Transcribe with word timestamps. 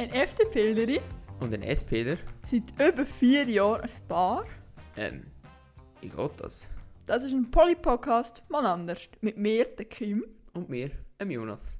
Ein 0.00 0.12
FDPlerin 0.12 0.98
Und 1.40 1.52
ein 1.52 1.62
SPler? 1.76 2.16
seit 2.50 2.88
über 2.88 3.04
vier 3.04 3.44
Jahren 3.44 3.82
ein 3.82 3.90
Paar. 4.08 4.46
Ähm, 4.96 5.26
wie 6.00 6.08
geht 6.08 6.30
das? 6.38 6.70
Das 7.04 7.22
ist 7.22 7.34
ein 7.34 7.50
Poly-Podcast, 7.50 8.42
mal 8.48 8.64
anders. 8.64 9.10
Mit 9.20 9.36
mir, 9.36 9.66
der 9.66 9.84
Kim. 9.84 10.24
Und 10.54 10.70
mir, 10.70 10.90
dem 11.20 11.30
Jonas. 11.30 11.78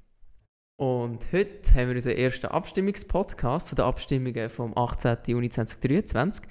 Und 0.76 1.32
heute 1.32 1.74
haben 1.74 1.88
wir 1.88 1.94
unseren 1.94 2.18
ersten 2.18 2.48
Abstimmungspodcast 2.48 3.68
zu 3.68 3.76
den 3.76 3.86
Abstimmungen 3.86 4.50
vom 4.50 4.76
18. 4.76 5.16
Juni 5.26 5.48
2023. 5.48 6.44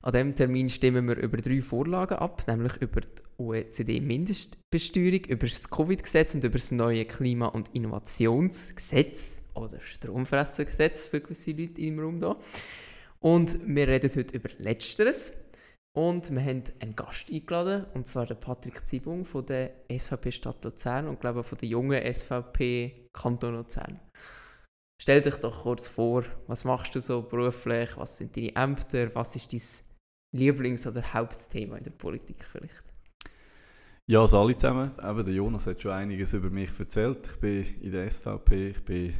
An 0.00 0.12
diesem 0.12 0.34
Termin 0.34 0.70
stimmen 0.70 1.06
wir 1.06 1.18
über 1.18 1.36
drei 1.36 1.60
Vorlagen 1.60 2.16
ab, 2.16 2.42
nämlich 2.46 2.78
über 2.78 3.02
die 3.02 3.08
OECD-Mindestbesteuerung, 3.40 5.24
über 5.24 5.46
das 5.46 5.68
Covid-Gesetz 5.70 6.34
und 6.34 6.44
über 6.44 6.58
das 6.58 6.70
neue 6.70 7.06
Klima- 7.06 7.46
und 7.46 7.70
Innovationsgesetz 7.74 9.42
oder 9.54 9.80
Stromfressergesetz 9.80 11.06
für 11.06 11.20
gewisse 11.20 11.52
Leute 11.52 11.80
im 11.80 11.98
Raum 11.98 12.18
hier. 12.18 12.36
Und 13.18 13.58
wir 13.66 13.88
reden 13.88 14.10
heute 14.14 14.36
über 14.36 14.50
Letzteres. 14.58 15.32
Und 15.92 16.30
wir 16.30 16.40
haben 16.40 16.62
einen 16.78 16.94
Gast 16.94 17.32
eingeladen, 17.32 17.84
und 17.94 18.06
zwar 18.06 18.24
den 18.24 18.38
Patrick 18.38 18.86
Zibung 18.86 19.24
von 19.24 19.44
der 19.44 19.72
SVP 19.90 20.30
Stadt 20.30 20.62
Luzern 20.62 21.08
und 21.08 21.20
glaube 21.20 21.42
von 21.42 21.58
der 21.58 21.68
jungen 21.68 22.14
SVP 22.14 23.08
Kanton 23.12 23.54
Luzern. 23.54 23.98
Stell 25.02 25.20
dich 25.20 25.36
doch 25.36 25.62
kurz 25.62 25.88
vor, 25.88 26.24
was 26.46 26.64
machst 26.64 26.94
du 26.94 27.00
so 27.00 27.22
beruflich, 27.22 27.96
was 27.96 28.18
sind 28.18 28.36
deine 28.36 28.54
Ämter, 28.54 29.12
was 29.14 29.34
ist 29.34 29.52
dein 29.52 29.60
Lieblings- 30.38 30.86
oder 30.86 31.02
Hauptthema 31.12 31.76
in 31.76 31.84
der 31.84 31.90
Politik 31.90 32.44
vielleicht? 32.44 32.89
Ja, 34.10 34.22
also 34.22 34.40
alle 34.40 34.56
zusammen. 34.56 34.90
Eben, 35.00 35.24
der 35.24 35.34
Jonas 35.34 35.68
hat 35.68 35.80
schon 35.80 35.92
einiges 35.92 36.34
über 36.34 36.50
mich 36.50 36.70
erzählt. 36.76 37.28
Ich 37.28 37.38
bin 37.38 37.64
in 37.80 37.92
der 37.92 38.10
SVP, 38.10 38.70
ich 38.70 38.84
bin 38.84 39.14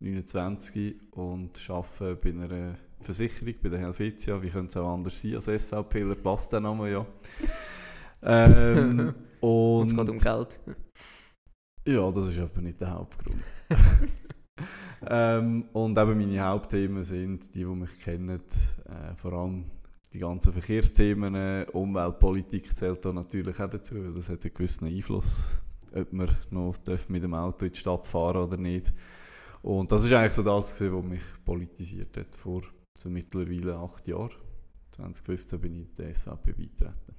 29 0.00 0.96
und 1.12 1.70
arbeite 1.70 2.16
bei 2.16 2.30
einer 2.30 2.74
Versicherung, 3.00 3.54
bei 3.62 3.68
der 3.68 3.78
Helvetia. 3.78 4.42
Wie 4.42 4.48
könnte 4.48 4.70
es 4.70 4.76
auch 4.78 4.92
anders 4.92 5.22
sein 5.22 5.36
als 5.36 5.44
SVPler? 5.44 6.16
Passt 6.16 6.52
der 6.52 6.58
Name 6.58 6.90
ja. 6.90 7.06
Ähm, 8.22 9.14
Und 9.38 9.92
es 9.92 9.96
geht 9.96 10.08
um 10.08 10.18
Geld. 10.18 10.60
ja, 11.86 12.10
das 12.10 12.28
ist 12.28 12.40
aber 12.40 12.62
nicht 12.62 12.80
der 12.80 12.90
Hauptgrund. 12.90 13.40
ähm, 15.08 15.68
und 15.72 15.96
eben 15.96 16.18
meine 16.18 16.40
Hauptthemen 16.40 17.04
sind, 17.04 17.54
die, 17.54 17.60
die 17.60 17.64
mich 17.66 18.00
kennen, 18.00 18.40
äh, 18.40 19.14
vor 19.14 19.34
allem 19.34 19.70
die 20.16 20.20
ganzen 20.20 20.52
Verkehrsthemen, 20.52 21.34
äh, 21.34 21.66
Umweltpolitik 21.72 22.74
zählt 22.74 23.04
da 23.04 23.12
natürlich 23.12 23.60
auch 23.60 23.68
dazu, 23.68 23.96
weil 23.96 24.14
das 24.14 24.30
hat 24.30 24.42
einen 24.44 24.54
gewissen 24.54 24.86
Einfluss, 24.86 25.60
ob 25.94 26.12
man 26.12 26.34
noch 26.50 26.74
mit 27.08 27.22
dem 27.22 27.34
Auto 27.34 27.66
in 27.66 27.72
die 27.72 27.78
Stadt 27.78 28.06
fahren 28.06 28.42
oder 28.42 28.56
nicht. 28.56 28.94
Und 29.62 29.92
das 29.92 30.04
ist 30.04 30.12
eigentlich 30.12 30.32
so 30.32 30.42
das, 30.42 30.80
was 30.80 31.04
mich 31.04 31.22
politisiert 31.44 32.16
hat 32.16 32.34
vor 32.34 32.62
so 32.94 33.10
mittlerweile 33.10 33.76
acht 33.76 34.08
Jahren. 34.08 34.30
2015 34.92 35.60
bin 35.60 35.80
ich 35.80 35.92
der 35.92 36.14
SVP 36.14 36.52
beigetreten. 36.52 37.14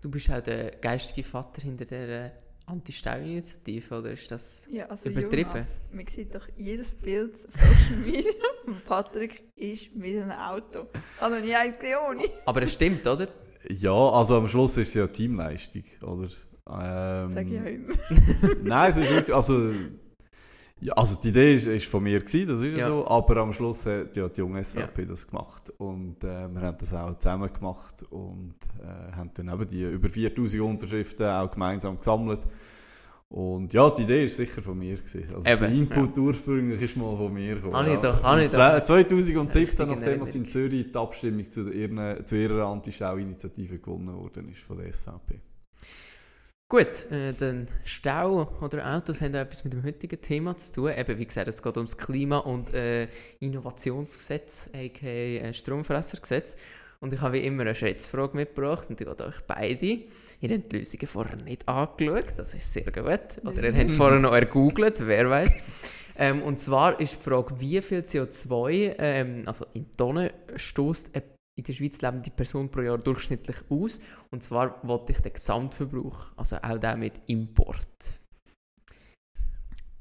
Du 0.00 0.10
bist 0.10 0.30
auch 0.30 0.40
der 0.40 0.70
geistige 0.70 1.26
Vater 1.26 1.60
hinter 1.60 1.84
der 1.84 2.32
Anti-Stau-Initiative, 2.66 3.98
oder 3.98 4.12
ist 4.12 4.30
das... 4.30 4.66
Ja, 4.70 4.86
also 4.86 5.08
Übertrieben. 5.08 5.50
Jonas, 5.50 5.80
man 5.92 6.06
sieht 6.06 6.34
doch 6.34 6.48
jedes 6.56 6.94
Bild 6.94 7.34
auf 7.34 7.54
Social 7.54 7.98
Media 8.04 8.32
Patrick 8.86 9.42
ist 9.56 9.94
mit 9.94 10.16
einem 10.16 10.30
Auto. 10.32 10.86
Doch 11.20 11.40
nie 11.42 11.54
eins 11.54 11.76
ohne. 12.08 12.24
Aber 12.46 12.62
es 12.62 12.72
stimmt, 12.72 13.06
oder? 13.06 13.28
Ja, 13.68 13.92
also 13.92 14.36
am 14.36 14.48
Schluss 14.48 14.76
ist 14.76 14.88
es 14.88 14.94
ja 14.94 15.06
Teamleistung, 15.06 15.84
oder? 16.02 16.28
Ähm, 16.68 17.30
Sag 17.30 17.46
ich 17.46 17.52
ja 17.52 17.64
immer. 17.64 17.94
Nein, 18.62 18.90
es 18.90 18.96
ist 18.98 19.10
wirklich, 19.10 19.34
also, 19.34 19.72
ja, 20.82 20.92
also 20.94 21.18
die 21.22 21.28
Idee 21.28 21.54
ist, 21.54 21.66
ist 21.66 21.86
von 21.86 22.02
mir 22.02 22.18
gewesen, 22.20 22.48
das 22.48 22.60
ist 22.62 22.72
ja. 22.72 22.78
Ja. 22.78 22.86
so, 22.86 23.06
aber 23.08 23.36
am 23.38 23.52
Schluss 23.52 23.86
hat 23.86 24.16
ja 24.16 24.28
die 24.28 24.40
junge 24.40 24.62
SVP 24.64 25.04
das 25.06 25.26
gemacht 25.28 25.72
und 25.78 26.22
äh, 26.24 26.48
wir 26.52 26.60
haben 26.60 26.76
das 26.78 26.92
auch 26.92 27.16
zusammen 27.18 27.52
gemacht 27.52 28.02
und 28.10 28.54
äh, 28.82 29.12
haben 29.16 29.30
dann 29.34 29.48
eben 29.48 29.66
die 29.68 29.82
über 29.84 30.08
4000 30.10 30.62
Unterschriften 30.62 31.26
auch 31.26 31.50
gemeinsam 31.50 31.98
gesammelt 31.98 32.40
und 33.28 33.72
ja, 33.72 33.88
die 33.88 34.02
Idee 34.02 34.26
ist 34.26 34.36
sicher 34.36 34.60
von 34.60 34.78
mir 34.78 34.96
gewesen. 34.96 35.34
Also 35.34 35.48
Eben, 35.48 35.60
der 35.60 35.70
Input 35.70 36.18
ursprünglich 36.18 36.82
ist 36.82 36.96
mal 36.98 37.16
von 37.16 37.32
mir 37.32 37.54
gekommen. 37.54 37.72
Ja. 37.88 37.96
doch, 37.96 38.20
doch. 38.20 38.28
zwe- 38.50 38.84
2017, 38.84 39.58
Richtige 39.62 39.86
nachdem 39.86 40.20
was 40.20 40.34
in. 40.34 40.48
Zürich 40.50 40.92
die 40.92 40.98
Abstimmung 40.98 41.50
zu, 41.50 41.70
ihren, 41.70 42.26
zu 42.26 42.36
ihrer 42.36 42.66
Anti-Stau-Initiative 42.66 43.78
gewonnen 43.78 44.14
worden 44.14 44.50
ist 44.50 44.60
von 44.60 44.76
der 44.76 44.92
SVP. 44.92 45.40
Gut, 46.72 47.12
äh, 47.12 47.34
dann 47.38 47.66
Stau 47.84 48.48
oder 48.62 48.96
Autos 48.96 49.20
haben 49.20 49.34
auch 49.34 49.40
etwas 49.40 49.62
mit 49.62 49.74
dem 49.74 49.84
heutigen 49.84 50.18
Thema 50.18 50.56
zu 50.56 50.72
tun. 50.72 50.92
Eben, 50.96 51.18
wie 51.18 51.26
gesagt, 51.26 51.46
es 51.46 51.62
geht 51.62 51.76
ums 51.76 51.98
Klima- 51.98 52.38
und 52.38 52.72
äh, 52.72 53.08
Innovationsgesetz, 53.40 54.70
aka 54.72 55.06
äh, 55.06 55.52
Stromfressergesetz. 55.52 56.56
Und 57.00 57.12
ich 57.12 57.20
habe 57.20 57.34
wie 57.34 57.44
immer 57.44 57.64
eine 57.64 57.74
Schätzfrage 57.74 58.34
mitgebracht 58.34 58.88
und 58.88 58.98
die 58.98 59.04
geht 59.04 59.20
euch 59.20 59.40
beide. 59.46 59.86
Ihr 60.40 60.50
habt 60.50 60.72
die 60.72 60.78
Lösungen 60.78 61.06
vorher 61.06 61.36
nicht 61.36 61.68
angeschaut, 61.68 62.32
das 62.38 62.54
ist 62.54 62.72
sehr 62.72 62.90
gut. 62.90 63.44
Oder 63.44 63.64
ihr 63.64 63.74
habt 63.74 63.90
es 63.90 63.94
vorher 63.98 64.18
noch 64.18 64.32
ergoogelt, 64.32 65.06
wer 65.06 65.28
weiß. 65.28 65.54
Ähm, 66.16 66.40
und 66.40 66.58
zwar 66.58 66.98
ist 66.98 67.18
die 67.18 67.22
Frage, 67.28 67.60
wie 67.60 67.82
viel 67.82 68.00
CO2, 68.00 68.94
ähm, 68.98 69.42
also 69.44 69.66
in 69.74 69.92
Tonnen, 69.94 70.30
stößt 70.56 71.14
eine 71.16 71.24
in 71.54 71.64
der 71.64 71.72
Schweiz 71.72 72.00
lebende 72.00 72.30
Person 72.30 72.70
pro 72.70 72.80
Jahr 72.80 72.98
durchschnittlich 72.98 73.56
aus. 73.68 74.00
Und 74.30 74.42
zwar 74.42 74.80
wollte 74.86 75.12
ich 75.12 75.18
den 75.20 75.32
Gesamtverbrauch, 75.32 76.32
also 76.36 76.56
auch 76.56 76.78
den 76.78 76.98
mit 76.98 77.20
Import. 77.26 78.14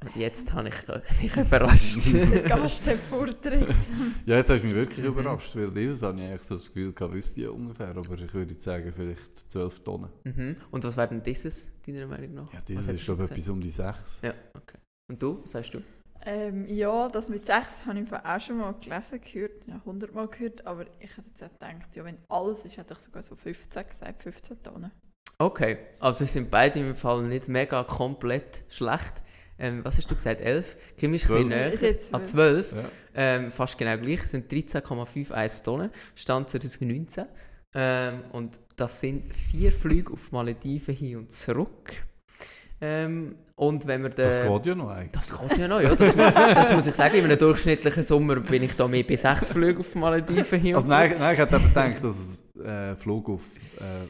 Und 0.04 0.16
jetzt 0.16 0.52
habe 0.54 0.70
ich 0.70 0.76
dich 1.22 1.36
überrascht. 1.38 2.12
Der 2.14 2.42
Gast 2.42 2.88
hat 2.88 2.98
Vortritt. 2.98 3.68
Ja, 4.26 4.38
jetzt 4.38 4.50
hast 4.50 4.62
du 4.64 4.68
mich 4.68 4.76
wirklich 4.76 5.06
Mhm. 5.06 5.12
überrascht, 5.12 5.56
weil 5.56 5.70
dieses 5.72 6.02
habe 6.02 6.20
ich 6.20 6.26
eigentlich 6.26 6.42
so 6.42 6.56
das 6.56 6.68
Gefühl 6.74 6.92
gehabt, 6.94 7.14
wüsste 7.14 7.42
ich 7.42 7.48
ungefähr, 7.48 7.90
aber 7.90 8.00
ich 8.18 8.34
würde 8.34 8.54
jetzt 8.54 8.64
sagen, 8.64 8.92
vielleicht 8.92 9.52
12 9.52 9.84
Tonnen. 9.84 10.10
mhm. 10.24 10.56
Und 10.72 10.84
was 10.84 10.98
wäre 10.98 11.10
denn 11.10 11.22
dieses, 11.22 11.70
deiner 11.86 12.08
Meinung 12.08 12.34
nach? 12.34 12.52
Ja, 12.54 12.62
dieses 12.68 12.88
ist 12.90 13.06
glaube 13.06 13.26
ich 13.26 13.32
etwas 13.32 13.50
um 13.50 13.62
die 13.62 13.70
6. 13.70 14.22
Ja, 14.24 14.34
okay. 14.56 14.78
Und 15.12 15.22
du, 15.22 15.42
was 15.44 15.52
sagst 15.52 15.74
du? 15.76 15.82
Ähm, 16.26 16.68
ja, 16.68 17.10
das 17.10 17.30
mit 17.30 17.46
6 17.46 17.86
habe 17.86 18.00
ich 18.00 18.14
auch 18.14 18.40
schon 18.40 18.58
mal 18.58 18.74
gelesen, 18.74 19.20
gehört, 19.22 19.68
ja, 19.68 19.76
100 19.76 20.14
Mal 20.14 20.28
gehört, 20.28 20.66
aber 20.68 20.86
ich 21.00 21.18
hätte 21.18 21.30
jetzt 21.30 21.44
auch 21.44 21.52
gedacht, 21.52 21.96
ja, 21.96 22.06
wenn 22.06 22.18
alles 22.30 22.66
ist, 22.66 22.78
hätte 22.78 22.94
ich 22.94 23.00
sogar 23.00 23.24
so 23.24 23.36
15 23.36 23.88
gesagt, 23.88 24.24
15 24.24 24.62
Tonnen. 24.62 24.92
Okay, 25.40 25.78
also 26.00 26.20
wir 26.20 26.28
sind 26.28 26.52
beide 26.52 26.80
im 26.80 26.94
Fall 26.94 27.24
nicht 27.24 27.48
mega 27.48 27.84
komplett 27.84 28.64
schlecht. 28.70 29.24
Ähm, 29.58 29.84
was 29.84 29.98
hast 29.98 30.10
du 30.10 30.16
gesagt? 30.16 30.42
11? 30.42 30.78
Kim 30.98 31.14
ist 31.14 31.30
ein 31.30 31.36
bisschen 31.36 31.50
näher. 31.50 31.76
jetzt 31.76 32.14
Ah, 32.14 32.24
12? 32.24 32.74
Ja. 32.74 32.84
Ähm, 33.14 33.52
fast 33.52 33.78
genau 33.78 33.98
gleich. 33.98 34.24
Es 34.24 34.32
sind 34.32 34.52
13,51 34.52 35.64
Tonnen. 35.64 35.92
Stand 36.16 36.50
2019. 36.50 37.26
Ähm, 37.74 38.24
und 38.32 38.60
das 38.76 39.00
sind 39.00 39.34
vier 39.34 39.72
Flüge 39.72 40.14
auf 40.14 40.32
Malediven 40.32 40.96
hin 40.96 41.18
und 41.18 41.32
zurück. 41.32 41.94
Ähm, 42.84 43.36
und 43.56 43.86
wenn 43.86 44.02
wir 44.02 44.10
den... 44.10 44.26
Das 44.26 44.42
geht 44.42 44.66
ja 44.66 44.76
noch 44.76 44.90
eigentlich. 44.90 45.12
Das 45.12 45.40
geht 45.40 45.58
ja 45.58 45.68
noch, 45.68 45.82
ja. 45.82 45.96
Das, 45.96 46.16
das 46.16 46.74
muss 46.74 46.88
ich 46.88 46.96
sagen. 46.96 47.16
In 47.16 47.26
einem 47.26 47.38
durchschnittlichen 47.38 48.02
Sommer 48.04 48.40
bin 48.40 48.64
ich 48.64 48.76
da 48.76 48.88
mehr 48.88 49.04
bei 49.04 49.16
60 49.16 49.50
Flügen 49.50 49.80
auf 49.80 49.94
Malediven 49.96 50.60
hin 50.60 50.76
Also 50.76 50.88
nein, 50.88 51.14
nein, 51.20 51.34
ich 51.34 51.40
hätte 51.40 51.56
eben 51.56 51.68
gedacht, 51.68 52.04
dass 52.04 52.18
es 52.18 52.56
äh, 52.60 52.96
Flug 52.96 53.30
auf 53.30 53.44
äh, 53.80 54.08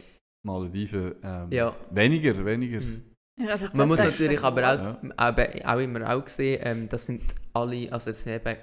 Malediven 0.48 1.16
ähm, 1.22 1.48
Ja. 1.52 1.76
weniger, 1.90 2.46
weniger. 2.46 2.80
Mhm. 2.80 3.04
Man 3.74 3.88
muss 3.88 4.00
natürlich 4.00 4.42
aber 4.42 4.62
auch, 4.62 4.78
Ja. 4.78 5.00
auch, 5.18 5.76
auch 5.76 5.80
immer 5.80 6.14
auch 6.16 6.28
sehen, 6.28 6.62
ähm, 6.64 6.90
das 6.90 7.08
sind 7.08 7.22
alle, 7.54 7.92
also 7.92 8.12
das 8.12 8.24
sind 8.24 8.34
eben 8.34 8.58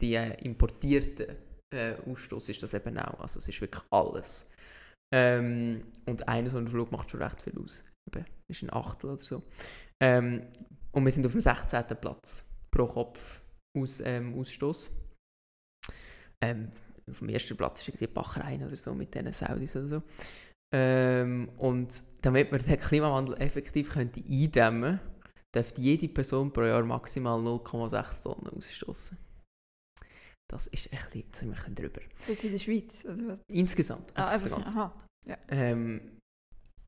die 0.00 0.14
äh, 0.14 0.34
importierten 0.44 1.26
äh, 1.72 1.94
Ausstoß 2.06 2.48
ist 2.50 2.62
das 2.62 2.74
eben 2.74 2.98
auch. 2.98 3.20
Also 3.20 3.38
es 3.38 3.48
ist 3.48 3.60
wirklich 3.60 3.82
alles. 3.90 4.50
Ähm, 5.14 5.82
und 6.06 6.28
einer 6.28 6.50
so 6.50 6.58
ein 6.58 6.68
Flug 6.68 6.92
macht 6.92 7.10
schon 7.10 7.22
recht 7.22 7.40
viel 7.42 7.58
aus. 7.58 7.84
Eben, 8.08 8.24
ist 8.52 8.62
ein 8.62 8.72
Achtel 8.72 9.10
oder 9.10 9.22
so. 9.22 9.42
Ähm, 10.02 10.46
und 10.92 11.04
wir 11.04 11.12
sind 11.12 11.26
auf 11.26 11.32
dem 11.32 11.40
16. 11.40 11.84
Platz 12.00 12.46
pro 12.70 12.86
Kopf 12.86 13.40
aus, 13.76 14.00
ähm, 14.00 14.38
Ausstoß. 14.38 14.90
Ähm, 16.44 16.68
auf 17.10 17.18
dem 17.18 17.28
ersten 17.28 17.56
Platz 17.56 17.80
ist 17.80 17.88
irgendwie 17.88 18.06
Bachrein 18.06 18.64
oder 18.64 18.76
so 18.76 18.94
mit 18.94 19.14
diesen 19.14 19.32
Saudis 19.32 19.76
oder 19.76 19.86
so. 19.86 20.02
Ähm, 20.74 21.50
und 21.58 22.02
damit 22.22 22.50
man 22.50 22.60
den 22.62 22.78
Klimawandel 22.78 23.36
effektiv 23.40 23.90
könnte 23.90 24.22
eindämmen 24.26 25.00
dürfte 25.54 25.82
jede 25.82 26.08
Person 26.08 26.52
pro 26.52 26.62
Jahr 26.62 26.82
maximal 26.82 27.38
0,6 27.38 28.22
Tonnen 28.22 28.48
ausstoßen. 28.48 29.18
Das 30.50 30.66
ist 30.68 30.92
echt 30.92 31.14
lieb, 31.14 31.30
da 31.32 31.38
sind 31.38 31.48
wir 31.50 31.56
ein 31.56 31.74
bisschen 31.74 31.74
drüber. 31.74 32.00
Das 32.18 32.28
ist 32.28 32.44
in 32.44 32.52
der 32.52 32.58
Schweiz, 32.58 33.04
oder 33.04 33.28
was? 33.28 33.38
Insgesamt, 33.50 34.12
Ah, 34.14 34.34
auf 34.34 34.42
der 34.42 34.52
einfach, 34.52 34.64
ganzen 34.64 34.78
aha. 34.78 34.94
ähm, 35.48 36.18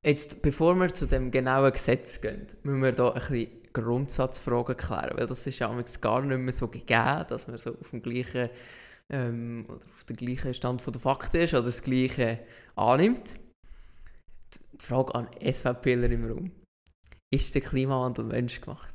Jetzt, 0.05 0.43
bevor 0.43 0.75
wir 0.77 0.93
zu 0.93 1.07
dem 1.07 1.31
genauen 1.31 1.73
Gesetz 1.73 2.21
gehen, 2.21 2.47
müssen 2.63 2.83
wir 2.83 2.93
da 2.93 3.09
ein 3.09 3.15
bisschen 3.15 3.49
Grundsatzfragen 3.73 4.77
klären, 4.77 5.17
weil 5.17 5.27
das 5.27 5.47
ist 5.47 5.59
ja 5.59 5.69
gar 6.01 6.23
nicht 6.23 6.39
mehr 6.39 6.53
so 6.53 6.69
gegeben, 6.69 7.25
dass 7.29 7.49
man 7.49 7.59
so 7.59 7.71
auf 7.79 7.91
dem 7.91 8.03
gleichen 8.03 8.51
ähm, 9.11 9.65
oder 9.67 9.87
auf 9.95 10.05
dem 10.05 10.17
gleichen 10.17 10.53
Stand 10.53 10.85
der 10.87 11.01
Fakten 11.01 11.39
ist 11.39 11.55
oder 11.55 11.65
das 11.65 11.83
Gleiche 11.83 12.41
annimmt. 12.77 13.39
Die 14.81 14.85
Frage 14.85 15.15
an 15.15 15.29
SVPler 15.41 16.11
im 16.11 16.31
Raum. 16.31 16.53
Ist 17.33 17.55
der 17.55 17.63
Klimawandel 17.63 18.27
menschgemacht? 18.27 18.95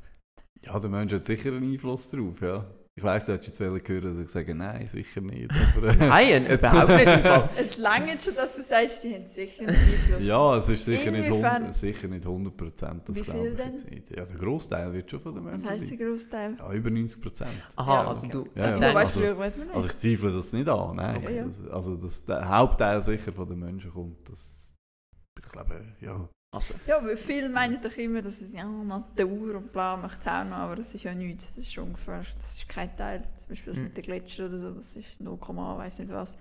Ja, 0.62 0.78
der 0.78 0.90
Mensch 0.90 1.12
hat 1.12 1.26
sicher 1.26 1.50
einen 1.50 1.72
Einfluss 1.72 2.10
drauf, 2.10 2.40
ja. 2.40 2.70
Ich 2.98 3.04
weiss, 3.04 3.24
du 3.26 3.32
hättest 3.32 3.48
jetzt 3.48 3.60
wollen 3.60 3.80
hören, 3.86 4.02
dass 4.04 4.18
ich 4.18 4.28
sage, 4.28 4.54
nein, 4.54 4.86
sicher 4.86 5.20
nicht. 5.20 5.48
Aber, 5.76 5.88
äh, 5.88 5.96
Nein, 5.96 6.46
überhaupt 6.46 6.88
nicht 6.90 7.06
im 7.06 7.20
Fall. 7.22 7.48
Es 7.56 7.78
langt 7.78 8.22
schon, 8.22 8.34
dass 8.34 8.56
du 8.56 8.62
sagst, 8.62 9.00
sie 9.02 9.14
haben 9.14 9.26
sicher 9.28 9.62
Einfluss. 9.68 10.22
ja, 10.22 10.56
es 10.56 10.68
ist 10.68 10.84
sicher 10.84 11.10
nicht, 11.12 11.28
Inwiefern- 11.28 11.54
100, 11.56 11.74
sicher 11.74 12.08
nicht 12.08 12.26
100 12.26 12.56
Prozent, 12.56 13.08
das 13.08 13.22
glaube 13.22 13.48
ich 13.48 13.56
denn? 13.56 13.70
jetzt 13.70 13.90
nicht. 13.90 14.10
Ja, 14.10 14.24
der 14.24 14.36
Großteil 14.36 14.92
wird 14.92 15.10
schon 15.10 15.20
von 15.20 15.34
den 15.34 15.44
Was 15.44 15.52
Menschen 15.52 15.68
heisst 15.70 15.80
der 15.82 15.88
sein. 15.88 15.98
Großteil? 15.98 16.54
Ja, 16.58 16.72
über 16.72 16.90
90 16.90 17.22
Prozent. 17.22 17.50
Aha, 17.76 17.94
Ja, 18.02 18.08
also 18.08 18.26
okay. 18.26 18.30
du, 18.54 18.60
Ja, 18.60 18.76
ja. 18.76 18.94
Weißt, 18.94 19.16
also- 19.16 19.20
wie 19.34 19.38
weiß 19.38 19.56
man 19.56 19.66
nicht. 19.68 19.76
Also 19.76 19.88
ich 19.88 19.96
zweifle 19.98 20.32
das 20.32 20.52
nicht 20.52 20.68
an, 20.68 20.96
nein. 20.96 21.16
Okay, 21.16 21.36
ja. 21.36 21.44
Das- 21.44 21.68
Also 21.68 21.96
dass 21.96 22.24
der 22.24 22.48
Hauptteil 22.48 23.02
sicher 23.02 23.32
von 23.32 23.48
den 23.48 23.60
Menschen 23.60 23.92
kommt, 23.92 24.28
das, 24.28 24.74
ich 25.42 25.50
glaube, 25.52 25.80
ja. 26.00 26.28
Also, 26.52 26.74
Ja, 26.86 27.04
weil 27.04 27.16
viele 27.16 27.48
meinen 27.48 27.82
doch 27.82 27.96
immer, 27.96 28.22
dass 28.22 28.40
es 28.40 28.52
ja 28.52 28.64
Natur 28.64 29.56
und 29.56 29.72
bla 29.72 29.96
macht 29.96 30.20
es 30.20 30.26
auch 30.26 30.44
noch, 30.44 30.56
aber 30.56 30.76
das 30.76 30.94
ist 30.94 31.04
ja 31.04 31.14
nichts. 31.14 31.54
Das 31.54 31.58
ist 31.64 31.72
schon 31.72 31.84
ungefähr, 31.84 32.24
das 32.36 32.56
ist 32.56 32.68
kein 32.68 32.94
Teil. 32.96 33.22
Zum 33.38 33.48
Beispiel 33.48 33.72
das 33.72 33.78
Mhm. 33.78 33.84
mit 33.84 33.96
den 33.96 34.04
Gletschern 34.04 34.48
oder 34.48 34.58
so, 34.58 34.70
das 34.70 34.96
ist 34.96 35.20
0, 35.20 35.38
weiß 35.40 35.98
nicht 36.00 36.10
was, 36.10 36.36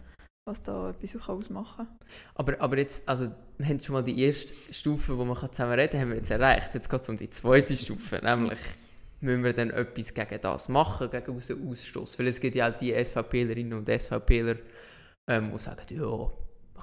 was 0.47 0.63
da 0.63 0.89
etwas 0.89 1.29
ausmachen 1.29 1.85
kann. 1.85 1.97
aber, 2.35 2.59
aber 2.59 2.77
jetzt, 2.79 3.07
also, 3.07 3.27
wir 3.57 3.67
haben 3.67 3.79
schon 3.79 3.93
mal 3.93 4.03
die 4.03 4.19
erste 4.23 4.53
Stufe, 4.73 5.17
wo 5.17 5.25
man 5.25 5.37
zusammen 5.37 5.73
reden 5.73 5.91
kann, 5.91 6.01
haben 6.01 6.09
wir 6.09 6.17
jetzt 6.17 6.31
erreicht. 6.31 6.73
Jetzt 6.73 6.89
geht 6.89 7.01
es 7.01 7.09
um 7.09 7.17
die 7.17 7.29
zweite 7.29 7.75
Stufe, 7.75 8.19
nämlich 8.23 8.59
müssen 9.21 9.43
wir 9.43 9.53
dann 9.53 9.69
etwas 9.69 10.13
gegen 10.13 10.41
das 10.41 10.69
machen, 10.69 11.09
gegen 11.11 11.31
unseren 11.31 11.67
Ausstoß. 11.67 12.17
Weil 12.17 12.27
es 12.27 12.39
gibt 12.39 12.55
ja 12.55 12.69
auch 12.69 12.75
die 12.75 12.93
SVPlerinnen 12.93 13.77
und 13.77 13.89
SVPler, 13.89 14.55
ähm, 15.29 15.51
die 15.51 15.57
sagen, 15.57 15.81
ja, 15.91 16.01
wir 16.01 16.31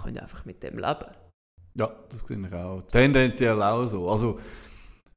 können 0.00 0.18
einfach 0.18 0.44
mit 0.44 0.62
dem 0.62 0.78
leben. 0.78 1.06
Ja, 1.78 1.94
das 2.08 2.20
sehe 2.20 2.38
ich 2.46 2.52
auch. 2.54 2.82
Tendenziell 2.82 3.60
auch 3.62 3.86
so. 3.86 4.08
Also, 4.08 4.38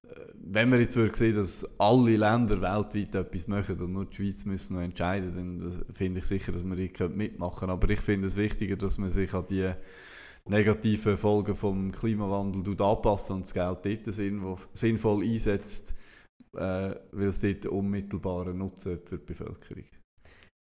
äh, 0.04 0.08
wenn 0.44 0.70
wir 0.72 0.80
jetzt 0.80 0.96
würde 0.98 1.16
sehen, 1.16 1.36
dass 1.36 1.66
alle 1.80 2.18
Länder 2.18 2.62
weltweit 2.62 3.16
etwas 3.16 3.48
machen 3.48 3.80
und 3.80 3.94
nur 3.94 4.06
die 4.06 4.16
Schweiz 4.16 4.46
müssen 4.46 4.76
noch 4.76 4.82
entscheiden, 4.82 5.62
dann 5.62 5.86
finde 5.96 6.20
ich 6.20 6.26
sicher, 6.26 6.52
dass 6.52 6.66
wir 6.66 6.76
hier 6.76 7.10
mitmachen 7.10 7.60
können. 7.60 7.72
Aber 7.72 7.90
ich 7.90 8.02
finde 8.02 8.28
es 8.28 8.36
wichtiger, 8.36 8.76
dass 8.76 8.98
man 8.98 9.10
sich 9.10 9.34
an 9.34 9.46
die 9.50 9.72
negativen 10.46 11.16
Folgen 11.16 11.56
vom 11.56 11.92
Klimawandel 11.92 12.76
anpassen 12.82 13.38
und 13.38 13.46
das 13.46 13.54
Geld 13.54 13.86
dort 13.86 14.14
sinn- 14.14 14.58
sinnvoll 14.74 15.24
einsetzt, 15.24 15.94
äh, 16.56 16.96
weil 17.12 17.28
es 17.28 17.40
dort 17.40 17.68
unmittelbaren 17.68 18.58
Nutzen 18.58 19.00
für 19.06 19.18
die 19.18 19.26
Bevölkerung. 19.26 19.84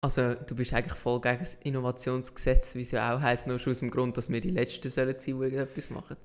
Also, 0.04 0.34
du 0.34 0.56
bist 0.56 0.74
eigentlich 0.74 0.98
voll 0.98 1.20
gegen 1.20 1.38
das 1.38 1.54
Innovationsgesetz, 1.62 2.74
wie 2.74 2.82
es 2.82 2.90
ja 2.90 3.14
auch 3.14 3.20
heisst, 3.20 3.46
nur 3.46 3.60
schon 3.60 3.70
aus 3.70 3.78
dem 3.78 3.90
Grund, 3.90 4.16
dass 4.16 4.30
wir 4.30 4.40
die 4.40 4.50
Letzten 4.50 4.90
sollen 4.90 5.16
sein, 5.16 5.40
die 5.40 5.54
etwas 5.54 5.90
machen. 5.90 6.16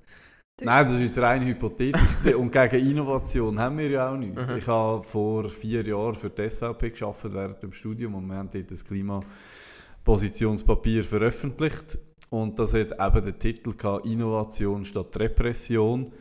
Nein, 0.60 0.86
das 0.86 0.96
ist 0.96 1.02
jetzt 1.02 1.18
rein 1.18 1.46
hypothetisch. 1.46 2.34
Und 2.34 2.50
gegen 2.50 2.90
Innovation 2.90 3.60
haben 3.60 3.78
wir 3.78 3.88
ja 3.88 4.10
auch 4.10 4.16
nichts. 4.16 4.50
Mhm. 4.50 4.56
Ich 4.56 4.66
habe 4.66 5.04
vor 5.04 5.48
vier 5.48 5.86
Jahren 5.86 6.16
für 6.16 6.30
die 6.30 6.50
SVP 6.50 6.90
gearbeitet 6.90 7.32
während 7.32 7.62
dem 7.62 7.72
Studium 7.72 8.16
und 8.16 8.26
wir 8.26 8.34
haben 8.34 8.50
dort 8.52 8.68
das 8.68 8.84
Klimapositionspapier 8.84 11.04
veröffentlicht. 11.04 12.00
Und 12.30 12.58
das 12.58 12.74
hat 12.74 13.00
eben 13.00 13.24
den 13.24 13.38
Titel 13.38 13.74
gehabt, 13.74 14.06
Innovation 14.06 14.84
statt 14.84 15.16
Repression. 15.20 16.12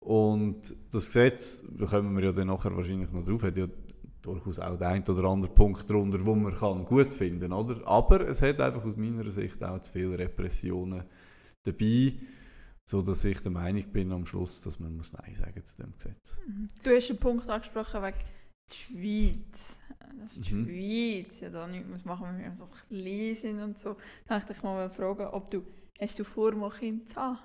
Und 0.00 0.76
das 0.92 1.06
Gesetz, 1.06 1.64
da 1.70 1.86
kommen 1.86 2.14
wir 2.16 2.24
ja 2.26 2.32
dann 2.32 2.48
nachher 2.48 2.76
wahrscheinlich 2.76 3.10
noch 3.10 3.24
drauf, 3.24 3.42
hat 3.42 3.56
ja 3.56 3.66
durchaus 4.22 4.58
auch 4.58 4.76
den 4.76 4.86
einen 4.86 5.04
oder 5.08 5.24
anderen 5.24 5.54
Punkt 5.54 5.88
darunter, 5.88 6.24
wo 6.24 6.34
man 6.34 6.54
kann 6.54 6.84
gut 6.84 7.14
finden 7.14 7.52
oder? 7.52 7.86
Aber 7.86 8.20
es 8.28 8.42
hat 8.42 8.60
einfach 8.60 8.84
aus 8.84 8.96
meiner 8.96 9.30
Sicht 9.30 9.62
auch 9.62 9.80
zu 9.80 9.92
viele 9.92 10.18
Repressionen 10.18 11.04
dabei, 11.64 12.14
so 12.84 13.02
dass 13.02 13.24
ich 13.24 13.40
der 13.40 13.50
Meinung 13.52 13.84
bin 13.92 14.12
am 14.12 14.26
Schluss, 14.26 14.60
dass 14.62 14.80
man 14.80 14.96
muss 14.96 15.12
Nein 15.12 15.34
sagen 15.34 15.64
zu 15.64 15.76
dem 15.76 15.92
Gesetz. 15.94 16.40
Du 16.82 16.90
hast 16.94 17.10
einen 17.10 17.18
Punkt 17.18 17.48
angesprochen 17.48 18.02
wegen 18.02 18.16
der 18.68 18.74
Schweiz. 18.74 19.78
Dass 20.20 20.40
die 20.40 20.54
Mhm. 20.54 20.64
Schweiz 21.24 21.40
ja 21.40 21.50
da 21.50 21.66
nichts 21.66 21.88
muss 21.88 22.04
machen, 22.04 22.26
wenn 22.28 22.38
wir 22.42 22.54
so 22.56 22.66
klein 22.88 23.34
sind 23.36 23.60
und 23.62 23.78
so. 23.78 23.96
Dann 24.26 24.38
möchte 24.38 24.52
ich 24.52 24.62
mal 24.62 24.90
fragen, 24.90 25.26
ob 25.26 25.50
du, 25.50 25.62
hast 26.00 26.18
du 26.18 26.24
vor, 26.24 26.52
mal 26.54 26.70
Kind 26.70 27.08
zu 27.08 27.16
haben? 27.16 27.38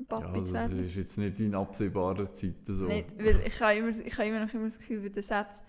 Ein 0.00 0.06
Ja, 0.10 0.16
Papi 0.16 0.44
zu 0.44 0.54
das 0.54 0.70
ist 0.70 0.94
jetzt 0.96 1.18
nicht 1.18 1.38
in 1.40 1.54
absehbarer 1.54 2.32
Zeit 2.32 2.56
so. 2.66 2.86
Nicht, 2.86 3.16
weil 3.18 3.40
ich 3.46 3.60
habe 3.60 3.74
immer, 3.78 3.88
ich 3.90 4.14
habe 4.18 4.28
immer 4.28 4.44
noch 4.46 4.54
immer 4.54 4.64
das 4.64 4.78
Gefühl 4.78 5.00
bei 5.00 5.08
den 5.10 5.22
Sätzen, 5.22 5.64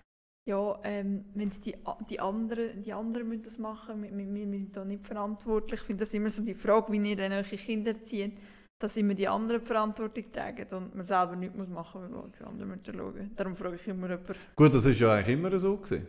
ja, 0.50 0.80
ähm, 0.82 1.24
wenn 1.34 1.50
die, 1.50 1.74
die 2.10 2.18
anderen, 2.18 2.82
die 2.82 2.92
anderen 2.92 3.28
müssen 3.28 3.44
das 3.44 3.58
machen, 3.58 4.02
wir, 4.02 4.10
wir, 4.10 4.26
wir 4.50 4.58
sind 4.58 4.76
da 4.76 4.84
nicht 4.84 5.06
verantwortlich. 5.06 5.80
Ich 5.80 5.86
finde 5.86 6.04
das 6.04 6.12
immer 6.12 6.28
so 6.28 6.42
die 6.42 6.54
Frage, 6.54 6.92
wie 6.92 7.08
ihr 7.08 7.16
dann 7.16 7.30
eure 7.30 7.44
Kinder 7.44 7.94
ziehen, 7.94 8.32
dass 8.80 8.96
immer 8.96 9.14
die 9.14 9.28
anderen 9.28 9.60
die 9.60 9.66
Verantwortung 9.66 10.24
tragen 10.32 10.66
und 10.74 10.94
man 10.96 11.06
selber 11.06 11.36
nichts 11.36 11.56
muss 11.56 11.68
machen 11.68 12.10
muss, 12.10 12.24
weil 12.24 12.30
die 12.30 12.44
anderen 12.44 12.70
müssen 12.70 12.98
schauen. 12.98 13.30
Darum 13.36 13.54
frage 13.54 13.76
ich 13.76 13.86
immer 13.86 14.08
jemanden, 14.08 14.34
Gut, 14.56 14.74
das 14.74 14.86
ist 14.86 14.98
ja 14.98 15.14
eigentlich 15.14 15.36
immer 15.36 15.56
so 15.56 15.76
gewesen. 15.76 16.08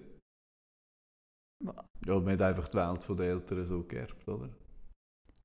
Ja, 2.07 2.19
man 2.19 2.33
hat 2.33 2.41
einfach 2.41 2.67
die 2.67 2.77
Welt 2.77 3.09
den 3.09 3.19
Eltern 3.19 3.65
so 3.65 3.83
geerbt, 3.83 4.27
oder? 4.27 4.49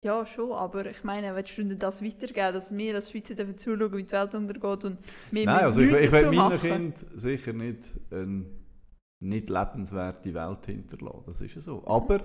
ja 0.02 0.24
schon, 0.24 0.52
aber 0.52 0.86
ich 0.86 1.02
meine, 1.02 1.34
willst 1.34 1.58
du 1.58 1.76
das 1.76 2.02
weitergeben, 2.02 2.54
dass 2.54 2.74
wir 2.74 2.94
als 2.94 3.10
Schweizer 3.10 3.34
dafür 3.34 3.56
zuschauen, 3.56 3.92
wie 3.96 4.04
die 4.04 4.12
Welt 4.12 4.34
untergeht 4.34 4.84
und 4.84 4.98
wir 5.32 5.44
Nein, 5.44 5.64
also 5.64 5.80
ich, 5.80 5.92
ich 5.92 6.12
will 6.12 6.26
meinen 6.26 6.36
machen? 6.36 6.60
Kind 6.60 7.06
sicher 7.14 7.52
nicht 7.52 7.98
eine 8.12 8.46
nicht 9.22 9.50
lebenswerte 9.50 10.34
Welt 10.34 10.66
hinterlassen. 10.66 11.22
Das 11.24 11.40
ist 11.40 11.54
ja 11.54 11.60
so. 11.60 11.86
Aber 11.86 12.20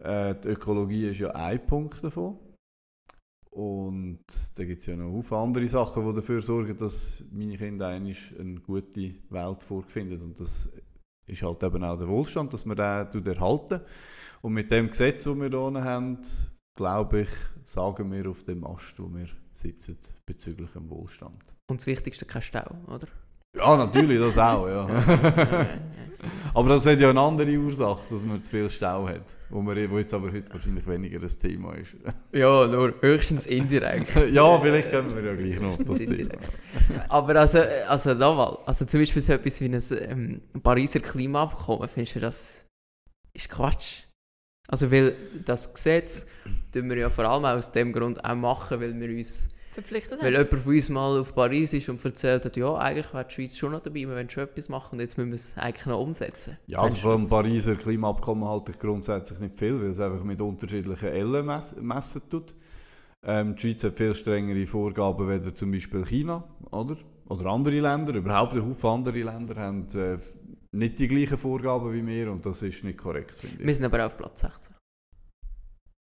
äh, 0.00 0.34
die 0.34 0.48
Ökologie 0.48 1.10
ist 1.10 1.20
ja 1.20 1.30
ein 1.30 1.64
Punkt 1.64 2.02
davon. 2.02 2.38
Und 3.50 4.24
da 4.56 4.64
gibt 4.64 4.80
es 4.80 4.86
ja 4.86 4.96
noch 4.96 5.22
viele 5.22 5.40
andere 5.40 5.68
Sachen, 5.68 6.06
die 6.06 6.14
dafür 6.14 6.40
sorgen, 6.40 6.76
dass 6.76 7.22
meine 7.30 7.58
Kinder 7.58 7.88
eigentlich 7.88 8.32
eine 8.38 8.60
gute 8.60 9.14
Welt 9.28 9.62
vorfinden. 9.62 10.22
Und 10.22 10.40
das 10.40 10.70
ist 11.26 11.42
halt 11.42 11.62
eben 11.62 11.84
auch 11.84 11.98
der 11.98 12.08
Wohlstand, 12.08 12.52
dass 12.52 12.64
wir 12.64 12.74
den 12.74 13.26
erhalten. 13.26 13.80
Und 14.40 14.54
mit 14.54 14.70
dem 14.70 14.88
Gesetz, 14.88 15.24
das 15.24 15.36
wir 15.36 15.50
hier 15.50 15.84
haben, 15.84 16.18
glaube 16.76 17.20
ich, 17.20 17.30
sagen 17.62 18.10
wir 18.10 18.30
auf 18.30 18.42
dem 18.44 18.64
Ast, 18.64 18.98
wo 18.98 19.12
wir 19.12 19.28
sitzen, 19.52 19.98
bezüglich 20.26 20.70
dem 20.70 20.88
Wohlstand. 20.88 21.54
Und 21.70 21.80
das 21.80 21.86
Wichtigste, 21.86 22.24
kein 22.24 22.42
Stau, 22.42 22.74
oder? 22.86 23.06
Ja, 23.54 23.76
natürlich, 23.76 24.18
das 24.18 24.38
auch, 24.38 24.66
ja. 24.68 24.88
aber 26.54 26.68
das 26.70 26.86
hat 26.86 27.00
ja 27.00 27.10
eine 27.10 27.20
andere 27.20 27.54
Ursache, 27.58 28.00
dass 28.08 28.24
man 28.24 28.42
zu 28.42 28.50
viel 28.50 28.70
Stau 28.70 29.06
hat, 29.06 29.36
wo, 29.50 29.60
man, 29.60 29.90
wo 29.90 29.98
jetzt 29.98 30.14
aber 30.14 30.32
heute 30.32 30.50
wahrscheinlich 30.54 30.86
weniger 30.86 31.20
ein 31.20 31.28
Thema 31.28 31.74
ist. 31.74 31.94
ja, 32.32 32.66
nur 32.66 32.94
höchstens 33.00 33.46
indirekt. 33.46 34.16
ja, 34.32 34.58
vielleicht 34.58 34.90
können 34.90 35.14
wir 35.14 35.22
ja 35.22 35.34
gleich 35.34 35.60
noch 35.60 35.76
das 35.76 35.98
Thema. 35.98 36.34
Aber 37.10 37.36
also, 37.36 37.58
also 37.88 38.14
nochmal, 38.14 38.56
also 38.64 38.86
zum 38.86 39.00
Beispiel 39.00 39.20
so 39.20 39.34
etwas 39.34 39.60
wie 39.60 39.66
ein 39.66 39.82
ähm, 40.10 40.40
Pariser 40.62 41.00
Klimaabkommen, 41.00 41.88
findest 41.88 42.16
du 42.16 42.20
das 42.20 42.66
ist 43.34 43.50
Quatsch? 43.50 44.04
Also 44.68 44.90
weil 44.90 45.14
das 45.44 45.74
Gesetz 45.74 46.26
tun 46.72 46.88
wir 46.88 46.96
ja 46.96 47.10
vor 47.10 47.26
allem 47.26 47.44
aus 47.44 47.72
dem 47.72 47.92
Grund 47.92 48.24
auch 48.24 48.34
machen, 48.34 48.80
weil 48.80 48.98
wir 48.98 49.16
uns, 49.16 49.50
Verpflichtet 49.72 50.20
weil 50.20 50.36
haben. 50.36 50.44
jemand 50.44 50.62
von 50.62 50.74
uns 50.74 50.88
mal 50.90 51.18
auf 51.18 51.34
Paris 51.34 51.72
ist 51.72 51.88
und 51.88 52.04
erzählt 52.04 52.44
hat, 52.44 52.56
ja, 52.58 52.74
eigentlich 52.74 53.14
wäre 53.14 53.24
die 53.24 53.34
Schweiz 53.34 53.56
schon 53.56 53.72
noch 53.72 53.80
dabei, 53.80 54.00
wir 54.00 54.10
wollen 54.10 54.28
schon 54.28 54.44
etwas 54.44 54.68
machen 54.68 54.96
und 54.96 55.00
jetzt 55.00 55.16
müssen 55.16 55.30
wir 55.30 55.36
es 55.36 55.54
eigentlich 55.56 55.86
noch 55.86 55.98
umsetzen. 55.98 56.58
Ja, 56.66 56.80
also 56.80 56.98
vom 56.98 57.22
das? 57.22 57.28
Pariser 57.30 57.76
Klimaabkommen 57.76 58.46
halte 58.46 58.72
ich 58.72 58.78
grundsätzlich 58.78 59.40
nicht 59.40 59.56
viel, 59.56 59.80
weil 59.80 59.88
es 59.88 60.00
einfach 60.00 60.24
mit 60.24 60.42
unterschiedlichen 60.42 61.08
Ellen 61.08 61.46
mess 61.46 61.74
messen 61.80 62.22
tut. 62.28 62.54
Ähm, 63.24 63.54
die 63.54 63.60
Schweiz 63.62 63.84
hat 63.84 63.96
viel 63.96 64.14
strengere 64.14 64.66
Vorgaben, 64.66 65.26
weder 65.28 65.54
zum 65.54 65.70
Beispiel 65.70 66.04
China, 66.04 66.44
oder? 66.70 66.96
Oder 67.28 67.46
andere 67.46 67.80
Länder, 67.80 68.14
überhaupt 68.14 68.52
ein 68.52 68.68
Haufen 68.68 68.90
andere 68.90 69.22
Länder 69.22 69.56
haben 69.56 69.86
äh, 69.94 70.18
nicht 70.72 70.98
die 70.98 71.08
gleichen 71.08 71.38
Vorgaben 71.38 71.94
wie 71.94 72.06
wir 72.06 72.30
und 72.30 72.44
das 72.44 72.60
ist 72.62 72.84
nicht 72.84 72.98
korrekt, 72.98 73.36
finde 73.38 73.56
ich. 73.60 73.66
Wir 73.66 73.74
sind 73.74 73.84
aber 73.86 74.04
auf 74.04 74.18
Platz 74.18 74.40
16. 74.40 74.74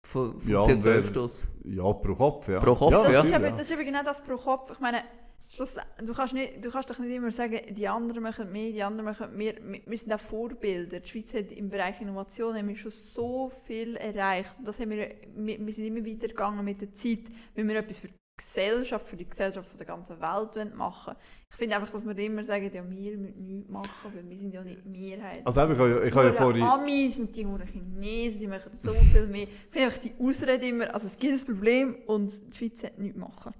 Von, 0.04 0.38
vom 0.38 0.50
Ja, 0.50 0.60
und 0.60 0.84
wer- 0.84 1.02
CO2-Ausstoß. 1.02 1.48
Ja, 1.64 1.92
pro 1.92 2.14
Kopf, 2.14 2.48
ja. 2.48 2.60
Pro 2.60 2.74
Kopf, 2.74 2.92
ja. 2.92 2.98
ja. 2.98 3.12
Das, 3.12 3.24
ist 3.26 3.30
natürlich, 3.30 3.48
eben, 3.48 3.56
das 3.58 3.70
ist 3.70 3.76
eben 3.76 3.86
genau 3.86 4.02
das 4.02 4.22
pro 4.22 4.36
Kopf. 4.36 4.70
Ich 4.72 4.80
meine, 4.80 5.02
Schluss, 5.48 5.76
du, 6.02 6.14
kannst 6.14 6.32
nicht, 6.34 6.64
du 6.64 6.70
kannst 6.70 6.90
doch 6.90 6.98
nicht 6.98 7.14
immer 7.14 7.30
sagen, 7.30 7.60
die 7.74 7.86
anderen 7.86 8.22
machen 8.22 8.50
mehr, 8.50 8.72
die 8.72 8.82
anderen 8.82 9.04
machen 9.04 9.36
mehr. 9.36 9.54
Wir, 9.62 9.80
wir 9.84 9.98
sind 9.98 10.12
auch 10.12 10.20
Vorbilder. 10.20 11.00
Die 11.00 11.08
Schweiz 11.08 11.34
hat 11.34 11.52
im 11.52 11.68
Bereich 11.68 12.00
Innovation 12.00 12.56
haben 12.56 12.68
wir 12.68 12.76
schon 12.76 12.90
so 12.90 13.48
viel 13.48 13.96
erreicht. 13.96 14.58
Und 14.58 14.66
das 14.66 14.80
haben 14.80 14.90
wir, 14.90 15.14
wir, 15.36 15.66
wir 15.66 15.72
sind 15.72 15.86
immer 15.86 16.04
weitergegangen 16.06 16.64
mit 16.64 16.80
der 16.80 16.94
Zeit, 16.94 17.30
wenn 17.54 17.68
wir 17.68 17.76
etwas 17.76 17.98
für 17.98 18.08
die 18.08 18.14
Gesellschaft, 18.36 19.08
für 19.08 19.16
die 19.16 19.28
Gesellschaft 19.28 19.68
von 19.68 19.78
der 19.78 19.86
ganzen 19.86 20.20
Welt 20.20 20.74
machen 20.74 21.14
Ich 21.50 21.56
finde 21.56 21.76
einfach, 21.76 21.90
dass 21.90 22.04
wir 22.04 22.16
immer 22.18 22.44
sagen, 22.44 22.70
ja, 22.72 22.82
wir 22.88 23.16
müssen 23.18 23.46
nichts 23.46 23.70
machen, 23.70 24.12
weil 24.14 24.28
wir 24.28 24.36
sind 24.36 24.54
ja 24.54 24.62
nicht 24.62 24.84
die 24.84 24.88
Mehrheit. 24.88 25.46
Also 25.46 25.62
eben, 25.62 25.72
ich 25.72 25.78
habe 25.78 25.90
ja, 25.90 26.02
ich 26.02 26.14
habe 26.14 26.26
ja 26.26 26.32
vorhin... 26.32 26.62
Amis 26.62 27.18
und 27.18 27.36
die 27.36 27.46
Huren 27.46 27.66
Chinesen, 27.66 28.40
die 28.40 28.46
machen 28.46 28.72
so 28.74 28.92
viel 28.92 29.26
mehr. 29.26 29.42
Ich 29.44 29.70
finde 29.70 29.86
einfach 29.86 29.98
die 29.98 30.14
Ausrede 30.18 30.66
immer, 30.66 30.92
also 30.92 31.06
es 31.06 31.16
gibt 31.18 31.32
ein 31.32 31.46
Problem 31.46 31.96
und 32.06 32.32
die 32.48 32.56
Schweiz 32.56 32.82
hat 32.82 32.98
nichts 32.98 33.18
machen. 33.18 33.52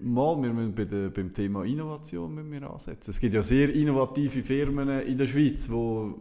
Mal, 0.00 0.42
wir 0.42 0.52
müssen 0.52 0.74
bei 0.74 0.84
der, 0.84 1.08
beim 1.08 1.32
Thema 1.32 1.64
Innovation 1.64 2.34
müssen 2.34 2.50
wir 2.50 2.68
ansetzen. 2.68 3.10
Es 3.10 3.20
gibt 3.20 3.32
ja 3.32 3.42
sehr 3.42 3.72
innovative 3.72 4.42
Firmen 4.42 4.88
in 5.02 5.16
der 5.16 5.28
Schweiz, 5.28 5.70
wo, 5.70 6.20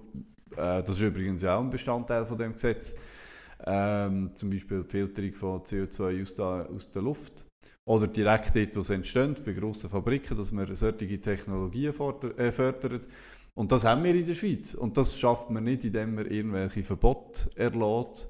äh, 0.52 0.84
das 0.84 0.92
ist 0.92 1.02
übrigens 1.02 1.42
ja 1.42 1.58
auch 1.58 1.62
ein 1.62 1.72
Bestandteil 1.72 2.26
von 2.26 2.38
dem 2.38 2.54
Gesetz, 2.54 2.96
ähm, 3.66 4.32
zum 4.34 4.50
Beispiel 4.50 4.84
die 4.84 4.90
Filterung 4.90 5.34
von 5.34 5.62
CO2 5.62 6.22
aus 6.22 6.36
der, 6.36 6.70
aus 6.74 6.90
der 6.90 7.02
Luft. 7.02 7.46
Oder 7.86 8.08
direkt 8.08 8.56
dort, 8.56 8.76
wo 8.76 8.80
es 8.82 8.90
entsteht, 8.90 9.44
bei 9.44 9.54
grossen 9.54 9.90
Fabriken, 9.90 10.38
dass 10.38 10.52
man 10.52 10.74
solche 10.76 11.20
Technologien 11.20 11.94
forder, 11.94 12.38
äh, 12.38 12.52
fördert. 12.52 13.08
Und 13.56 13.72
das 13.72 13.84
haben 13.84 14.04
wir 14.04 14.16
in 14.16 14.26
der 14.26 14.36
Schweiz. 14.36 14.74
Und 14.74 14.98
das 14.98 15.20
schafft 15.20 15.50
man 15.50 15.64
nicht, 15.64 15.84
indem 15.84 16.16
man 16.16 16.26
irgendwelche 16.26 16.84
Verbote 16.84 17.50
erlässt. 17.56 18.30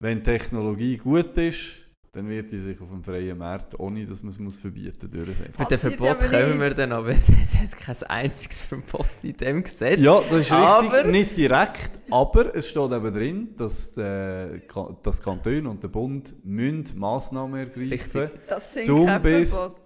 Wenn 0.00 0.24
Technologie 0.24 0.96
gut 0.96 1.36
ist, 1.38 1.86
dann 2.14 2.28
wird 2.28 2.52
die 2.52 2.58
sich 2.58 2.78
auf 2.80 2.90
dem 2.90 3.02
freien 3.02 3.38
Markt, 3.38 3.78
ohne 3.80 4.04
dass 4.04 4.22
man 4.22 4.30
es 4.30 4.38
muss 4.38 4.58
verbieten 4.58 5.08
muss. 5.14 5.38
Mit 5.58 5.70
dem 5.70 5.78
Verbot 5.78 6.18
kommen 6.18 6.60
wir 6.60 6.74
dann, 6.74 6.92
aber 6.92 7.08
es 7.10 7.28
hat 7.30 7.72
kein 7.80 8.10
einziges 8.10 8.64
Verbot 8.66 9.06
in 9.22 9.34
dem 9.36 9.62
Gesetz. 9.64 9.98
Ja, 10.02 10.20
das 10.30 10.40
ist 10.40 10.52
Aber- 10.52 10.92
richtig, 10.92 11.10
nicht 11.10 11.36
direkt, 11.38 11.90
aber 12.10 12.54
es 12.54 12.68
steht 12.68 12.92
eben 12.92 13.14
drin, 13.14 13.48
dass 13.56 13.94
Ka- 13.94 14.96
das 15.02 15.22
Kanton 15.22 15.66
und 15.66 15.82
der 15.82 15.88
Bund 15.88 16.34
müssen 16.44 16.98
Massnahmen 16.98 17.58
ergreifen 17.60 17.88
Richtig. 17.90 18.30
Das 18.46 18.74
sind 18.74 18.84
Zum 18.84 19.06
kein 19.06 19.22
bis- 19.22 19.56
Verbot. 19.56 19.76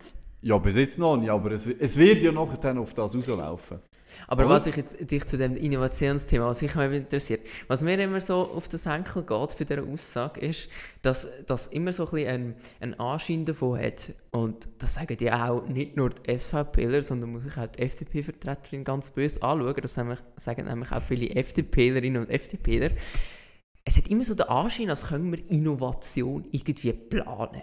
Ja, 0.43 0.59
bis 0.59 0.77
jetzt 0.77 0.99
noch 0.99 1.17
nicht, 1.17 1.31
aber 1.31 1.53
es, 1.53 1.67
es 1.67 1.97
wird 1.97 2.23
ja 2.23 2.31
nachher 2.31 2.59
dann 2.59 2.79
auf 2.79 2.93
das 2.95 3.15
rauslaufen. 3.17 3.79
Aber 4.29 4.47
Oder? 4.47 4.55
was 4.55 4.67
ich 4.67 4.77
jetzt 4.77 5.11
dich 5.11 5.25
zu 5.27 5.37
dem 5.37 5.57
Innovationsthema, 5.57 6.47
was 6.47 6.63
mich 6.63 6.75
immer 6.75 6.91
interessiert, 6.91 7.47
was 7.69 7.83
mir 7.83 7.99
immer 7.99 8.21
so 8.21 8.35
auf 8.35 8.69
den 8.69 8.79
Senkel 8.79 9.23
geht 9.23 9.59
bei 9.59 9.65
dieser 9.65 9.85
Aussage, 9.85 10.41
ist, 10.41 10.69
dass 11.03 11.29
das 11.47 11.69
immer 11.69 11.93
so 11.93 12.05
ein 12.07 12.11
bisschen 12.11 12.29
einen, 12.29 12.55
einen 12.81 12.95
Anschein 12.95 13.45
davon 13.45 13.79
hat. 13.79 14.13
Und 14.31 14.69
das 14.79 14.95
sagen 14.95 15.17
ja 15.21 15.51
auch 15.51 15.67
nicht 15.67 15.97
nur 15.97 16.11
die 16.11 16.39
SVPler, 16.39 17.03
sondern 17.03 17.33
muss 17.33 17.47
ich 17.47 17.57
auch 17.57 17.67
die 17.67 17.83
FDP-Vertreterin 17.83 18.85
ganz 18.85 19.11
böse 19.11 19.43
anschauen. 19.43 19.77
Das 19.81 19.95
sagen 19.95 20.65
nämlich 20.67 20.93
auch 20.93 21.03
viele 21.03 21.31
FDPlerinnen 21.31 22.23
und 22.23 22.31
FDPler. 22.31 22.91
Es 23.85 23.97
hat 23.97 24.09
immer 24.09 24.25
so 24.25 24.35
den 24.35 24.49
Anschein, 24.49 24.91
als 24.91 25.07
können 25.07 25.31
wir 25.31 25.51
Innovation 25.51 26.47
irgendwie 26.51 26.93
planen. 26.93 27.63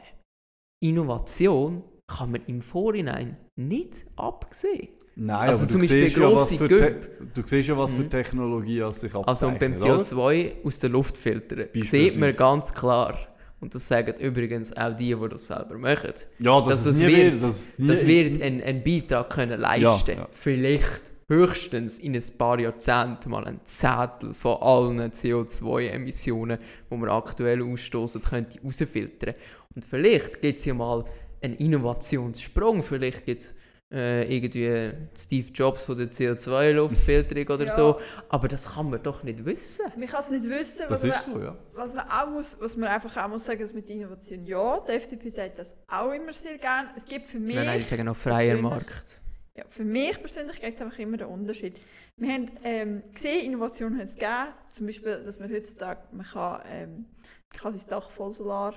Innovation 0.82 1.84
kann 2.08 2.32
man 2.32 2.42
im 2.46 2.62
Vorhinein 2.62 3.38
nicht 3.56 4.06
absehen. 4.16 4.90
Nein, 5.16 5.50
Also 5.50 5.64
aber 5.64 5.72
zum 5.72 5.82
du, 5.82 5.88
siehst 5.88 6.18
ja, 6.18 6.34
was 6.34 6.56
für 6.56 6.68
du 6.68 7.42
siehst 7.46 7.70
ja, 7.70 7.78
was 7.78 7.94
für 7.96 8.02
Mhm. 8.02 8.10
Technologie 8.10 8.82
als 8.82 9.02
sich 9.02 9.14
Also 9.14 9.48
und 9.48 9.60
beim 9.60 9.74
abzeichnet, 9.74 10.14
oder? 10.14 10.28
CO2 10.28 10.66
aus 10.66 10.80
der 10.80 10.90
Luft 10.90 11.18
filtern 11.18 11.68
sieht 11.76 12.18
man 12.20 12.36
ganz 12.36 12.74
klar, 12.74 13.16
und 13.62 13.74
das 13.76 13.88
sagen 13.88 14.16
übrigens 14.20 14.76
auch 14.76 14.94
die, 14.96 15.14
die 15.16 15.30
das 15.30 15.46
selber 15.46 15.78
machen, 15.78 16.14
Ja, 16.40 16.60
es 16.68 16.84
das 16.84 16.98
nie 16.98 17.08
wird, 17.08 17.34
nie- 17.36 17.88
das 17.88 18.08
wird 18.08 18.42
einen, 18.42 18.62
einen 18.62 18.84
Beitrag 18.84 19.30
können 19.30 19.60
leisten 19.62 19.84
Ja, 20.12 20.18
ja. 20.18 20.28
Vielleicht 20.32 21.12
höchstens 21.30 22.00
in 22.00 22.16
ein 22.16 22.24
paar 22.38 22.60
Jahrzehnten 22.60 23.30
mal 23.30 23.46
ein 23.46 23.60
Zehntel 23.64 24.34
von 24.34 24.58
allen 24.62 25.00
CO2-Emissionen, 25.12 26.58
die 26.92 26.96
wir 26.98 27.12
aktuell 27.12 27.62
ausstoßen, 27.62 28.22
könnte 28.22 28.60
rausfiltern. 28.64 29.34
Und 29.76 29.86
vielleicht 29.86 30.42
gibt 30.42 30.60
es 30.60 30.66
ja 30.66 30.74
mal 30.74 31.04
einen 31.42 31.56
Innovationssprung, 31.56 32.84
vielleicht 32.84 33.26
gibt 33.26 33.40
es 33.42 33.54
äh, 33.94 34.36
irgendwie 34.36 34.92
Steve 35.16 35.48
Jobs 35.54 35.84
von 35.84 35.98
der 35.98 36.08
CO2-Luftfilterung 36.12 37.48
oder 37.56 37.66
Ja. 37.66 37.72
so, 37.76 38.00
aber 38.30 38.48
das 38.48 38.74
kann 38.74 38.90
man 38.90 39.02
doch 39.04 39.24
nicht 39.24 39.46
wissen. 39.46 39.86
Man 39.96 40.08
kann 40.08 40.22
es 40.22 40.30
nicht 40.32 40.50
wissen, 40.50 40.86
Das 40.90 41.04
was, 41.08 41.16
ist 41.22 41.28
man, 41.30 41.40
so, 41.42 41.46
ja. 41.46 41.58
was 41.74 41.94
man 41.94 42.10
auch 42.10 42.30
muss, 42.30 42.58
was 42.60 42.76
man 42.76 42.90
einfach 42.90 43.16
auch 43.24 43.30
muss 43.30 43.46
sagen, 43.46 43.62
dass 43.62 43.74
mit 43.74 43.90
Innovation 43.90 44.46
ja, 44.46 44.80
die 44.82 44.92
FDP 44.94 45.30
sagt 45.30 45.60
das 45.60 45.76
auch 45.88 46.12
immer 46.12 46.34
sehr 46.34 46.58
gerne. 46.58 46.90
Es 46.96 47.06
gibt 47.06 47.28
für 47.28 47.40
mich, 47.40 47.56
Nein, 47.56 47.66
nein, 47.66 47.80
ich 47.80 47.88
sage 47.88 48.04
noch 48.04 48.16
freier 48.18 48.58
Markt. 48.58 49.22
ja, 49.56 49.64
für 49.70 49.84
mich 49.84 50.20
persönlich 50.20 50.60
gibt 50.60 50.76
es 50.76 50.82
einfach 50.82 50.98
immer 51.00 51.18
den 51.18 51.28
Unterschied. 51.28 51.80
Wir 52.18 52.34
haben 52.34 52.52
ähm, 52.64 53.04
gesehen, 53.14 53.46
Innovation 53.46 53.98
hat 53.98 54.06
es 54.06 54.14
gegeben, 54.16 54.48
zum 54.70 54.86
Beispiel, 54.88 55.22
dass 55.24 55.40
man 55.40 55.52
heutzutage, 55.52 56.02
man 56.12 56.26
kann, 56.26 56.62
ähm, 56.72 57.06
kann 57.56 57.74
sein 57.78 57.88
Dach 57.90 58.10
voll 58.10 58.32
Solar 58.32 58.74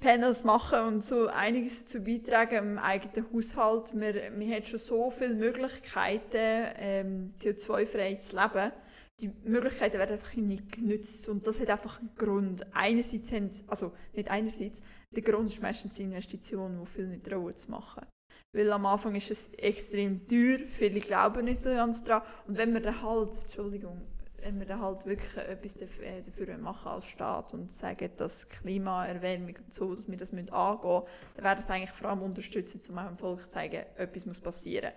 Panels 0.00 0.44
machen 0.44 0.80
und 0.86 1.04
so 1.04 1.26
einiges 1.28 1.80
dazu 1.84 2.02
beitragen 2.04 2.56
im 2.56 2.78
eigenen 2.78 3.26
Haushalt. 3.32 3.90
Wir, 3.94 4.14
wir 4.14 4.54
haben 4.54 4.64
schon 4.64 4.78
so 4.78 5.10
viele 5.10 5.34
Möglichkeiten, 5.34 6.66
ähm, 6.76 7.34
CO2-frei 7.40 8.14
zu 8.14 8.36
leben. 8.36 8.72
Die 9.20 9.30
Möglichkeiten 9.44 9.98
werden 9.98 10.12
einfach 10.12 10.36
nicht 10.36 10.70
genutzt 10.70 11.28
und 11.28 11.44
das 11.44 11.58
hat 11.58 11.70
einfach 11.70 11.98
einen 11.98 12.14
Grund. 12.16 12.64
Einerseits 12.72 13.32
haben 13.32 13.50
sie- 13.50 13.64
also 13.66 13.92
nicht 14.14 14.30
einerseits, 14.30 14.80
der 15.10 15.22
Grund 15.24 15.52
ist 15.52 15.60
meistens 15.60 15.94
die 15.94 16.04
Investition, 16.04 16.78
die 16.80 16.86
viele 16.86 17.08
nicht 17.08 17.24
trauen 17.26 17.52
zu 17.54 17.68
machen. 17.70 18.06
Weil 18.54 18.70
am 18.72 18.86
Anfang 18.86 19.16
ist 19.16 19.30
es 19.32 19.48
extrem 19.54 20.26
teuer, 20.28 20.58
viele 20.68 21.00
glauben 21.00 21.44
nicht 21.44 21.64
so 21.64 21.70
ganz 21.70 22.04
dran. 22.04 22.22
Und 22.46 22.56
wenn 22.56 22.72
wir 22.72 22.80
dann 22.80 23.02
halt, 23.02 23.30
Entschuldigung, 23.40 24.00
wenn 24.42 24.58
wir 24.58 24.66
dann 24.66 24.80
halt 24.80 25.06
wirklich 25.06 25.36
etwas 25.36 25.74
dafür, 25.74 26.04
äh, 26.04 26.22
dafür 26.22 26.56
machen 26.58 26.88
als 26.88 27.06
Staat 27.06 27.54
und 27.54 27.70
sagen, 27.70 28.10
dass 28.16 28.48
Klimaerwärmung 28.48 29.56
und 29.56 29.72
so, 29.72 29.94
dass 29.94 30.08
wir 30.08 30.16
das 30.16 30.32
müssen 30.32 30.50
angehen 30.50 31.02
müssen, 31.02 31.06
dann 31.34 31.44
wäre 31.44 31.56
das 31.56 31.70
eigentlich 31.70 31.90
vor 31.90 32.10
allem 32.10 32.22
unterstützen, 32.22 32.80
um 32.88 32.96
dem 32.96 33.16
Volk 33.16 33.44
zu 33.44 33.50
sagen, 33.50 33.84
etwas 33.96 34.26
muss 34.26 34.40
passieren. 34.40 34.92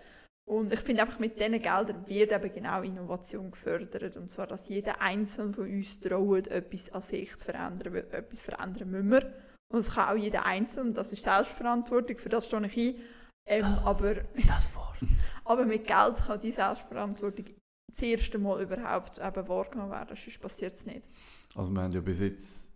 Und 0.45 0.74
ich 0.74 0.79
finde 0.79 1.03
einfach, 1.03 1.19
mit 1.19 1.39
diesen 1.39 1.62
Geldern 1.62 2.07
wird 2.07 2.31
eben 2.31 2.53
genau 2.53 2.81
Innovation 2.81 3.51
gefördert. 3.51 4.17
Und 4.17 4.29
zwar, 4.29 4.48
dass 4.48 4.69
jeder 4.69 5.00
Einzelne 5.00 5.53
von 5.53 5.65
uns 5.65 6.00
traut, 6.00 6.48
etwas 6.48 6.91
an 6.91 7.01
sich 7.01 7.38
zu 7.38 7.45
verändern, 7.45 7.93
weil 7.93 8.07
etwas 8.12 8.41
verändern 8.41 8.89
müssen 8.89 9.12
wir. 9.12 9.33
Und 9.71 9.77
das 9.77 9.95
kann 9.95 10.10
auch 10.10 10.21
jeder 10.21 10.45
Einzelne, 10.45 10.89
und 10.89 10.98
das 10.98 11.13
ist 11.13 11.24
Selbstverantwortung, 11.24 12.17
für 12.17 12.29
das 12.29 12.48
stehe 12.48 12.65
ich 12.65 12.77
ein. 12.77 13.01
Ähm, 13.48 13.65
aber, 13.86 14.15
Das 14.48 14.75
Wort. 14.75 14.98
aber 15.45 15.65
mit 15.65 15.88
Geld 15.88 16.15
kann 16.17 16.39
die 16.39 16.51
Selbstverantwortung 16.51 17.45
das 17.91 18.01
erste 18.01 18.39
Mal 18.39 18.62
überhaupt 18.62 19.19
eben 19.19 19.48
wahrgenommen 19.48 19.91
werden, 19.91 20.15
sonst 20.15 20.41
passiert 20.41 20.75
es 20.75 20.86
nicht. 20.86 21.10
Also 21.55 21.71
wir 21.71 21.81
haben 21.81 21.91
ja 21.91 22.01
bis 22.01 22.19
jetzt 22.19 22.74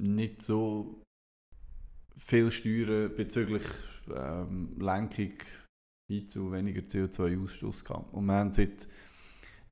nicht 0.00 0.42
so 0.42 1.02
viel 2.16 2.50
Steuern 2.50 3.14
bezüglich 3.14 3.64
ähm, 4.14 4.76
Lenkung 4.78 5.32
hin 6.10 6.28
zu 6.28 6.52
weniger 6.52 6.82
CO2-Ausstoß 6.82 7.84
gehabt. 7.84 8.12
Und 8.12 8.26
wir 8.26 8.34
haben 8.34 8.52
seit 8.52 8.88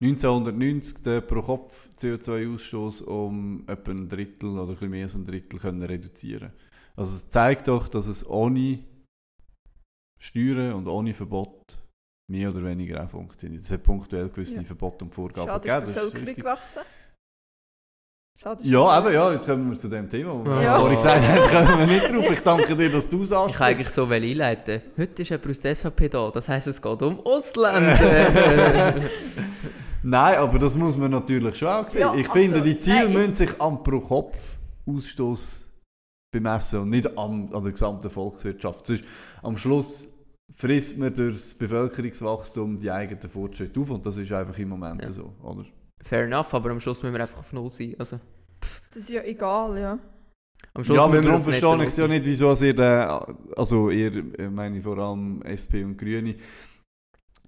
1990 0.02 1.02
den 1.02 1.26
pro 1.26 1.42
Kopf 1.42 1.90
CO2-Ausstoß 1.98 3.02
um 3.04 3.64
etwa 3.66 3.90
ein 3.90 4.08
Drittel 4.08 4.58
oder 4.58 4.80
ein 4.80 4.90
mehr 4.90 5.04
als 5.04 5.14
ein 5.14 5.26
Drittel 5.26 5.58
können 5.58 5.82
reduzieren. 5.82 6.52
Also 6.96 7.16
es 7.16 7.28
zeigt 7.28 7.68
doch, 7.68 7.88
dass 7.88 8.06
es 8.06 8.26
ohne 8.26 8.82
Steuern 10.18 10.74
und 10.74 10.88
ohne 10.88 11.12
Verbot 11.12 11.78
mehr 12.30 12.50
oder 12.50 12.62
weniger 12.64 13.02
auch 13.04 13.10
funktioniert. 13.10 13.62
Es 13.62 13.70
hat 13.72 13.82
punktuell 13.82 14.28
gewisse 14.28 14.56
Ja. 14.58 14.62
Verbote 14.64 15.04
und 15.04 15.14
Vorgaben 15.14 15.48
Schade, 15.48 15.58
ist 15.58 15.64
die 15.64 15.68
gegeben. 15.68 15.80
das 15.80 15.88
ist 15.90 15.94
Bevölkerung 15.94 16.26
richtig. 16.26 16.44
gewachsen. 16.44 16.80
Schade, 18.40 18.60
ist 18.62 18.66
Ja, 18.66 18.80
eben, 18.98 19.04
Bevölkerung- 19.06 19.12
ja, 19.14 19.32
jetzt 19.34 19.46
kommen 19.46 19.70
wir 19.70 19.78
zu 19.78 19.88
dem 19.88 20.08
Thema, 20.08 20.32
wo 20.38 20.44
wir 20.44 20.62
Ja. 20.62 20.78
vorhin 20.78 20.96
gesagt 20.96 21.26
haben, 21.28 21.66
kommen 21.66 21.78
wir 21.80 21.86
nicht 21.86 22.10
drauf. 22.12 22.30
Ich 22.30 22.40
danke 22.40 22.76
dir, 22.76 22.90
dass 22.90 23.08
du 23.08 23.22
es 23.22 23.30
Ich 23.30 23.34
kann 23.34 23.42
ansprichst. 23.44 23.60
eigentlich 23.62 23.88
so 23.90 24.08
well 24.08 24.22
einleiten. 24.22 24.82
Heute 24.96 25.22
ist 25.22 25.28
jemand 25.28 25.50
aus 25.50 25.60
der 25.60 25.74
SVP 25.76 26.08
da, 26.08 26.30
das 26.30 26.48
heisst, 26.48 26.66
es 26.68 26.80
geht 26.80 27.02
um 27.02 27.20
Ausländer. 27.26 28.94
Nein, 30.02 30.38
aber 30.38 30.58
das 30.58 30.76
muss 30.76 30.96
man 30.96 31.10
natürlich 31.10 31.58
schon 31.58 31.68
auch 31.68 31.90
sehen. 31.90 32.00
Ja, 32.02 32.14
ich 32.14 32.20
also, 32.28 32.32
finde, 32.32 32.62
die 32.62 32.78
Ziele 32.78 33.04
nein, 33.04 33.12
müssen 33.12 33.34
sich 33.34 33.60
am 33.60 33.82
Pro-Kopf-Ausstoß 33.82 35.68
bemessen 36.32 36.80
und 36.80 36.88
nicht 36.90 37.18
am, 37.18 37.52
an 37.52 37.62
der 37.62 37.72
gesamten 37.72 38.08
Volkswirtschaft. 38.08 38.86
Sonst, 38.86 39.04
am 39.42 39.58
Schluss 39.58 40.08
frisst 40.52 40.98
man 40.98 41.14
durch 41.14 41.34
das 41.34 41.54
Bevölkerungswachstum 41.54 42.78
die 42.78 42.90
eigenen 42.90 43.28
Fortschritte 43.28 43.80
auf 43.80 43.90
und 43.90 44.04
das 44.04 44.16
ist 44.18 44.32
einfach 44.32 44.58
im 44.58 44.68
Moment 44.70 45.02
Ja. 45.02 45.10
so. 45.10 45.32
Oder? 45.42 45.64
Fair 46.02 46.24
enough, 46.24 46.52
aber 46.54 46.70
am 46.70 46.80
Schluss 46.80 47.02
müssen 47.02 47.14
wir 47.14 47.20
einfach 47.20 47.38
auf 47.40 47.52
Null 47.52 47.68
sein. 47.68 47.94
Also, 47.98 48.18
Das 48.92 49.02
ist 49.02 49.10
ja 49.10 49.22
egal, 49.22 49.78
ja. 49.78 49.98
am 50.74 50.84
Schluss 50.84 50.96
Ja, 50.96 51.04
aber 51.04 51.20
darum 51.20 51.42
verstehe 51.42 51.76
ich 51.82 51.88
es 51.88 51.96
ja 51.96 52.08
nicht, 52.08 52.24
wieso 52.24 52.52
ihr, 52.54 52.74
den, 52.74 53.08
also 53.56 53.90
ihr, 53.90 54.38
äh, 54.38 54.48
meine 54.50 54.80
vor 54.80 54.98
allem 54.98 55.42
SP 55.44 55.84
und 55.84 55.96
Grüne, 55.98 56.34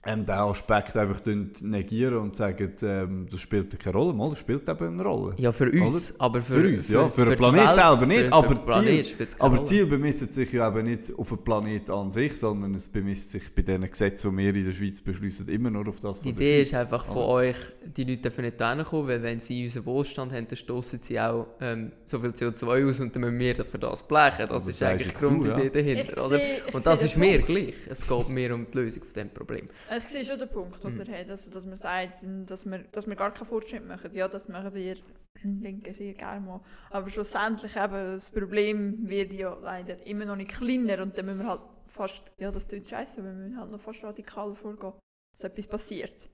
ähm, 0.05 0.27
den 0.27 0.35
Aspekt 0.35 0.97
einfach 0.97 1.21
negieren 1.63 2.17
und 2.17 2.37
sagen, 2.37 2.73
ähm, 2.83 3.27
das 3.31 3.41
spielt 3.41 3.79
keine 3.79 3.97
Rolle. 3.97 4.13
Mal, 4.13 4.31
das 4.31 4.41
spielt 4.41 4.69
eben 4.69 4.87
eine 4.95 5.03
Rolle. 5.03 5.35
Ja, 5.39 5.53
für 5.53 5.71
uns, 5.71 6.19
aber 6.19 6.43
für, 6.43 6.55
Für 6.61 6.69
uns, 6.69 6.89
ja. 6.89 7.09
Für 7.09 7.21
den 7.25 7.31
die 7.31 7.37
Planet 7.37 7.67
Welt, 7.67 7.75
selber 7.77 8.07
nicht, 8.07 8.25
für, 8.27 8.33
aber 8.33 8.49
für 8.49 8.55
den 8.57 8.65
Planet 8.65 9.07
Ziel- 9.07 9.27
Aber. 9.39 9.65
Ziel 9.65 9.87
bemisst 9.87 10.35
sich 10.35 10.53
ja 10.53 10.69
eben 10.69 10.85
nicht 10.87 11.17
auf 11.17 11.29
den 11.29 11.39
Planet 11.39 11.89
an 11.91 12.11
sich, 12.11 12.37
sondern 12.37 12.75
es 12.75 12.89
bemisst 12.89 13.31
sich 13.31 13.55
bei 13.55 13.63
den 13.63 13.83
Gesetzen, 13.89 14.31
die 14.33 14.37
wir 14.39 14.55
in 14.57 14.67
der 14.67 14.73
Schweiz 14.73 15.01
beschließen, 15.01 15.49
immer 15.49 15.71
nur 15.71 15.87
auf 15.89 16.01
das 16.01 16.21
Die 16.21 16.31
von 16.31 16.39
der 16.39 16.47
Idee 16.49 16.63
ist 16.63 16.75
einfach 16.75 17.05
von 17.05 17.17
Oder? 17.19 17.29
euch, 17.29 17.57
die 17.97 18.05
Leute 18.05 18.23
dürfen 18.23 18.45
nicht 18.45 18.57
hierher 18.59 18.85
kommen, 18.85 19.09
weil 19.09 19.23
wenn 19.23 19.39
sie 19.39 19.65
unseren 19.65 19.87
Wohlstand 19.87 20.33
haben, 20.33 20.49
dann 20.49 20.57
stoßen 20.57 20.99
sie 21.01 21.21
auch 21.21 21.47
ähm, 21.61 21.93
so 22.07 22.19
viel 22.19 22.31
CO2 22.31 22.89
aus 22.89 22.99
und 23.01 23.15
dann 23.15 23.23
müssen 23.23 23.39
wir 23.39 23.65
für 23.65 23.79
das 23.79 24.03
blechen. 24.03 24.47
Das 24.49 24.63
Aber 24.63 24.71
ist 24.71 24.83
eigentlich 24.83 25.15
die 25.15 25.25
Grundidee 25.25 25.65
ja. 25.65 25.71
dahinter, 25.71 26.13
Ich 26.13 26.21
oder? 26.21 26.41
Und 26.73 26.87
das 26.87 27.03
ist 27.05 27.15
den 27.15 27.21
mir 27.21 27.39
gleich. 27.43 27.75
Es 27.89 28.07
geht 28.07 28.29
mir 28.29 28.55
um 28.55 28.67
die 28.69 28.79
Lösung 28.79 29.05
von 29.05 29.13
diesem 29.15 29.31
Problem. 29.31 29.69
Ich 29.97 30.05
sehe 30.05 30.25
schon 30.25 30.39
den 30.39 30.49
Punkt, 30.49 30.83
was 30.85 30.95
Mhm. 30.95 31.01
er 31.03 31.21
hat. 31.21 31.31
Also, 31.31 31.51
dass 31.51 31.67
man 31.67 31.77
sagt, 31.77 32.19
dass 32.47 32.65
wir, 32.65 32.79
dass 32.93 33.07
wir 33.07 33.17
gar 33.17 33.33
keinen 33.33 33.47
Fortschritt 33.47 33.87
machen. 33.87 34.13
Ja, 34.15 34.29
das 34.29 34.49
machen 34.49 34.75
wir 34.75 34.97
Linke 35.43 35.93
sehr 35.95 36.15
gerne 36.15 36.41
mal. 36.47 36.61
Aber 36.91 37.11
schlussendlich 37.11 37.75
eben, 37.77 37.93
das 38.15 38.31
Problem 38.31 39.09
wird 39.09 39.33
ja 39.33 39.55
leider 39.61 40.07
immer 40.07 40.25
noch 40.25 40.37
nicht 40.37 40.51
kleiner 40.53 41.03
und 41.03 41.17
dann 41.19 41.27
müssen 41.27 41.41
wir 41.41 41.49
halt 41.49 41.63
fast, 41.87 42.33
ja, 42.39 42.51
das 42.51 42.67
tut 42.67 42.89
scheiße, 42.89 43.23
wir 43.25 43.33
müssen 43.33 43.59
halt 43.59 43.71
noch 43.71 43.81
fast 43.81 44.03
radikal 44.05 44.55
vorgehen, 44.55 44.93
dass 45.35 45.45
etwas 45.45 45.67
passiert. 45.67 46.29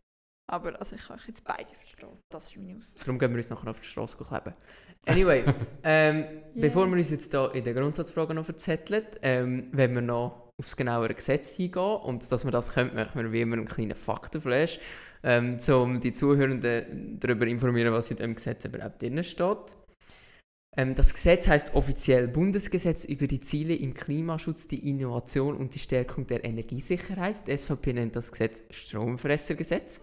Aber 0.50 0.78
also 0.78 0.96
ich 0.96 1.06
kann 1.06 1.18
jetzt 1.26 1.44
beide 1.44 1.74
verstehen. 1.74 2.18
Das 2.30 2.46
ist 2.46 2.56
meine 2.56 2.78
Aussage. 2.78 3.00
Darum 3.00 3.18
gehen 3.18 3.30
wir 3.32 3.36
uns 3.38 3.50
nachher 3.50 3.70
auf 3.70 3.80
die 3.80 3.86
Straße 3.86 4.16
kleben. 4.16 4.54
Anyway, 5.06 5.44
ähm, 5.82 6.24
bevor 6.54 6.86
wir 6.86 6.92
uns 6.96 7.10
jetzt 7.10 7.30
hier 7.32 7.54
in 7.54 7.64
den 7.64 7.74
Grundsatzfragen 7.76 8.34
noch 8.36 8.44
verzetteln, 8.46 9.04
ähm, 9.22 9.68
wenn 9.72 9.94
wir 9.94 10.00
noch 10.02 10.47
aufs 10.58 10.76
genauere 10.76 11.14
Gesetz 11.14 11.58
eingehen. 11.58 11.96
Und 12.02 12.30
dass 12.30 12.44
wir 12.44 12.50
das 12.50 12.74
können, 12.74 12.94
machen 12.94 13.22
wir 13.22 13.32
wie 13.32 13.40
immer 13.40 13.56
einen 13.56 13.66
kleinen 13.66 13.94
Faktenflash, 13.94 14.80
ähm, 15.22 15.58
um 15.68 16.00
die 16.00 16.12
Zuhörenden 16.12 17.18
darüber 17.20 17.46
informieren, 17.46 17.92
was 17.92 18.10
in 18.10 18.16
dem 18.16 18.34
Gesetz 18.34 18.64
überhaupt 18.64 19.00
drin 19.00 19.22
steht. 19.24 19.76
Ähm, 20.76 20.94
das 20.94 21.12
Gesetz 21.12 21.48
heißt 21.48 21.74
offiziell 21.74 22.28
Bundesgesetz 22.28 23.04
über 23.04 23.26
die 23.26 23.40
Ziele 23.40 23.74
im 23.74 23.94
Klimaschutz, 23.94 24.68
die 24.68 24.88
Innovation 24.88 25.56
und 25.56 25.74
die 25.74 25.78
Stärkung 25.80 26.26
der 26.26 26.44
Energiesicherheit. 26.44 27.46
Die 27.46 27.56
SVP 27.56 27.92
nennt 27.92 28.16
das 28.16 28.30
Gesetz 28.30 28.62
Stromfressergesetz. 28.70 30.00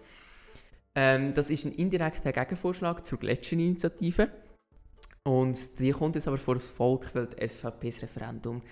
Ähm, 0.94 1.34
das 1.34 1.50
ist 1.50 1.64
ein 1.66 1.72
indirekter 1.72 2.32
Gegenvorschlag 2.32 3.06
zur 3.06 3.18
Gletscherinitiative. 3.18 4.30
Und 5.24 5.78
die 5.78 5.90
kommt 5.90 6.14
jetzt 6.14 6.28
aber 6.28 6.38
vor 6.38 6.54
das 6.54 6.70
Volk, 6.70 7.14
weil 7.14 7.26
die 7.26 7.48
SVP 7.48 7.88
das 7.88 8.02
Referendum 8.02 8.62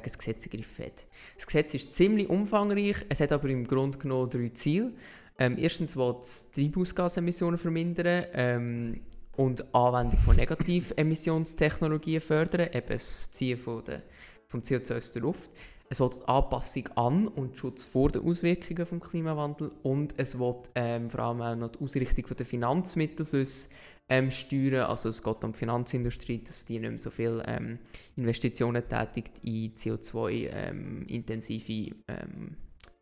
gegen 0.00 0.04
das 0.04 0.18
Gesetz 0.18 0.44
ergriffen 0.46 0.86
hat. 0.86 1.06
Das 1.36 1.46
Gesetz 1.46 1.74
ist 1.74 1.92
ziemlich 1.92 2.28
umfangreich, 2.28 2.96
es 3.08 3.20
hat 3.20 3.32
aber 3.32 3.48
im 3.48 3.66
Grunde 3.66 3.98
genommen 3.98 4.30
drei 4.30 4.48
Ziele. 4.50 4.92
Ähm, 5.38 5.56
erstens 5.58 5.96
will 5.96 6.14
es 6.20 6.50
Treibhausgasemissionen 6.52 7.58
vermindern. 7.58 8.26
Ähm, 8.32 9.00
und 9.36 9.74
Anwendung 9.74 10.20
von 10.20 10.36
Negativemissionstechnologien 10.36 12.20
fördern, 12.20 12.68
eben 12.72 12.86
das 12.88 13.30
Ziehen 13.30 13.58
von 13.58 13.84
der, 13.84 14.02
vom 14.46 14.60
CO2 14.60 14.96
aus 14.96 15.12
der 15.12 15.22
Luft. 15.22 15.50
Es 15.90 16.00
will 16.00 16.10
die 16.10 16.28
Anpassung 16.28 16.88
an 16.96 17.28
und 17.28 17.56
Schutz 17.56 17.84
vor 17.84 18.10
den 18.10 18.24
Auswirkungen 18.24 18.86
des 18.86 19.10
Klimawandels 19.10 19.74
und 19.82 20.14
es 20.16 20.38
will 20.38 20.54
ähm, 20.74 21.10
vor 21.10 21.20
allem 21.20 21.42
auch 21.42 21.56
noch 21.56 21.72
die 21.72 21.84
Ausrichtung 21.84 22.36
der 22.36 22.46
Finanzmittelflüsse 22.46 23.68
ähm, 24.08 24.30
steuern. 24.30 24.86
Also 24.86 25.08
es 25.08 25.22
geht 25.22 25.44
um 25.44 25.52
die 25.52 25.58
Finanzindustrie, 25.58 26.42
dass 26.42 26.64
die 26.64 26.78
nicht 26.78 26.90
mehr 26.90 26.98
so 26.98 27.10
viel 27.10 27.42
ähm, 27.46 27.78
Investitionen 28.16 28.86
tätigt 28.88 29.38
in 29.42 29.74
CO2-intensive 29.74 31.72
ähm, 31.72 32.04
ähm, 32.08 32.56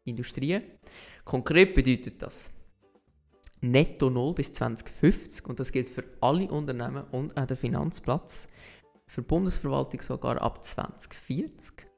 Industrien. 0.05 0.63
Konkret 1.25 1.75
bedeutet 1.75 2.21
das, 2.23 2.51
netto 3.61 4.11
null 4.11 4.35
bis 4.35 4.53
2050 4.53 5.47
und 5.47 5.61
das 5.61 5.71
gilt 5.73 5.89
für 5.89 6.05
alle 6.21 6.51
Unternehmen 6.51 7.05
und 7.13 7.37
auch 7.37 7.47
den 7.47 7.57
Finanzplatz. 7.57 8.49
Für 9.07 9.23
die 9.23 9.29
Bundesverwaltung 9.29 10.01
sogar 10.01 10.41
ab 10.41 10.65
2040. 10.65 11.92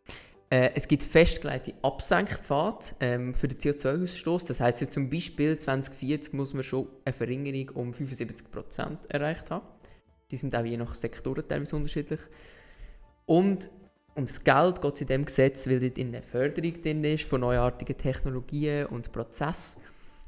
Äh, 0.54 0.70
es 0.76 0.86
gibt 0.86 1.02
festgelegte 1.02 1.74
Absenkpfade 1.82 2.94
ähm, 3.00 3.34
für 3.34 3.48
den 3.48 3.58
CO2-Ausstoß. 3.58 4.46
Das 4.46 4.60
heißt, 4.60 4.92
zum 4.92 5.10
Beispiel 5.10 5.58
2040 5.58 6.32
muss 6.32 6.54
man 6.54 6.62
schon 6.62 6.86
eine 7.04 7.12
Verringerung 7.12 7.70
um 7.74 7.90
75% 7.92 9.08
erreicht 9.08 9.50
haben. 9.50 9.66
Die 10.30 10.36
sind 10.36 10.54
auch 10.54 10.64
je 10.64 10.76
nach 10.76 10.94
Sektoren 10.94 11.42
teilweise 11.48 11.74
unterschiedlich. 11.74 12.20
Und 13.26 13.68
ums 14.14 14.44
Geld 14.44 14.80
geht 14.80 14.94
es 14.94 15.00
in 15.00 15.06
diesem 15.08 15.24
Gesetz, 15.24 15.66
weil 15.66 15.80
dort 15.80 15.98
eine 15.98 16.22
Förderung 16.22 16.80
drin 16.80 17.02
ist 17.02 17.24
von 17.24 17.40
neuartigen 17.40 17.96
Technologien 17.96 18.86
und 18.86 19.10
Prozessen 19.10 19.82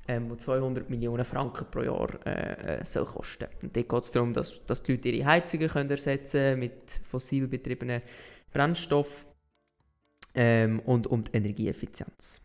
ähm, 0.08 0.28
die 0.28 0.38
200 0.38 0.90
Millionen 0.90 1.24
Franken 1.24 1.66
pro 1.70 1.82
Jahr 1.82 2.08
äh, 2.26 2.80
äh, 2.80 2.84
soll 2.84 3.04
kosten. 3.04 3.46
Und 3.62 3.76
dort 3.76 3.88
geht 3.88 4.02
es 4.02 4.10
darum, 4.10 4.32
dass, 4.32 4.60
dass 4.66 4.82
die 4.82 4.90
Leute 4.90 5.08
ihre 5.10 5.24
Heizungen 5.24 5.68
können 5.68 5.90
ersetzen 5.90 6.58
mit 6.58 6.98
fossil 7.04 7.46
betriebenen 7.46 8.02
Brennstoffen 8.52 9.35
ähm, 10.36 10.80
und 10.80 11.06
um 11.06 11.24
die 11.24 11.32
Energieeffizienz. 11.32 12.42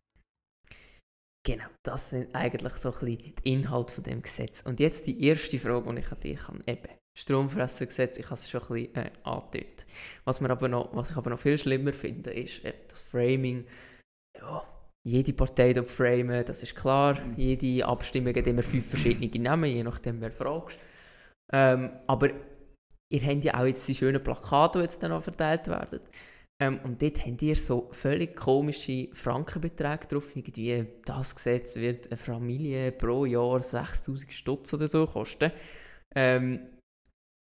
Genau, 1.44 1.66
das 1.84 2.12
sind 2.12 2.36
eigentlich 2.36 2.74
so 2.74 2.90
ein 2.90 3.00
bisschen 3.00 3.36
die 3.44 3.54
Inhalte 3.54 3.94
von 3.94 4.04
dem 4.04 4.22
Gesetz. 4.22 4.62
Und 4.62 4.80
jetzt 4.80 5.08
die 5.08 5.24
erste 5.26 5.58
Frage, 5.58 5.92
die 5.92 6.00
ich 6.00 6.12
an 6.12 6.20
dich 6.20 6.48
habe. 6.48 6.60
Eben, 6.68 6.90
Stromfressergesetz, 7.18 8.20
ich 8.20 8.26
habe 8.26 8.36
es 8.36 8.50
schon 8.50 8.62
ein 8.62 8.68
bisschen 8.68 8.96
äh, 8.96 9.12
angedeutet. 9.24 9.86
Was, 10.24 10.42
aber 10.42 10.68
noch, 10.68 10.96
was 10.96 11.10
ich 11.10 11.18
aber 11.18 11.32
noch 11.32 11.40
viel 11.40 11.58
schlimmer 11.58 11.94
finde, 11.94 12.32
ist 12.32 12.64
äh, 12.64 12.74
das 12.88 13.02
Framing. 13.02 13.66
Ja, 14.38 14.64
jede 15.04 15.34
Partei 15.34 15.74
framen, 15.84 16.46
das 16.46 16.62
ist 16.62 16.75
klar. 16.75 17.20
Mhm. 17.20 17.34
Jede 17.36 17.86
Abstimmung 17.86 18.36
hat 18.36 18.46
immer 18.46 18.64
fünf 18.64 18.90
verschiedene 18.90 19.44
Namen, 19.44 19.70
je 19.70 19.84
nachdem 19.84 20.22
wer 20.22 20.32
fragst. 20.32 20.80
Ähm, 21.51 21.92
aber 22.06 22.30
ihr 23.10 23.22
habt 23.22 23.44
ja 23.44 23.60
auch 23.60 23.66
jetzt 23.66 23.88
die 23.88 23.96
schönen 23.96 24.24
Plakate, 24.24 24.77
die 24.77 24.84
jetzt 24.84 25.01
dann 25.01 25.12
noch 25.12 25.24
verteilt 25.24 25.68
werden. 25.68 26.01
Ähm, 26.62 26.80
und 26.84 27.02
dort 27.02 27.26
habt 27.26 27.42
ihr 27.42 27.56
so 27.56 27.90
völlig 27.92 28.36
komische 28.36 29.10
Frankenbeträge 29.14 30.08
drauf. 30.08 30.36
Irgendwie, 30.36 30.86
das 31.04 31.36
Gesetz 31.36 31.76
wird 31.76 32.08
eine 32.08 32.18
Familie 32.18 32.92
pro 32.92 33.26
Jahr 33.26 33.64
6000 33.64 34.32
Stutz 34.32 34.72
oder 34.74 34.88
so 34.88 35.08
kosten. 35.08 35.52
Ähm, 36.16 36.60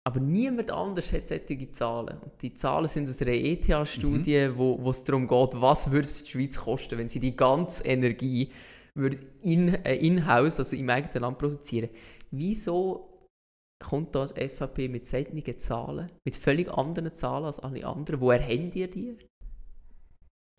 aber 0.07 0.21
niemand 0.21 0.71
anders 0.71 1.13
hat 1.13 1.29
solche 1.29 1.71
Zahlen. 1.71 2.19
Und 2.19 2.41
die 2.41 2.55
Zahlen 2.55 2.89
sind 2.89 3.09
aus 3.09 3.21
einer 3.21 3.33
ETH-Studie, 3.33 4.49
mhm. 4.49 4.57
wo 4.57 4.91
es 4.91 5.05
darum 5.05 5.29
geht, 5.29 5.61
was 5.61 5.91
würde 5.91 6.07
es 6.07 6.25
die 6.25 6.31
Schweiz 6.31 6.59
kosten, 6.59 6.99
wenn 6.99 7.11
sie 7.11 7.21
die 7.21 7.37
ganze 7.37 7.85
Energie 7.85 8.51
würde 8.95 9.19
in, 9.43 9.75
äh, 9.85 9.97
in-house, 9.97 10.59
also 10.59 10.75
im 10.77 10.89
eigenen 10.89 11.23
Land 11.23 11.39
produzieren. 11.39 11.91
Wieso 12.31 13.10
kommt 13.81 14.15
da 14.15 14.27
die 14.27 14.49
SVP 14.49 14.89
mit 14.89 15.07
solchen 15.07 15.59
Zahlen, 15.59 16.11
mit 16.25 16.37
völlig 16.37 16.71
anderen 16.73 17.13
Zahlen 17.15 17.47
als 17.47 17.59
alle 17.59 17.85
anderen? 17.85 18.21
Woher 18.21 18.41
habt 18.41 18.77
ihr 18.77 18.89
die? 18.89 19.17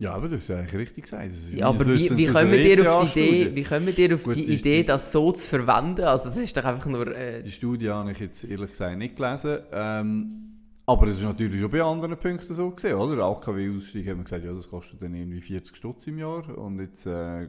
Ja, 0.02 0.14
aber 0.14 0.28
das 0.28 0.42
ist 0.42 0.50
eigentlich 0.50 0.74
richtig 0.74 1.04
gesagt. 1.04 1.30
Ja, 1.54 1.68
aber 1.68 1.86
wie, 1.86 2.16
wie, 2.16 2.26
kommen 2.26 2.52
ihr 2.54 2.92
auf 2.92 3.12
die 3.12 3.20
Idee, 3.20 3.54
wie 3.54 3.62
kommen 3.62 3.94
ihr 3.96 4.14
auf 4.16 4.24
Gut, 4.24 4.34
die 4.34 4.52
Idee, 4.52 4.80
die, 4.80 4.86
das 4.86 5.12
so 5.12 5.30
zu 5.30 5.46
verwenden? 5.46 6.04
Also 6.04 6.24
das 6.24 6.38
ist 6.38 6.56
doch 6.56 6.64
einfach 6.64 6.86
nur... 6.86 7.16
Äh 7.16 7.40
die 7.40 7.52
Studie 7.52 7.88
habe 7.88 8.10
ich 8.10 8.18
jetzt 8.18 8.42
ehrlich 8.42 8.70
gesagt 8.70 8.98
nicht 8.98 9.14
gelesen. 9.14 9.60
Ähm, 9.70 10.52
aber 10.86 11.06
es 11.06 11.18
ist 11.18 11.22
natürlich 11.22 11.60
schon 11.60 11.70
bei 11.70 11.82
anderen 11.82 12.18
Punkten 12.18 12.52
so 12.52 12.70
gesehen, 12.70 12.96
oder? 12.96 13.22
AKW-Ausstieg 13.22 14.08
haben 14.08 14.18
wir 14.18 14.24
gesagt, 14.24 14.44
ja, 14.44 14.52
das 14.52 14.68
kostet 14.68 15.00
dann 15.00 15.14
irgendwie 15.14 15.40
40 15.40 15.76
Stutz 15.76 16.08
im 16.08 16.18
Jahr. 16.18 16.58
Und 16.58 16.80
jetzt 16.80 17.06
äh, 17.06 17.48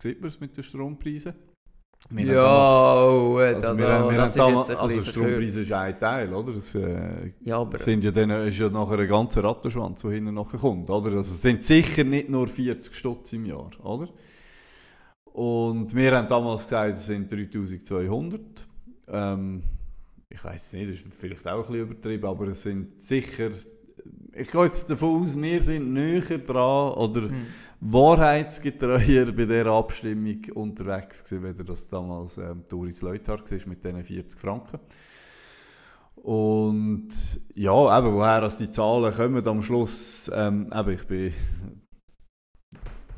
sieht 0.00 0.20
man 0.20 0.28
es 0.28 0.40
mit 0.40 0.56
den 0.56 0.64
Strompreisen. 0.64 1.34
Wir 2.10 2.34
ja, 2.34 3.06
oh, 3.06 3.36
also, 3.38 3.68
also, 3.68 3.78
wir, 3.78 4.10
wir 4.10 4.18
das 4.18 4.34
damals, 4.34 4.70
also 4.70 5.02
Strompreise 5.02 5.62
ist 5.62 5.72
ein 5.72 5.98
Teil, 5.98 6.34
oder? 6.34 6.52
Das, 6.52 6.74
äh, 6.74 7.32
ja, 7.42 7.58
aber, 7.58 7.78
sind 7.78 8.04
ja 8.04 8.10
dann, 8.10 8.30
ist 8.30 8.58
ja 8.58 8.68
nachher 8.68 8.98
ein 8.98 9.08
ganzer 9.08 9.42
Rattenschwanz, 9.42 10.02
der 10.02 10.10
hinten 10.10 10.34
nachher 10.34 10.58
kommt, 10.58 10.90
oder? 10.90 11.06
Also 11.06 11.20
es 11.20 11.40
sind 11.40 11.64
sicher 11.64 12.04
nicht 12.04 12.28
nur 12.28 12.48
40 12.48 12.94
Stutz 12.94 13.32
im 13.32 13.46
Jahr, 13.46 13.70
oder? 13.82 14.08
Und 15.32 15.94
wir 15.94 16.16
haben 16.16 16.28
damals 16.28 16.64
gesagt, 16.64 16.94
es 16.94 17.06
sind 17.06 17.32
3200. 17.32 18.40
Ähm, 19.08 19.62
ich 20.28 20.44
weiß 20.44 20.74
nicht, 20.74 20.90
das 20.90 21.00
ist 21.00 21.14
vielleicht 21.14 21.46
auch 21.46 21.66
ein 21.66 21.72
bisschen 21.72 21.90
übertrieben, 21.90 22.26
aber 22.26 22.48
es 22.48 22.62
sind 22.62 23.00
sicher, 23.00 23.50
ich 24.34 24.50
gehe 24.50 24.64
jetzt 24.64 24.90
davon 24.90 25.22
aus, 25.22 25.40
wir 25.40 25.62
sind 25.62 25.92
näher 25.92 26.38
dran, 26.38 26.92
oder... 26.94 27.22
Hm 27.22 27.46
wahrheitsgetreuer 27.84 29.26
bei 29.32 29.44
dieser 29.44 29.66
Abstimmung 29.66 30.40
unterwegs 30.54 31.24
gewesen, 31.24 31.56
wenn 31.58 31.66
das 31.66 31.88
damals 31.88 32.38
ähm, 32.38 32.62
Doris 32.70 33.02
Leuthard 33.02 33.50
war 33.50 33.68
mit 33.68 33.82
diesen 33.82 34.04
40 34.04 34.40
Franken. 34.40 34.78
Und 36.14 37.10
ja, 37.56 37.98
eben, 37.98 38.14
woher 38.14 38.48
die 38.48 38.70
Zahlen 38.70 39.12
kommen 39.12 39.48
am 39.48 39.62
Schluss, 39.62 40.30
ähm, 40.32 40.72
eben, 40.72 40.90
ich 40.90 41.06
bin 41.08 41.32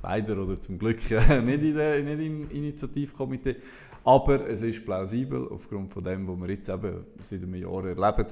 leider 0.03 0.39
oder 0.39 0.59
zum 0.59 0.79
Glück 0.79 1.11
äh, 1.11 1.43
nicht, 1.43 1.63
in 1.63 1.75
der, 1.75 2.03
nicht 2.03 2.27
im 2.27 2.51
Initiativkomitee, 2.51 3.57
aber 4.03 4.49
es 4.49 4.63
ist 4.63 4.87
plausibel 4.87 5.47
aufgrund 5.49 5.91
von 5.91 6.03
dem, 6.03 6.27
was 6.27 6.41
wir 6.41 6.55
jetzt 6.55 6.71
eben 6.71 7.07
seit 7.21 7.43
einem 7.43 7.55
Jahr 7.55 7.85
erleben, 7.85 8.27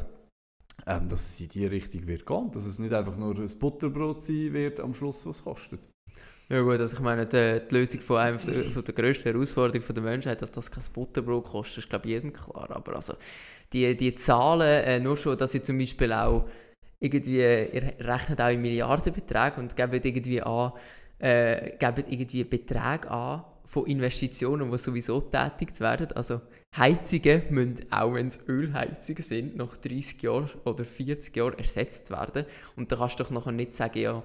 ähm, 0.86 1.08
dass 1.08 1.30
es 1.30 1.40
in 1.40 1.48
die 1.48 1.66
Richtung 1.66 2.06
wird 2.06 2.26
gehen, 2.26 2.50
dass 2.52 2.66
es 2.66 2.78
nicht 2.78 2.92
einfach 2.92 3.16
nur 3.16 3.38
ein 3.38 3.58
Butterbrot 3.58 4.22
sein 4.22 4.52
wird 4.52 4.80
am 4.80 4.94
Schluss, 4.94 5.26
was 5.26 5.44
kostet. 5.44 5.88
Ja 6.48 6.60
gut, 6.60 6.80
also 6.80 6.96
ich 6.96 7.02
meine, 7.02 7.26
die, 7.26 7.62
die 7.66 7.74
Lösung 7.74 8.00
von 8.00 8.18
einer 8.18 8.38
von 8.38 8.84
der 8.84 8.94
grössten 8.94 9.32
Herausforderungen 9.32 9.94
der 9.94 10.02
Menschheit, 10.02 10.42
dass 10.42 10.50
das 10.50 10.70
kein 10.70 10.84
Butterbrot 10.92 11.44
kostet, 11.44 11.78
ist 11.78 11.88
glaube 11.88 12.06
ich 12.06 12.12
jedem 12.12 12.32
klar. 12.32 12.70
Aber 12.70 12.96
also 12.96 13.14
die, 13.72 13.96
die 13.96 14.14
Zahlen, 14.14 14.84
äh, 14.84 15.00
nur 15.00 15.16
schon, 15.16 15.38
dass 15.38 15.52
sie 15.52 15.62
zum 15.62 15.78
Beispiel 15.78 16.12
auch 16.12 16.46
irgendwie, 17.00 17.38
ihr 17.38 17.94
rechnet 18.00 18.40
auch 18.40 18.50
in 18.50 18.60
Milliardenbeträgen 18.60 19.62
und 19.62 19.76
gebt 19.76 20.04
irgendwie 20.04 20.42
an, 20.42 20.72
äh, 21.18 21.76
gebt 21.78 22.10
irgendwie 22.10 22.44
Beträge 22.44 23.10
an 23.10 23.44
von 23.72 23.86
Investitionen, 23.86 24.70
die 24.70 24.76
sowieso 24.76 25.22
tätigt 25.22 25.80
werden. 25.80 26.12
Also 26.12 26.42
Heizungen 26.76 27.42
müssen, 27.48 27.90
auch 27.90 28.12
wenn 28.12 28.26
es 28.26 28.46
Ölheizungen 28.46 29.22
sind, 29.22 29.56
nach 29.56 29.78
30 29.78 30.20
Jahren 30.20 30.50
oder 30.66 30.84
40 30.84 31.34
Jahren 31.34 31.58
ersetzt 31.58 32.10
werden. 32.10 32.44
Und 32.76 32.92
da 32.92 32.96
kannst 32.96 33.18
du 33.18 33.24
doch 33.24 33.30
nachher 33.30 33.52
nicht 33.52 33.72
sagen, 33.72 33.98
ja, 33.98 34.22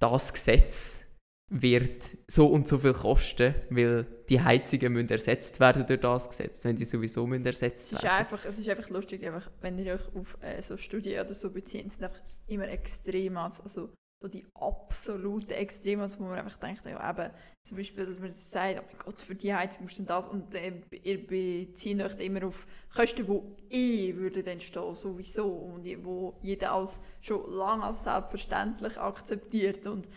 das 0.00 0.32
Gesetz 0.32 1.04
wird 1.48 2.02
so 2.26 2.48
und 2.48 2.66
so 2.66 2.76
viel 2.78 2.92
kosten, 2.92 3.54
weil 3.70 4.04
die 4.28 4.40
Heizungen 4.40 4.92
müssen 4.92 5.10
ersetzt 5.10 5.60
werden 5.60 5.86
durch 5.86 6.00
das 6.00 6.28
Gesetz, 6.28 6.64
wenn 6.64 6.76
sie 6.76 6.84
sowieso 6.84 7.24
müssen 7.24 7.46
ersetzt 7.46 7.92
es 7.92 8.02
werden. 8.02 8.16
Einfach, 8.16 8.44
es 8.44 8.58
ist 8.58 8.68
einfach 8.68 8.90
lustig, 8.90 9.24
einfach, 9.24 9.48
wenn 9.60 9.78
ihr 9.78 9.94
euch 9.94 10.14
auf 10.16 10.38
äh, 10.42 10.60
so 10.60 10.76
Studien 10.76 11.24
oder 11.24 11.34
so 11.34 11.50
bezieht, 11.50 11.92
sind 11.92 12.02
einfach 12.02 12.20
immer 12.48 12.66
extrem, 12.68 13.36
also 13.36 13.90
so 14.20 14.28
die 14.28 14.44
absoluten 14.54 15.52
Extreme, 15.52 16.08
wo 16.18 16.24
man 16.24 16.38
einfach 16.38 16.58
denkt, 16.58 16.84
ja 16.84 17.10
eben, 17.10 17.30
zum 17.62 17.76
Beispiel, 17.76 18.06
dass 18.06 18.18
man 18.18 18.32
sagt, 18.32 18.80
oh 18.80 18.82
mein 18.86 18.98
Gott, 19.04 19.20
für 19.20 19.34
die 19.34 19.54
Heizung 19.54 19.84
musst 19.84 19.98
du 19.98 20.02
das 20.02 20.26
und 20.26 20.54
äh, 20.54 20.72
ihr 21.04 21.24
bezieht 21.24 22.02
euch 22.02 22.18
immer 22.18 22.46
auf 22.46 22.66
Kosten, 22.94 23.26
die 23.70 23.76
eh 23.76 24.16
würden 24.16 24.46
entstehen, 24.46 24.94
sowieso 24.94 25.48
und 25.48 25.86
wo 26.04 26.34
jeder 26.42 26.72
als 26.72 27.00
schon 27.20 27.48
lange 27.52 27.84
als 27.84 28.04
selbstverständlich 28.04 28.98
akzeptiert 28.98 29.86
und 29.86 30.08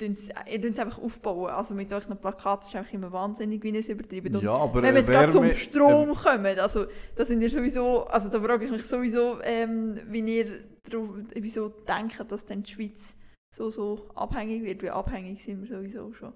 ihr 0.00 0.10
es 0.12 0.30
einfach 0.78 0.98
aufbauen. 0.98 1.50
Also 1.50 1.74
mit 1.74 1.92
euch 1.92 2.04
Plakaten 2.20 2.66
ist 2.66 2.76
einfach 2.76 2.92
immer 2.92 3.12
wahnsinnig, 3.12 3.62
wie 3.62 3.70
ihr 3.70 3.80
es 3.80 3.88
übertreibt. 3.88 4.34
Und 4.34 4.42
Ja, 4.42 4.52
aber 4.52 4.82
wenn 4.82 4.94
wir 4.94 5.00
äh, 5.00 5.02
jetzt 5.02 5.10
gerade 5.10 5.32
zum 5.32 5.50
Strom 5.54 6.14
kommen, 6.14 6.58
also 6.58 6.86
da 7.16 7.24
sind 7.24 7.42
ihr 7.42 7.50
sowieso, 7.50 8.04
also 8.04 8.28
da 8.28 8.40
frage 8.40 8.64
ich 8.64 8.70
mich 8.70 8.86
sowieso, 8.86 9.40
ähm, 9.42 9.98
wie 10.06 10.20
ihr 10.20 10.64
darauf, 10.88 11.08
wieso 11.34 11.68
denkt, 11.68 12.24
dass 12.30 12.46
dann 12.46 12.62
die 12.62 12.70
Schweiz 12.70 13.16
so, 13.54 13.70
so 13.70 14.08
abhängig 14.14 14.62
wird, 14.62 14.82
wie 14.82 14.90
abhängig 14.90 15.42
sind 15.42 15.62
wir 15.62 15.76
sowieso 15.76 16.12
schon. 16.12 16.32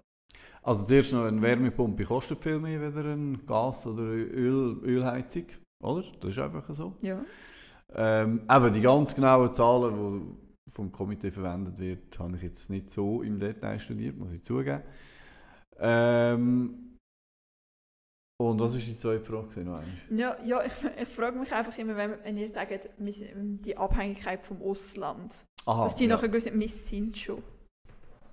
Also 0.62 0.86
zuerst 0.86 1.12
noch 1.12 1.24
eine 1.24 1.42
Wärmepumpe 1.42 2.04
kostet 2.04 2.42
viel 2.42 2.58
mehr 2.58 2.80
als 2.80 2.96
eine 2.96 3.38
Gas- 3.46 3.86
oder 3.86 4.02
Öl, 4.02 4.80
Ölheizung, 4.82 5.46
oder? 5.82 6.04
Das 6.20 6.30
ist 6.30 6.38
einfach 6.38 6.68
so. 6.72 6.96
Ja. 7.02 7.22
Ähm, 7.94 8.42
aber 8.48 8.70
die 8.70 8.80
ganz 8.80 9.14
genauen 9.14 9.52
Zahlen, 9.52 9.94
die 10.66 10.72
vom 10.72 10.90
Komitee 10.90 11.30
verwendet 11.30 11.78
wird, 11.78 12.18
habe 12.18 12.36
ich 12.36 12.42
jetzt 12.42 12.70
nicht 12.70 12.90
so 12.90 13.22
im 13.22 13.38
Detail 13.38 13.78
studiert, 13.78 14.16
muss 14.16 14.32
ich 14.32 14.42
zugeben. 14.42 14.82
Ähm, 15.78 16.96
und 18.40 18.60
was 18.60 18.74
ist 18.74 18.86
die 18.86 18.98
zweite 18.98 19.24
Frage? 19.24 19.60
Noch 19.64 19.78
einmal? 19.78 19.84
Ja, 20.10 20.36
ja 20.42 20.64
ich, 20.64 20.72
ich 21.00 21.08
frage 21.08 21.38
mich 21.38 21.52
einfach 21.52 21.76
immer, 21.78 21.96
wenn, 21.96 22.22
wenn 22.24 22.36
ihr 22.36 22.48
sagt, 22.48 22.88
die 22.98 23.76
Abhängigkeit 23.76 24.44
vom 24.44 24.60
Ausland, 24.62 25.44
Aha, 25.66 25.84
dass 25.84 25.94
die 25.94 26.04
ja. 26.04 26.10
nachher 26.10 26.28
gewusst 26.28 26.50
wir 26.52 26.68
sind 26.68 27.16
schon. 27.16 27.42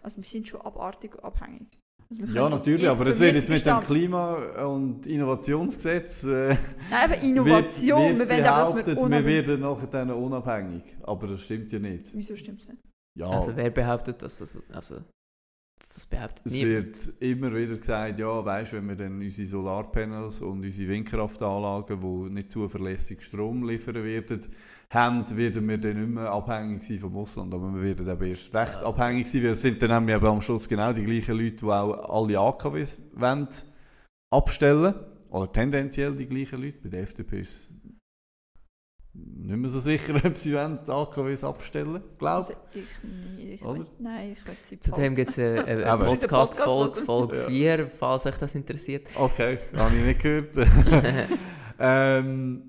Also 0.04 0.18
wir 0.18 0.28
sind 0.28 0.48
schon 0.48 0.62
abartig 0.62 1.12
abhängig. 1.24 1.68
Also 2.10 2.24
wir 2.24 2.34
Ja, 2.34 2.50
natürlich, 2.50 2.88
aber 2.90 3.08
es 3.08 3.20
wird 3.20 3.36
jetzt 3.36 3.50
mit 3.50 3.66
dem 3.66 3.80
Klima- 3.82 4.36
und 4.66 5.08
Innovationsgesetz 5.08 6.24
äh, 6.24 6.50
Nein, 6.50 6.58
aber 7.06 7.18
Innovation, 7.22 8.18
wird, 8.18 8.20
wir 8.20 8.30
wird 8.30 8.46
dass 8.46 8.70
behauptet, 8.74 8.98
wir 8.98 9.10
wir 9.10 9.26
werden 9.26 9.62
nachher 9.62 9.88
dann 9.88 10.12
unabhängig. 10.12 10.84
Aber 11.04 11.28
das 11.28 11.42
stimmt 11.42 11.72
ja 11.72 11.80
nicht. 11.80 12.12
Wieso 12.14 12.36
stimmt 12.36 12.62
es 12.62 12.68
nicht? 12.68 12.82
Ja, 13.18 13.28
Also 13.30 13.56
wer 13.56 13.70
behauptet, 13.70 14.22
dass 14.22 14.40
das... 14.40 14.60
Also, 14.74 14.96
das 15.94 16.06
behauptet 16.06 16.46
es 16.46 16.54
wird 16.54 17.14
immer 17.20 17.54
wieder 17.54 17.76
gesagt, 17.76 18.20
ja, 18.20 18.46
weißt, 18.46 18.74
wenn 18.74 18.88
wir 18.88 18.96
dann 18.96 19.20
unsere 19.20 19.48
Solarpanels 19.48 20.42
und 20.42 20.64
unsere 20.64 20.90
Windkraftanlagen, 20.90 22.00
die 22.00 22.34
nicht 22.34 22.52
zuverlässig 22.52 23.22
Strom 23.22 23.68
liefern 23.68 24.04
werden, 24.04 24.40
haben, 24.90 25.38
werden 25.38 25.68
wir 25.68 25.78
dann 25.78 26.00
nicht 26.00 26.10
mehr 26.10 26.32
abhängig 26.32 26.84
sein 26.84 27.00
vom 27.00 27.18
Ausland. 27.18 27.54
Aber 27.54 27.74
wir 27.74 27.82
werden 27.82 28.08
eben 28.08 28.30
erst 28.30 28.54
recht 28.54 28.78
abhängig 28.78 29.28
sein, 29.28 29.44
weil 29.44 29.52
es 29.52 29.62
sind 29.62 29.82
dann 29.82 30.06
nämlich 30.06 30.30
am 30.30 30.42
Schluss 30.42 30.70
genau 30.70 30.94
die 30.94 31.04
gleichen 31.04 31.38
Leute, 31.38 31.56
die 31.58 31.66
auch 31.66 32.24
alle 32.24 32.40
AKWs 32.40 32.98
wollen 33.14 33.48
abstellen 34.30 34.96
Oder 35.30 35.52
tendenziell 35.52 36.16
die 36.16 36.26
gleichen 36.26 36.62
Leute. 36.62 36.78
Bei 36.84 36.90
der 36.90 37.02
FDP 37.02 37.42
ist 37.42 37.50
es 37.52 37.74
nicht 39.14 39.58
mehr 39.58 39.70
so 39.70 39.80
sicher, 39.80 40.16
ob 40.24 40.36
sie 40.38 40.54
wollen, 40.54 40.80
die 40.86 40.92
AKWs 40.92 41.44
abstellen 41.44 42.02
glaube 42.18 42.30
Also 42.32 42.54
ich 42.74 42.86
nicht. 43.36 43.54
Ich 43.54 43.62
Oder? 43.62 43.86
nein, 44.00 44.32
ich 44.32 44.46
will 44.48 44.56
sie 44.64 44.80
Zudem 44.80 45.16
gibt 45.16 45.30
es 45.38 45.40
eine, 45.40 45.66
eine 45.66 45.98
Podcast-Folge, 46.06 47.02
Podcast 47.02 47.06
Folge 47.06 47.38
Ja. 47.38 47.48
4, 47.78 47.88
falls 47.90 48.26
euch 48.26 48.38
das 48.38 48.56
interessiert. 48.56 49.08
Okay, 49.16 49.60
habe 49.78 49.96
ich 49.96 50.06
nicht 50.06 50.22
gehört. 50.22 50.56
ähm, 51.80 52.68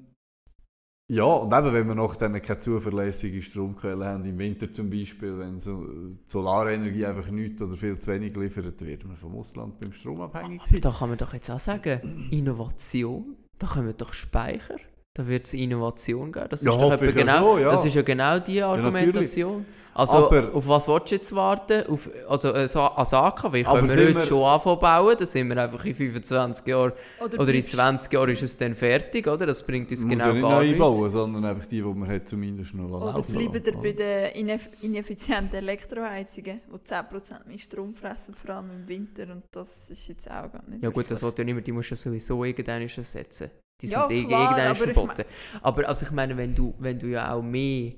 ja, 1.11 1.24
und 1.24 1.52
eben, 1.52 1.72
wenn 1.74 1.87
wir 1.88 1.94
noch 1.94 2.16
dann 2.16 2.40
keine 2.40 2.61
zuverlässige 2.61 3.42
Stromquelle 3.42 4.05
haben, 4.07 4.24
im 4.24 4.38
Winter 4.38 4.72
zum 4.72 4.88
Beispiel, 4.88 5.38
wenn 5.38 5.61
so 5.61 5.85
die 5.87 6.16
Solarenergie 6.24 7.05
einfach 7.05 7.31
nichts 7.31 7.61
oder 7.61 7.76
viel 7.76 7.98
zu 7.98 8.11
wenig 8.12 8.35
liefert, 8.35 8.81
dann 8.81 8.88
werden 8.88 9.11
wir 9.11 9.16
vom 9.16 9.37
Ausland 9.37 9.78
beim 9.78 9.92
Strom 9.92 10.20
abhängig 10.22 10.61
Aber 10.61 10.68
sein. 10.68 10.81
da 10.81 10.90
kann 10.90 11.09
man 11.11 11.18
doch 11.18 11.35
jetzt 11.35 11.50
auch 11.50 11.61
sagen, 11.61 12.00
Innovation, 12.31 13.37
da 13.59 13.66
kommen 13.66 13.94
doch 13.96 14.14
Speicher, 14.14 14.76
da 15.14 15.27
wird 15.27 15.44
es 15.44 15.53
Innovation 15.53 16.33
geben. 16.33 16.46
Das 16.48 16.61
ist 16.61 16.66
Ja, 16.66 16.72
doch 16.72 16.94
ich 16.94 17.01
ja 17.03 17.11
genau, 17.12 17.53
schon, 17.55 17.61
ja. 17.62 17.70
das 17.72 17.85
ist 17.85 17.94
ja 17.94 18.01
genau 18.03 18.38
die 18.38 18.62
Argumentation. 18.62 19.66
also 19.92 20.27
Aber- 20.29 20.55
auf 20.55 20.66
was 20.66 20.88
willst 20.88 21.11
du 21.11 21.14
jetzt 21.16 21.35
warten? 21.35 21.87
Auf, 21.87 22.09
also 22.27 22.55
äh, 22.55 22.66
so 22.66 22.81
als 22.81 23.12
AKW 23.12 23.62
können 23.62 23.88
wir 23.90 23.94
heute 24.07 24.14
wir- 24.14 24.22
schon 24.22 24.42
anfangen 24.42 24.79
bauen, 24.79 25.14
dann 25.18 25.27
sind 25.27 25.48
wir 25.51 25.62
einfach 25.62 25.85
in 25.85 25.94
25 25.94 26.66
Jahren 26.66 26.92
oder 27.20 27.35
in 27.38 27.46
bleibst- 27.46 27.72
20 27.72 28.11
Jahren 28.14 28.31
ist 28.31 28.42
es 28.42 28.57
dann 28.57 28.75
fertig, 28.75 29.27
oder? 29.29 29.44
Das 29.44 29.62
bringt 29.62 29.90
uns 29.90 30.09
genau 30.09 30.29
ja 30.29 30.33
nicht 30.33 30.42
gar 30.42 30.51
neu 30.51 30.64
nichts. 30.64 30.79
bauen, 30.79 31.11
sondern 31.11 31.44
einfach 31.44 31.66
die, 31.66 31.83
die 31.83 31.88
man 31.88 32.09
hat, 32.09 32.27
zumindest 32.27 32.75
noch 32.75 32.90
Oder 32.90 33.12
laufen 33.12 33.35
bleiben 33.35 33.51
oder? 33.62 33.72
bei 33.83 33.92
den 33.92 34.31
ineff 34.33 34.68
ineffizienten 34.81 35.57
Elektroheizungen, 35.59 36.62
die 36.72 36.79
10% 36.88 37.46
mehr 37.46 37.59
Strom 37.59 37.94
fressen, 37.94 38.33
vor 38.35 38.55
allem 38.55 38.70
im 38.70 38.88
Winter. 38.88 39.25
Und 39.31 39.42
das 39.53 39.90
ist 39.90 40.09
jetzt 40.09 40.27
auch 40.31 40.51
gar 40.51 40.62
nicht 40.68 40.83
Ja 40.83 40.88
gut, 40.88 41.11
das 41.11 41.22
wollte 41.22 41.42
ja 41.42 41.46
niemand, 41.46 41.66
die 41.66 41.72
musst 41.72 41.90
du 41.90 41.94
ja 41.96 41.98
sowieso 41.98 42.42
irgendwann 42.44 42.81
ersetzen. 42.81 43.51
Die 43.83 43.88
sind 43.88 43.99
Ja, 43.99 44.09
eh 44.11 44.25
klar, 44.25 44.40
irgendwann 44.42 44.66
aber 44.66 44.87
ich 44.87 44.92
verboten. 44.92 45.25
Aber 45.61 45.88
also 45.88 46.07
ich 46.07 46.12
meine, 46.12 46.37
wenn 46.37 46.55
du, 46.55 46.75
wenn 46.79 46.99
du 46.99 47.09
ja 47.09 47.33
auch 47.35 47.42
mehr, 47.42 47.92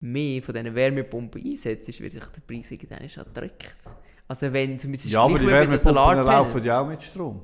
mehr 0.00 0.42
von 0.42 0.54
diesen 0.54 0.74
Wärmepumpen 0.74 1.44
einsetzt, 1.44 2.00
wird 2.00 2.12
sich 2.12 2.24
der 2.24 2.40
Preis 2.40 2.70
irgendwann 2.70 3.08
schon 3.08 3.24
drückt. 3.32 3.76
Also 4.26 4.52
wenn 4.52 4.78
zumindest 4.78 5.10
Ja, 5.10 5.22
aber 5.22 5.38
die 5.38 5.46
Wärmepumpen 5.46 5.94
laufen 5.94 6.62
ja 6.64 6.80
auch 6.80 6.88
mit 6.88 7.02
Strom. 7.02 7.42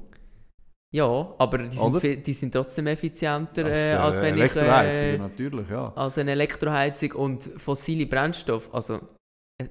Ja, 0.94 1.34
aber 1.38 1.58
die 1.58 1.76
sind, 1.76 2.00
viel- 2.00 2.16
die 2.16 2.32
sind 2.32 2.52
trotzdem 2.52 2.86
effizienter, 2.86 3.66
äh, 3.66 3.92
als 3.96 4.20
äh, 4.20 4.22
wenn 4.22 4.38
ich... 4.38 4.56
Äh, 4.56 5.18
natürlich, 5.18 5.68
ja. 5.68 5.92
als 5.94 6.16
eine 6.16 6.30
Elektroheizung 6.30 7.12
und 7.12 7.42
fossile 7.42 8.06
Brennstoffe. 8.06 8.72
Also 8.72 9.00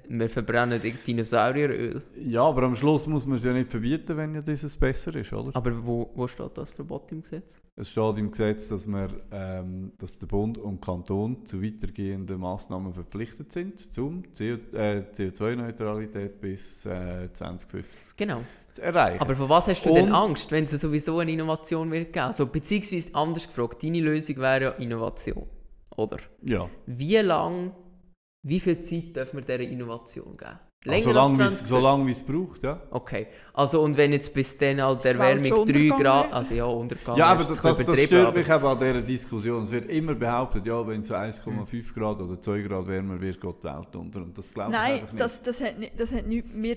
wir 0.07 0.29
verbrennen 0.29 0.81
Dinosaurieröl. 1.05 2.01
Ja, 2.17 2.41
aber 2.43 2.63
am 2.63 2.73
Schluss 2.73 3.05
muss 3.05 3.27
man 3.27 3.35
es 3.35 3.43
ja 3.43 3.53
nicht 3.53 3.69
verbieten, 3.69 4.17
wenn 4.17 4.33
ja 4.33 4.41
dieses 4.41 4.75
besser 4.77 5.15
ist, 5.15 5.31
oder? 5.31 5.51
Aber 5.55 5.85
wo, 5.85 6.09
wo 6.15 6.25
steht 6.25 6.57
das 6.57 6.71
Verbot 6.71 7.11
im 7.11 7.21
Gesetz? 7.21 7.61
Es 7.75 7.91
steht 7.91 8.17
im 8.17 8.31
Gesetz, 8.31 8.69
dass, 8.69 8.87
wir, 8.87 9.09
ähm, 9.31 9.91
dass 9.99 10.17
der 10.17 10.25
Bund 10.25 10.57
und 10.57 10.81
Kanton 10.81 11.45
zu 11.45 11.61
weitergehenden 11.61 12.39
Massnahmen 12.39 12.95
verpflichtet 12.95 13.51
sind, 13.51 13.79
zum 13.93 14.23
CO, 14.35 14.57
äh, 14.75 15.03
CO2-Neutralität 15.13 16.41
bis 16.41 16.87
äh, 16.87 17.29
2050 17.31 18.17
Genau. 18.17 18.41
zu 18.71 18.81
erreichen. 18.81 19.21
Aber 19.21 19.35
vor 19.35 19.49
was 19.49 19.67
hast 19.67 19.85
du 19.85 19.93
denn 19.93 20.05
Und- 20.05 20.13
Angst, 20.13 20.49
wenn 20.51 20.63
es 20.63 20.71
sowieso 20.71 21.19
eine 21.19 21.31
Innovation 21.31 21.91
wird 21.91 22.11
geben? 22.11 22.25
Also, 22.25 22.47
beziehungsweise 22.47 23.13
anders 23.13 23.45
gefragt, 23.45 23.83
deine 23.83 23.99
Lösung 23.99 24.37
wäre 24.37 24.63
ja 24.63 24.69
Innovation. 24.71 25.45
Oder? 25.95 26.17
ja, 26.41 26.67
Wie 26.87 27.17
lang, 27.17 27.71
wie 28.47 28.59
viel 28.59 28.79
Zeit 28.79 29.15
dürfen 29.15 29.37
wir 29.37 29.43
dieser 29.45 29.59
Innovation 29.71 30.35
geben? 30.37 30.59
also, 30.87 31.09
solange 31.09 31.37
wie 31.39 31.41
es- 31.41 31.67
solange 31.67 32.05
wie 32.05 32.11
es 32.11 32.21
braucht, 32.21 32.61
ja. 32.61 32.79
Okay. 32.91 33.25
Also, 33.53 33.81
und 33.81 33.97
wenn 33.97 34.11
jetzt 34.11 34.31
bis 34.35 34.55
dann 34.59 34.79
halt 34.83 35.03
Welt 35.03 35.15
Erwärmung 35.17 35.45
schon 35.45 35.57
3 35.57 35.61
untergegangen 35.61 36.03
Grad. 36.03 36.31
Also, 36.33 36.53
ja, 36.53 36.65
untergegangen 36.65 37.17
Ja, 37.19 37.25
aber 37.25 37.41
ist 37.41 37.49
das, 37.49 37.61
das, 37.61 37.77
das 37.83 38.03
stört 38.03 38.27
aber- 38.27 38.37
mich 38.37 38.47
eben 38.49 38.65
an 38.65 38.77
dieser 38.79 39.01
Diskussion. 39.01 39.63
Es 39.63 39.71
wird 39.71 39.85
immer 39.87 40.13
behauptet, 40.13 40.63
ja, 40.67 40.85
wenn 40.87 40.99
es 40.99 41.07
so 41.07 41.15
1,5 41.15 41.91
Grad 41.93 42.21
oder 42.21 42.39
2 42.39 42.61
Grad 42.61 42.87
wärmer 42.87 43.19
wird, 43.19 43.41
geht 43.41 43.63
die 43.63 43.67
Welt 43.67 43.95
unter. 43.95 44.21
Und 44.21 44.37
das 44.37 44.53
glaube 44.53 44.71
ich 44.73 44.77
Nein, 44.77 44.93
einfach 44.99 45.11
nicht. 45.13 45.23
das, 45.23 45.41
das 45.41 45.59
hat 45.61 45.79
nicht, 45.79 45.99
das 45.99 46.13
hat 46.13 46.27
nicht, 46.27 46.45
wir 46.53 46.75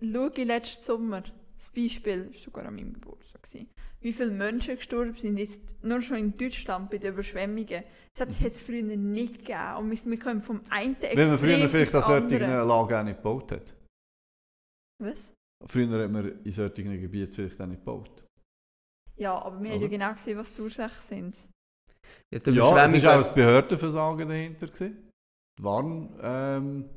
schauen 0.00 0.46
letzten 0.46 0.84
Sommer, 0.84 1.22
das 1.56 1.70
Beispiel, 1.70 2.26
das 2.26 2.34
war 2.36 2.42
sogar 2.44 2.66
an 2.66 2.76
meinem 2.76 2.92
Geburtstag, 2.92 3.42
gewesen, 3.42 3.68
wie 4.00 4.12
viele 4.12 4.30
Menschen 4.30 4.76
gestorben 4.76 5.14
sind, 5.14 5.38
jetzt 5.38 5.60
nur 5.82 6.00
schon 6.00 6.16
in 6.16 6.36
Deutschland 6.36 6.90
bei 6.90 6.98
den 6.98 7.12
Überschwemmungen. 7.12 7.84
Das 8.14 8.40
hat 8.40 8.52
es 8.52 8.60
früher 8.60 8.82
nicht 8.82 9.38
gegeben 9.38 9.76
und 9.78 9.90
wir, 9.90 10.10
wir 10.10 10.18
kommen 10.18 10.40
vom 10.40 10.60
einen 10.70 10.94
Extrem 10.94 11.16
Wenn 11.16 11.28
man 11.28 11.38
früher 11.38 11.68
vielleicht 11.68 11.94
an 11.94 12.02
solchen. 12.02 12.40
Lagen 12.40 12.94
auch 12.94 13.04
nicht 13.04 13.16
gebaut 13.16 13.52
hat. 13.52 13.74
Was? 15.02 15.32
Früher 15.66 16.04
hat 16.04 16.10
man 16.10 16.42
in 16.42 16.52
solchen 16.52 17.00
Gebieten 17.00 17.32
vielleicht 17.32 17.60
auch 17.60 17.66
nicht 17.66 17.84
gebaut. 17.84 18.24
Ja, 19.16 19.34
aber 19.34 19.62
wir 19.62 19.72
haben 19.72 19.82
ja 19.82 19.88
genau 19.88 20.14
gesehen, 20.14 20.38
was 20.38 20.54
die 20.54 20.62
Ursachen 20.62 21.02
sind. 21.02 21.36
Ja, 22.32 22.40
Ja, 22.52 22.84
es 22.86 23.04
war 23.04 23.20
auch 23.20 23.28
ein 23.28 23.34
Behördenversagen 23.34 24.28
dahinter. 24.28 24.66
Gewesen. 24.66 25.10
Die 25.58 25.62
Warn, 25.62 26.18
ähm, 26.22 26.90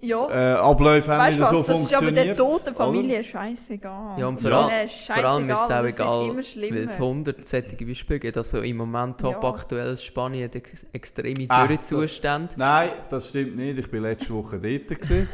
Ja, 0.00 0.28
äh, 0.30 0.54
Abläufe 0.58 1.10
haben 1.10 1.18
weißt 1.18 1.38
du 1.38 1.40
nicht 1.42 1.52
was, 1.52 1.66
so 1.66 1.72
das 1.72 1.82
ist 1.82 1.94
aber 1.94 2.12
der 2.12 2.24
funktioniert. 2.36 2.62
toten? 2.64 2.74
Familie 2.76 3.24
scheißegal. 3.24 4.18
Ja, 4.20 4.26
und 4.28 4.40
vor, 4.40 4.50
Ja. 4.50 4.60
allem- 4.60 4.68
Denen 4.70 4.88
vor 4.88 5.24
allem 5.24 5.50
ist 5.50 5.54
es 5.56 5.60
auch 5.64 5.68
das 5.68 5.86
egal, 5.86 6.28
weil 6.30 6.38
es 6.38 6.50
schlimmer. 6.52 6.98
100 6.98 7.44
solche 7.44 7.84
Beispiele 7.84 8.20
gibt. 8.20 8.36
Also 8.36 8.60
im 8.60 8.76
Moment 8.76 9.18
top 9.20 9.42
Ja. 9.42 9.48
aktuell 9.48 9.96
Spanien 9.98 10.52
ex 10.52 10.86
extreme 10.92 11.46
Ah, 11.48 11.66
Dürrezustände. 11.66 12.54
Nein, 12.56 12.90
das 13.10 13.28
stimmt 13.30 13.56
nicht. 13.56 13.76
Ich 13.78 13.92
war 13.92 14.00
letzte 14.00 14.34
Woche 14.34 14.60
dort. 14.60 14.90
Ja, 15.10 15.26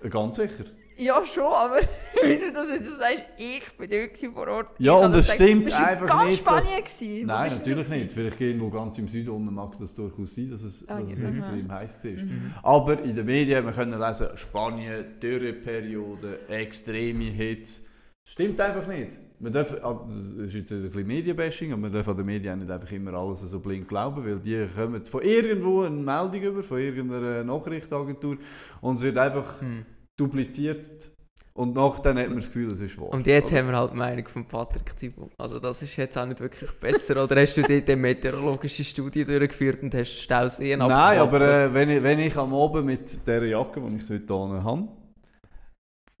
genau. 0.00 0.08
Ganz 0.10 0.36
sicher. 0.36 0.64
Ja, 0.96 1.24
schon, 1.26 1.42
aber 1.44 1.76
wie 2.22 2.38
du 2.38 2.52
das 2.52 2.68
jetzt 2.70 2.86
so 2.88 2.96
sagst, 2.98 3.22
ich 3.36 3.62
bin 3.76 3.90
dort 3.90 4.12
gewesen 4.14 4.32
vor 4.32 4.46
Ort. 4.48 4.66
Ja, 4.78 4.92
und 4.92 5.12
das 5.12 5.28
es 5.28 5.32
gesagt, 5.32 5.50
stimmt 5.50 5.72
einfach 5.80 6.06
ganz 6.06 6.30
nicht, 6.30 6.46
dass- 6.46 6.64
Spanien 6.66 6.84
gewesen? 6.84 7.22
Wo 7.22 7.26
Nein, 7.26 7.44
bist 7.48 7.54
du 7.66 7.70
natürlich 7.70 7.86
gewesen? 7.86 8.02
nicht. 8.02 8.12
Vielleicht 8.12 8.40
irgendwo 8.40 8.70
ganz 8.70 8.98
im 8.98 9.08
Süden 9.08 9.30
unten 9.30 9.54
mag 9.54 9.78
das 9.78 9.94
durchaus 9.94 10.34
sein, 10.34 10.50
dass 10.50 10.62
es, 10.62 10.88
Ah, 10.88 11.00
dass 11.00 11.10
es 11.10 11.20
extrem 11.20 11.72
heiß 11.72 12.04
war. 12.04 12.10
Mhm. 12.12 12.54
Aber 12.62 13.02
in 13.02 13.16
den 13.16 13.26
Medien 13.26 13.64
wir 13.64 13.72
können 13.72 13.98
lesen, 14.00 14.28
Spanien, 14.36 15.04
Dürreperiode, 15.20 16.40
extreme 16.48 17.24
Hitze. 17.24 17.82
Stimmt 18.26 18.60
einfach 18.60 18.86
nicht. 18.86 19.18
Man 19.40 19.52
darf, 19.52 19.72
also, 19.74 20.08
das 20.38 20.46
ist 20.46 20.54
jetzt 20.54 20.72
ein 20.72 20.82
bisschen 20.84 21.06
Medienbashing, 21.06 21.72
aber 21.72 21.80
man 21.82 21.92
darf 21.92 22.08
an 22.08 22.16
den 22.16 22.24
Medien 22.24 22.58
nicht 22.60 22.70
einfach 22.70 22.90
immer 22.92 23.12
alles 23.14 23.40
so 23.40 23.60
blind 23.60 23.86
glauben, 23.88 24.24
weil 24.24 24.38
die 24.38 24.64
kommen 24.74 25.04
von 25.04 25.20
irgendwo 25.22 25.82
eine 25.82 25.96
Meldung 25.96 26.40
über, 26.40 26.62
von 26.62 26.78
irgendeiner 26.78 27.44
Nachrichtenagentur 27.44 28.38
und 28.80 28.96
es 28.96 29.02
wird 29.02 29.18
einfach 29.18 29.60
Hm. 29.60 29.84
Dupliziert 30.16 31.10
Und 31.54 31.74
nachher 31.76 32.10
hat 32.14 32.28
man 32.28 32.36
das 32.36 32.46
Gefühl, 32.46 32.72
es 32.72 32.80
ist 32.80 33.00
wahr. 33.00 33.10
Und 33.10 33.26
jetzt 33.26 33.52
Oder? 33.52 33.60
haben 33.60 33.68
wir 33.68 33.76
halt 33.78 33.92
die 33.92 33.96
Meinung 33.96 34.26
von 34.28 34.44
Patrick 34.48 34.98
Zibel. 34.98 35.28
Also 35.38 35.60
das 35.60 35.82
ist 35.82 35.96
jetzt 35.96 36.18
auch 36.18 36.26
nicht 36.26 36.40
wirklich 36.40 36.70
besser. 36.72 37.22
Oder 37.22 37.40
hast 37.40 37.56
du 37.56 37.62
dort 37.62 37.88
eine 37.88 37.96
meteorologische 37.96 38.82
Studie 38.82 39.24
durchgeführt 39.24 39.82
und 39.82 39.94
hast 39.94 40.14
Stauseen 40.20 40.80
Nein, 40.80 40.90
abgeklappert? 40.90 41.42
aber 41.42 41.64
äh, 41.64 41.74
wenn, 41.74 41.90
ich, 41.90 42.02
wenn 42.02 42.18
ich 42.18 42.36
am 42.36 42.52
Abend 42.54 42.86
mit 42.86 43.02
dieser 43.26 43.44
Jacke, 43.44 43.80
die 43.80 43.96
ich 43.96 44.08
heute 44.10 44.34
an 44.34 44.64
habe, 44.64 44.88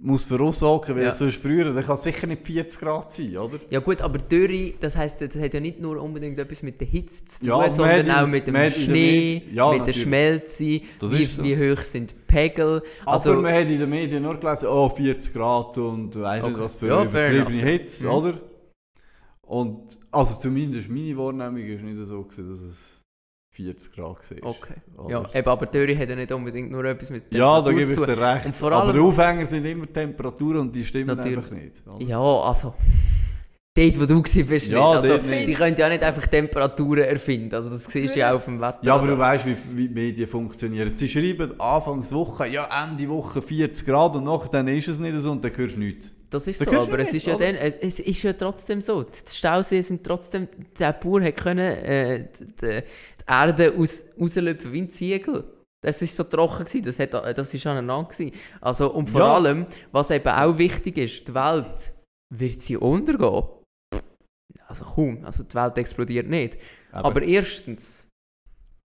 muss 0.06 0.26
voraussagen, 0.26 0.94
weil 0.96 1.04
Ja. 1.04 1.08
es 1.08 1.18
sonst 1.18 1.40
früher, 1.40 1.72
dann 1.72 1.82
kann 1.82 1.94
es 1.94 2.02
sicher 2.02 2.26
nicht 2.26 2.44
40 2.46 2.78
Grad 2.78 3.14
sein, 3.14 3.36
oder? 3.38 3.58
Ja 3.70 3.80
gut, 3.80 4.02
aber 4.02 4.18
Dürre, 4.18 4.74
das 4.78 4.96
heisst, 4.96 5.22
das 5.22 5.34
hat 5.36 5.54
ja 5.54 5.60
nicht 5.60 5.80
nur 5.80 6.00
unbedingt 6.02 6.38
etwas 6.38 6.62
mit 6.62 6.78
der 6.78 6.86
Hitze 6.88 7.24
zu 7.24 7.38
tun, 7.40 7.48
Ja, 7.48 7.70
sondern 7.70 8.10
auch 8.10 8.26
mit 8.26 8.46
dem 8.46 8.54
Schnee, 8.70 9.42
ja, 9.50 9.72
mit 9.72 9.86
der. 9.86 9.92
Schmelze, 9.94 10.64
wie, 11.00 11.24
so. 11.24 11.42
wie 11.42 11.56
hoch 11.56 11.80
sind 11.80 12.10
die 12.10 12.14
Pegel. 12.26 12.82
Also, 13.06 13.32
aber 13.32 13.40
man 13.42 13.54
hat 13.54 13.70
in 13.70 13.78
den 13.80 13.88
Medien 13.88 14.22
nur 14.22 14.38
gelesen, 14.38 14.66
oh 14.68 14.90
40 14.90 15.32
Grad 15.32 15.78
und 15.78 16.20
weiss 16.20 16.44
nicht 16.44 16.54
Okay. 16.54 16.62
was 16.64 16.76
für 16.76 16.86
Ja, 16.88 17.02
übertriebene. 17.02 17.62
Hitze, 17.62 18.04
Mhm. 18.06 18.12
oder? 18.12 18.40
Und, 19.42 19.98
also 20.10 20.38
zumindest 20.38 20.90
meine 20.90 21.16
Wahrnehmung 21.16 21.58
ist 21.64 21.82
nicht 21.82 22.06
so 22.06 22.22
gewesen, 22.22 22.50
dass 22.50 22.60
es 22.60 23.00
40 23.54 23.92
Grad 23.94 24.16
war. 24.30 24.50
okay. 24.50 24.74
oder? 24.96 25.10
Ja, 25.10 25.22
eben, 25.38 25.48
aber 25.48 25.66
Dürre 25.66 25.96
hat 25.96 26.08
ja 26.08 26.16
nicht 26.16 26.32
unbedingt 26.32 26.72
nur 26.72 26.84
etwas 26.84 27.10
mit 27.10 27.32
Ja, 27.32 27.60
da 27.60 27.68
Temperatur 27.70 27.94
gebe 27.94 28.10
ich 28.10 28.16
dir 28.18 28.22
recht. 28.34 28.46
Und 28.46 28.54
vor 28.56 28.72
aber 28.72 28.84
allem- 28.86 28.92
der 28.94 29.02
Aufhänger 29.02 29.46
sind 29.46 29.64
immer 29.64 29.92
Temperaturen 29.92 30.58
und 30.62 30.74
die 30.74 30.84
stimmen 30.84 31.16
Natürlich. 31.16 31.38
einfach 31.38 31.50
nicht. 31.52 31.82
Oder? 31.86 32.04
Ja, 32.04 32.18
also. 32.20 32.74
Dort, 33.76 34.00
wo 34.00 34.06
du 34.06 34.18
warst, 34.20 34.34
Ja, 34.36 34.44
nicht. 34.52 34.76
Also, 34.76 35.08
dort 35.08 35.26
nicht. 35.26 35.48
die 35.48 35.52
können 35.52 35.76
ja 35.76 35.88
nicht 35.88 36.02
einfach 36.02 36.26
Temperaturen 36.28 37.02
erfinden. 37.04 37.52
Also, 37.54 37.70
das 37.70 37.84
siehst 37.86 38.14
du 38.14 38.20
ja 38.20 38.30
auch 38.30 38.36
auf 38.36 38.44
dem 38.44 38.60
Wetter. 38.60 38.78
Ja, 38.82 38.94
aber 38.94 39.08
du 39.08 39.18
weißt, 39.18 39.46
wie, 39.46 39.56
wie 39.76 39.88
die 39.88 39.94
Medien 39.94 40.28
funktionieren. 40.28 40.92
Sie 40.96 41.08
schreiben 41.08 41.58
Anfangswoche, 41.60 42.46
ja, 42.46 42.68
Ende 42.84 43.08
Woche 43.08 43.42
40 43.42 43.84
Grad 43.86 44.14
und 44.14 44.24
nachher 44.24 44.48
dann 44.50 44.68
ist 44.68 44.86
es 44.88 45.00
nicht 45.00 45.18
so 45.18 45.32
und 45.32 45.42
dann 45.44 45.56
hörst 45.56 45.74
du 45.74 45.80
nichts. 45.80 46.12
Das 46.30 46.46
ist 46.46 46.60
Da 46.60 46.70
so, 46.70 46.80
aber 46.82 46.98
es 47.00 47.12
nicht, 47.12 47.26
ist, 47.26 47.26
ja 47.26 47.36
dann, 47.36 47.54
es, 47.56 47.76
es 47.76 48.00
ist 48.00 48.22
ja 48.22 48.32
trotzdem 48.32 48.80
so. 48.80 49.02
Die 49.02 49.10
Stauseen 49.28 49.82
sind 49.82 50.04
trotzdem, 50.04 50.48
der 50.78 50.92
Bauer 50.92 51.22
hat 51.22 51.36
können, 51.36 51.58
äh, 51.58 52.28
die, 52.60 52.80
die 53.28 53.32
Erde 53.32 53.74
aus, 53.76 54.04
rauslöpfen 54.20 54.72
wie 54.72 54.82
ein 54.82 54.88
Ziegel. 54.90 55.44
Das 55.82 56.00
ist 56.00 56.16
so 56.16 56.24
trocken 56.24 56.64
gewesen, 56.64 56.82
das, 56.84 56.98
hat, 56.98 57.12
das 57.12 57.52
ist 57.52 57.66
aneinander 57.66 58.08
gewesen. 58.08 58.32
Also, 58.60 58.92
und 58.92 59.10
vor 59.10 59.20
Ja. 59.20 59.34
allem, 59.34 59.66
was 59.92 60.10
eben 60.10 60.28
auch 60.28 60.56
wichtig 60.56 60.96
ist, 60.96 61.28
die 61.28 61.34
Welt, 61.34 61.92
wird 62.34 62.62
sie 62.62 62.76
untergehen? 62.76 63.44
Also 64.66 64.84
kaum, 64.84 65.24
also 65.24 65.44
die 65.44 65.54
Welt 65.54 65.76
explodiert 65.78 66.26
nicht. 66.26 66.56
Aber, 66.90 67.22
erstens 67.22 68.08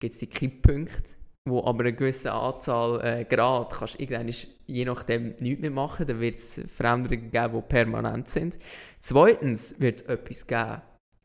gibt 0.00 0.14
es 0.14 0.18
die 0.20 0.26
Kipppunkte, 0.26 1.16
wo 1.46 1.62
aber 1.64 1.80
eine 1.80 1.92
gewisse 1.92 2.32
Anzahl 2.32 3.00
äh, 3.04 3.24
Grad 3.24 3.72
kannst 3.72 4.00
irgendwann 4.00 4.32
je 4.66 4.84
nachdem 4.84 5.34
nichts 5.40 5.60
mehr 5.60 5.70
machen, 5.70 6.06
dann 6.06 6.20
wird 6.20 6.36
es 6.36 6.62
Veränderungen 6.66 7.30
geben, 7.30 7.54
die 7.54 7.62
permanent 7.62 8.28
sind. 8.28 8.58
Zweitens 9.00 9.78
wird 9.78 10.00
es 10.00 10.06
etwas 10.06 10.46
geben, 10.46 10.82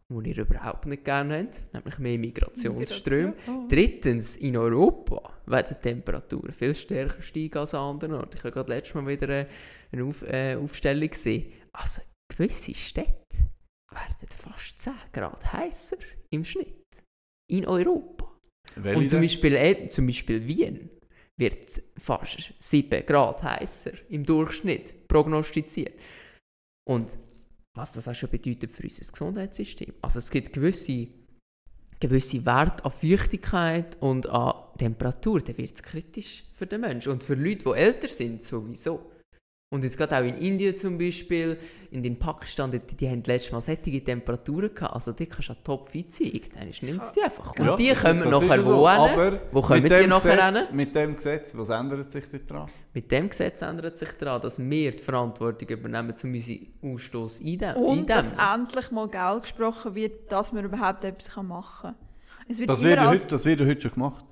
was 0.09 0.25
ihr 0.25 0.37
überhaupt 0.37 0.85
nicht 0.85 1.05
gerne 1.05 1.39
habt, 1.39 1.63
nämlich 1.73 1.99
mehr 1.99 2.17
Migrationsströme. 2.17 3.27
Migration. 3.27 3.63
Oh. 3.63 3.67
Drittens, 3.67 4.37
in 4.37 4.57
Europa 4.57 5.33
werden 5.45 5.75
die 5.77 5.81
Temperaturen 5.81 6.53
viel 6.53 6.75
stärker 6.75 7.21
steigen 7.21 7.57
als 7.57 7.73
an 7.73 7.95
anderen 7.95 8.15
Orten. 8.15 8.37
Ich 8.37 8.43
habe 8.43 8.51
gerade 8.51 8.73
letztes 8.73 8.95
Mal 8.95 9.07
wieder 9.07 9.27
eine, 9.29 9.47
eine 9.91 10.03
Auf, 10.03 10.23
äh, 10.23 10.55
Aufstellung 10.55 11.09
gesehen. 11.09 11.53
Also 11.71 12.01
gewisse 12.29 12.73
Städte 12.73 13.17
werden 13.91 14.29
fast 14.29 14.79
10 14.79 14.93
Grad 15.11 15.53
heißer 15.53 15.97
im 16.31 16.45
Schnitt. 16.45 16.83
In 17.49 17.67
Europa. 17.67 18.39
Welche 18.75 18.99
Und 18.99 19.09
zum? 19.09 19.21
Beispiel, 19.21 19.55
äh, 19.55 19.87
zum 19.87 20.07
Beispiel 20.07 20.47
Wien 20.47 20.89
wird 21.37 21.81
fast 21.97 22.53
7 22.59 23.05
Grad 23.05 23.43
heißer 23.43 23.91
im 24.09 24.25
Durchschnitt 24.25 25.07
prognostiziert. 25.07 25.99
Und 26.87 27.17
was 27.73 27.93
das 27.93 28.07
auch 28.07 28.15
schon 28.15 28.29
bedeutet 28.29 28.71
für 28.71 28.83
unser 28.83 29.11
Gesundheitssystem. 29.11 29.93
Also 30.01 30.19
es 30.19 30.29
gibt 30.29 30.53
gewisse, 30.53 31.07
gewisse 31.99 32.45
Werte 32.45 32.85
an 32.85 32.91
Feuchtigkeit 32.91 33.97
und 34.01 34.27
an 34.27 34.53
Temperatur, 34.77 35.41
dann 35.41 35.57
wird 35.57 35.73
es 35.73 35.83
kritisch 35.83 36.43
für 36.51 36.67
den 36.67 36.81
Menschen. 36.81 37.11
Und 37.13 37.23
für 37.23 37.35
Leute, 37.35 37.65
die 37.65 37.79
älter 37.79 38.07
sind, 38.07 38.41
sowieso. 38.41 39.12
Und 39.73 39.83
jetzt 39.83 39.97
gerade 39.97 40.15
auch 40.17 40.23
in 40.23 40.37
Indien 40.37 40.75
zum 40.75 40.97
Beispiel, 40.99 41.57
in 41.89 42.03
den 42.03 42.17
Pakistan, 42.19 42.69
die, 42.69 42.77
die 42.79 43.09
haben 43.09 43.23
letztes 43.25 43.51
Mal 43.51 43.59
sättige 43.61 44.03
Temperaturen 44.03 44.73
gehabt. 44.73 44.93
Also 44.93 45.13
die 45.13 45.25
kannst 45.25 45.49
du 45.49 45.53
an 45.53 45.59
top 45.63 45.87
fit 45.87 46.13
sein. 46.13 46.41
Dann 46.53 46.65
nimmst 46.81 47.15
du 47.15 47.19
die 47.19 47.23
einfach. 47.25 47.53
Und 47.59 47.65
Ja, 47.65 47.75
die 47.75 47.89
das- 47.89 48.01
kommen 48.03 48.19
das 48.21 48.41
nachher 48.41 48.63
so. 48.63 48.75
wo 48.77 48.89
hin? 48.89 48.99
Aber 48.99 49.39
Wo 49.51 49.61
kommen 49.61 49.81
mit 49.81 49.91
die 49.91 49.95
dem 49.95 50.09
nachher 50.09 50.35
Gesetz, 50.35 50.67
hin? 50.67 50.75
Mit 50.75 50.95
dem 50.95 51.15
Gesetz, 51.15 51.57
was 51.57 51.69
ändert 51.69 52.11
sich 52.11 52.25
daran? 52.45 52.69
Mit 52.93 53.11
dem 53.11 53.29
Gesetz 53.29 53.61
ändert 53.63 53.97
sich 53.97 54.11
daran, 54.11 54.41
dass 54.41 54.59
wir 54.59 54.91
die 54.91 54.99
Verantwortung 55.03 55.67
übernehmen, 55.69 56.13
um 56.23 56.33
unseren 56.33 56.67
Ausstoß 56.83 57.41
eindämmen. 57.41 57.75
Und 57.83 58.09
dass 58.09 58.33
endlich 58.33 58.91
mal 58.91 59.07
Geld 59.09 59.41
gesprochen 59.43 59.95
wird, 59.95 60.31
dass 60.31 60.53
man 60.53 60.65
überhaupt 60.65 61.03
etwas 61.03 61.35
machen 61.43 61.95
kann. 61.95 61.95
Es 62.47 62.59
wird 62.59 62.69
Das 62.69 62.83
wird, 62.83 62.97
ja 62.97 63.07
heute, 63.09 63.27
das 63.27 63.45
wird 63.45 63.59
ja 63.59 63.65
heute 63.65 63.81
schon 63.81 63.91
gemacht. 63.93 64.23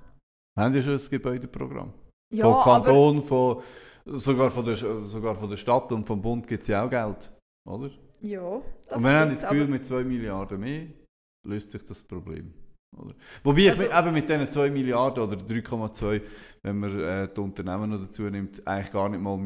Wir 0.55 0.63
haben 0.65 0.75
ja 0.75 0.81
schon 0.83 0.93
ein 0.97 1.09
Gebäudeprogramm. 1.09 1.93
Ja, 2.31 2.43
vom 2.45 2.53
aber 2.53 2.83
Kanton, 2.85 3.21
von, 3.21 3.61
sogar, 4.05 4.49
von 4.49 4.65
der, 4.65 4.75
sogar 4.75 5.35
von 5.35 5.49
der 5.49 5.57
Stadt 5.57 5.91
und 5.91 6.05
vom 6.05 6.21
Bund 6.21 6.47
gibt 6.47 6.61
es 6.63 6.67
ja 6.69 6.83
auch 6.85 6.89
Geld. 6.89 7.31
Oder? 7.69 7.89
ja, 8.21 8.61
das 8.87 8.97
und 8.97 9.03
wir 9.03 9.19
haben 9.19 9.29
das 9.29 9.41
Gefühl, 9.41 9.63
aber- 9.63 9.71
mit 9.71 9.85
2 9.85 10.03
Milliarden 10.03 10.59
mehr 10.59 10.87
löst 11.47 11.71
sich 11.71 11.83
das 11.85 12.03
Problem. 12.03 12.53
Oder? 12.97 13.13
Wobei 13.43 13.59
ich 13.61 13.69
Also- 13.69 13.83
mit- 13.83 13.93
eben 13.97 14.13
mit 14.13 14.29
diesen 14.29 14.51
2 14.51 14.69
Milliarden 14.69 15.23
oder 15.23 15.37
3,2, 15.37 16.21
wenn 16.63 16.79
man 16.79 16.99
äh, 16.99 17.27
die 17.33 17.39
Unternehmen 17.39 17.89
noch 17.89 17.99
dazu 17.99 18.23
nimmt, 18.23 18.65
eigentlich 18.67 18.91
gar 18.91 19.09
nicht 19.09 19.21
mal 19.21 19.39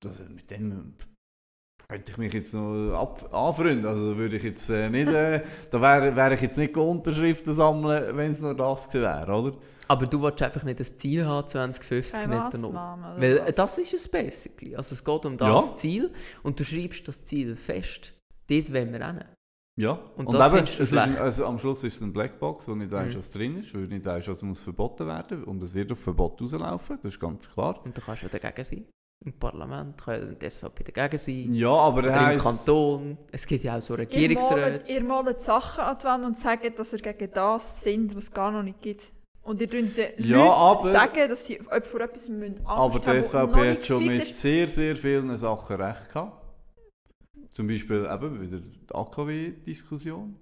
das, 0.00 0.28
mit 0.28 0.50
dem 0.50 0.94
könnte 1.94 2.12
ich 2.12 2.18
mich 2.18 2.32
jetzt 2.32 2.54
noch 2.54 2.92
ab, 2.94 3.32
anfreunden. 3.32 3.86
Also 3.86 4.16
würde 4.16 4.36
ich 4.36 4.42
jetzt 4.42 4.68
äh, 4.70 4.90
nicht, 4.90 5.08
äh, 5.08 5.42
da 5.70 5.80
wäre 5.80 6.14
wär 6.16 6.32
ich 6.32 6.40
jetzt 6.40 6.58
nicht 6.58 6.76
Unterschriften 6.76 7.52
sammeln, 7.52 8.16
wenn 8.16 8.32
es 8.32 8.40
nur 8.40 8.54
das 8.54 8.88
gewesen 8.88 9.02
wäre, 9.02 9.32
oder? 9.32 9.56
Aber 9.86 10.06
du 10.06 10.20
willst 10.22 10.42
einfach 10.42 10.64
nicht 10.64 10.80
das 10.80 10.96
Ziel 10.96 11.24
haben, 11.26 11.46
2050 11.46 12.12
Keine 12.18 12.44
nicht 12.44 12.54
oder 12.64 13.14
Weil 13.18 13.36
äh, 13.38 13.42
was? 13.46 13.54
das 13.54 13.78
ist 13.78 13.94
es 13.94 14.08
basically. 14.08 14.74
Also 14.74 14.94
es 14.94 15.04
geht 15.04 15.26
um 15.26 15.36
das 15.36 15.70
Ja. 15.70 15.76
Ziel 15.76 16.10
und 16.42 16.58
du 16.58 16.64
schreibst 16.64 17.06
das 17.06 17.22
Ziel 17.22 17.54
fest. 17.54 18.14
Dort 18.48 18.72
wollen 18.72 18.92
wir 18.92 19.06
hin. 19.06 19.24
Ja, 19.76 19.92
Und 20.16 20.26
und, 20.26 20.34
das 20.34 20.52
eben, 20.52 20.64
es 20.64 20.80
ist 20.80 20.96
also 20.96 21.46
am 21.46 21.58
Schluss 21.58 21.82
ist 21.82 21.96
es 21.96 22.02
eine 22.02 22.12
Blackbox, 22.12 22.68
wo 22.68 22.74
nicht 22.76 22.92
weißt, 22.92 23.14
Mhm. 23.14 23.18
was 23.18 23.30
drin 23.32 23.56
ist, 23.58 23.74
weil 23.74 23.88
nicht 23.88 24.04
weißt, 24.04 24.28
was 24.28 24.42
muss 24.42 24.62
verboten 24.62 25.06
werden 25.06 25.42
und 25.44 25.62
es 25.62 25.74
wird 25.74 25.90
auf 25.92 25.98
Verbot 25.98 26.40
rauslaufen, 26.40 26.98
das 27.02 27.14
ist 27.14 27.20
ganz 27.20 27.52
klar. 27.52 27.84
Und 27.84 27.96
du 27.96 28.00
kannst 28.00 28.22
ja 28.22 28.28
dagegen 28.28 28.64
sein. 28.64 28.84
Im 29.24 29.32
Parlament 29.38 30.02
kann 30.02 30.20
ja 30.20 30.34
die 30.34 30.50
SVP 30.50 30.84
dagegen 30.92 31.16
sein. 31.18 31.54
Ja, 31.54 31.70
aber 31.70 31.98
Oder 31.98 32.08
der 32.08 32.16
im 32.20 32.26
heisst, 32.26 32.44
Kanton. 32.44 33.18
Es 33.32 33.46
gibt 33.46 33.64
ja 33.64 33.76
auch 33.78 33.80
so 33.80 33.94
Ihr 33.94 33.98
malt, 34.00 34.12
Regierungsräte. 34.14 34.92
ihr 34.92 35.02
malt 35.04 35.40
Sachen 35.40 35.80
an 35.84 35.96
die 35.98 36.04
Wand 36.04 36.24
und 36.26 36.36
sagt, 36.36 36.78
dass 36.78 36.92
ihr 36.92 36.98
gegen 36.98 37.32
das 37.32 37.82
sind, 37.82 38.14
was 38.14 38.24
es 38.24 38.30
gar 38.32 38.50
noch 38.52 38.62
nicht 38.62 38.82
gibt. 38.82 39.12
Und 39.42 39.60
ihr 39.62 39.68
könnt 39.68 39.96
den 39.96 40.12
Ja, 40.18 40.36
Leuten 40.38 40.50
aber- 40.52 40.90
sagen, 40.90 41.28
dass 41.28 41.46
sie 41.46 41.60
ob- 41.60 41.86
vor 41.86 42.00
etwas 42.00 42.28
müssen 42.28 42.58
Angst 42.58 42.66
aber 42.66 42.98
die 42.98 43.06
haben, 43.06 43.16
wo 43.16 43.16
noch 43.16 43.22
SVP 43.22 43.60
nicht 43.66 43.76
hat 43.78 43.86
schon 43.86 43.98
fix 44.02 44.12
mit 44.18 44.22
ist. 44.30 44.36
sehr, 44.42 44.68
sehr 44.68 44.96
vielen 44.96 45.36
Sachen 45.38 45.76
recht 45.76 46.08
gehabt. 46.08 46.44
Zum 47.50 47.66
Beispiel 47.68 48.08
eben 48.12 48.40
wieder 48.40 48.58
die 48.60 48.94
AKW-Diskussion. 48.94 50.40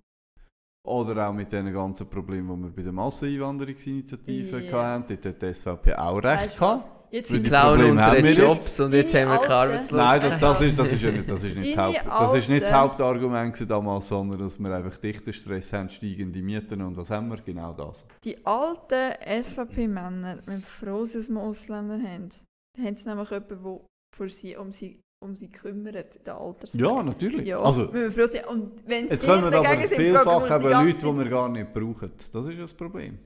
Oder 0.85 1.29
auch 1.29 1.33
mit 1.33 1.53
den 1.53 1.73
ganzen 1.73 2.09
Problemen, 2.09 2.57
die 2.57 2.63
wir 2.69 2.71
bei 2.75 2.83
der 2.83 2.93
Masseneinwanderungsinitiative 2.93 4.65
Ja. 4.65 4.83
hatten. 4.95 5.05
Dort 5.09 5.27
hat 5.27 5.43
die 5.43 5.47
SVP 5.47 5.95
auch 5.95 6.17
recht 6.17 6.25
Weißt 6.25 6.57
du 6.57 6.61
was? 6.61 6.83
gehabt. 6.85 7.02
Jetzt 7.13 7.31
die 7.31 7.43
klauen 7.43 8.01
haben 8.01 8.17
unsere 8.17 8.23
wir 8.23 8.45
Jobs 8.45 8.81
und 8.81 8.95
jetzt 8.95 9.15
haben 9.15 9.29
wir 9.29 9.39
keine 9.41 9.55
Arbeitslosigkeit. 9.55 10.23
Nein, 10.23 10.31
das, 10.31 10.41
das, 10.41 10.61
ist, 10.63 10.79
das, 10.79 10.93
ist 10.93 11.03
ja 11.03 11.11
nicht, 11.11 11.31
das, 11.31 11.45
ist 11.45 11.57
nicht 11.59 11.77
Haupt, 11.77 12.03
das 12.07 12.35
ist 12.35 12.49
nicht 12.49 12.63
das 12.63 12.73
Hauptargument 12.73 13.71
damals, 13.71 14.09
sondern 14.09 14.39
dass 14.39 14.59
wir 14.59 14.75
einfach 14.75 14.97
Dichterstress 14.97 15.75
haben, 15.75 15.91
steigende 15.91 16.41
Mieten 16.41 16.81
und 16.81 16.97
was 16.97 17.11
haben 17.11 17.29
wir? 17.29 17.37
Genau 17.43 17.75
das. 17.75 18.07
die 18.25 18.47
alten 18.47 19.13
SVP-Männer, 19.45 20.39
wenn 20.47 20.61
froh 20.61 21.05
sind, 21.05 21.21
dass 21.21 21.29
wir 21.29 21.43
Ausländer 21.43 21.97
haben, 21.97 22.31
dann 22.79 22.87
haben 22.87 22.97
sie 22.97 23.07
nämlich 23.07 23.31
jemanden, 23.31 23.63
der 23.63 23.81
für 24.17 24.29
sie, 24.31 24.57
um 24.57 24.73
sie, 24.73 24.99
um 25.23 25.37
sie 25.37 25.51
kümmert, 25.51 26.17
in 26.17 26.25
der 26.25 26.39
Alterswelt. 26.39 26.83
Ja, 26.83 27.03
natürlich. 27.03 27.47
Ja, 27.47 27.61
Also, 27.61 27.93
wir 27.93 28.11
froh 28.11 28.27
sind. 28.27 28.47
Und 28.47 28.89
wenn 28.89 29.09
Jetzt 29.09 29.27
kommen 29.27 29.53
aber 29.53 29.83
vielfach 29.83 30.49
wir 30.49 30.57
eben 30.57 30.63
die 30.63 30.69
ganze 30.71 30.87
Leute, 30.87 30.99
die 30.99 31.25
wir 31.25 31.31
gar 31.31 31.49
nicht 31.51 31.75
brauchen. 31.75 32.11
Das 32.33 32.47
ist 32.47 32.59
das 32.59 32.73
Problem. 32.73 33.19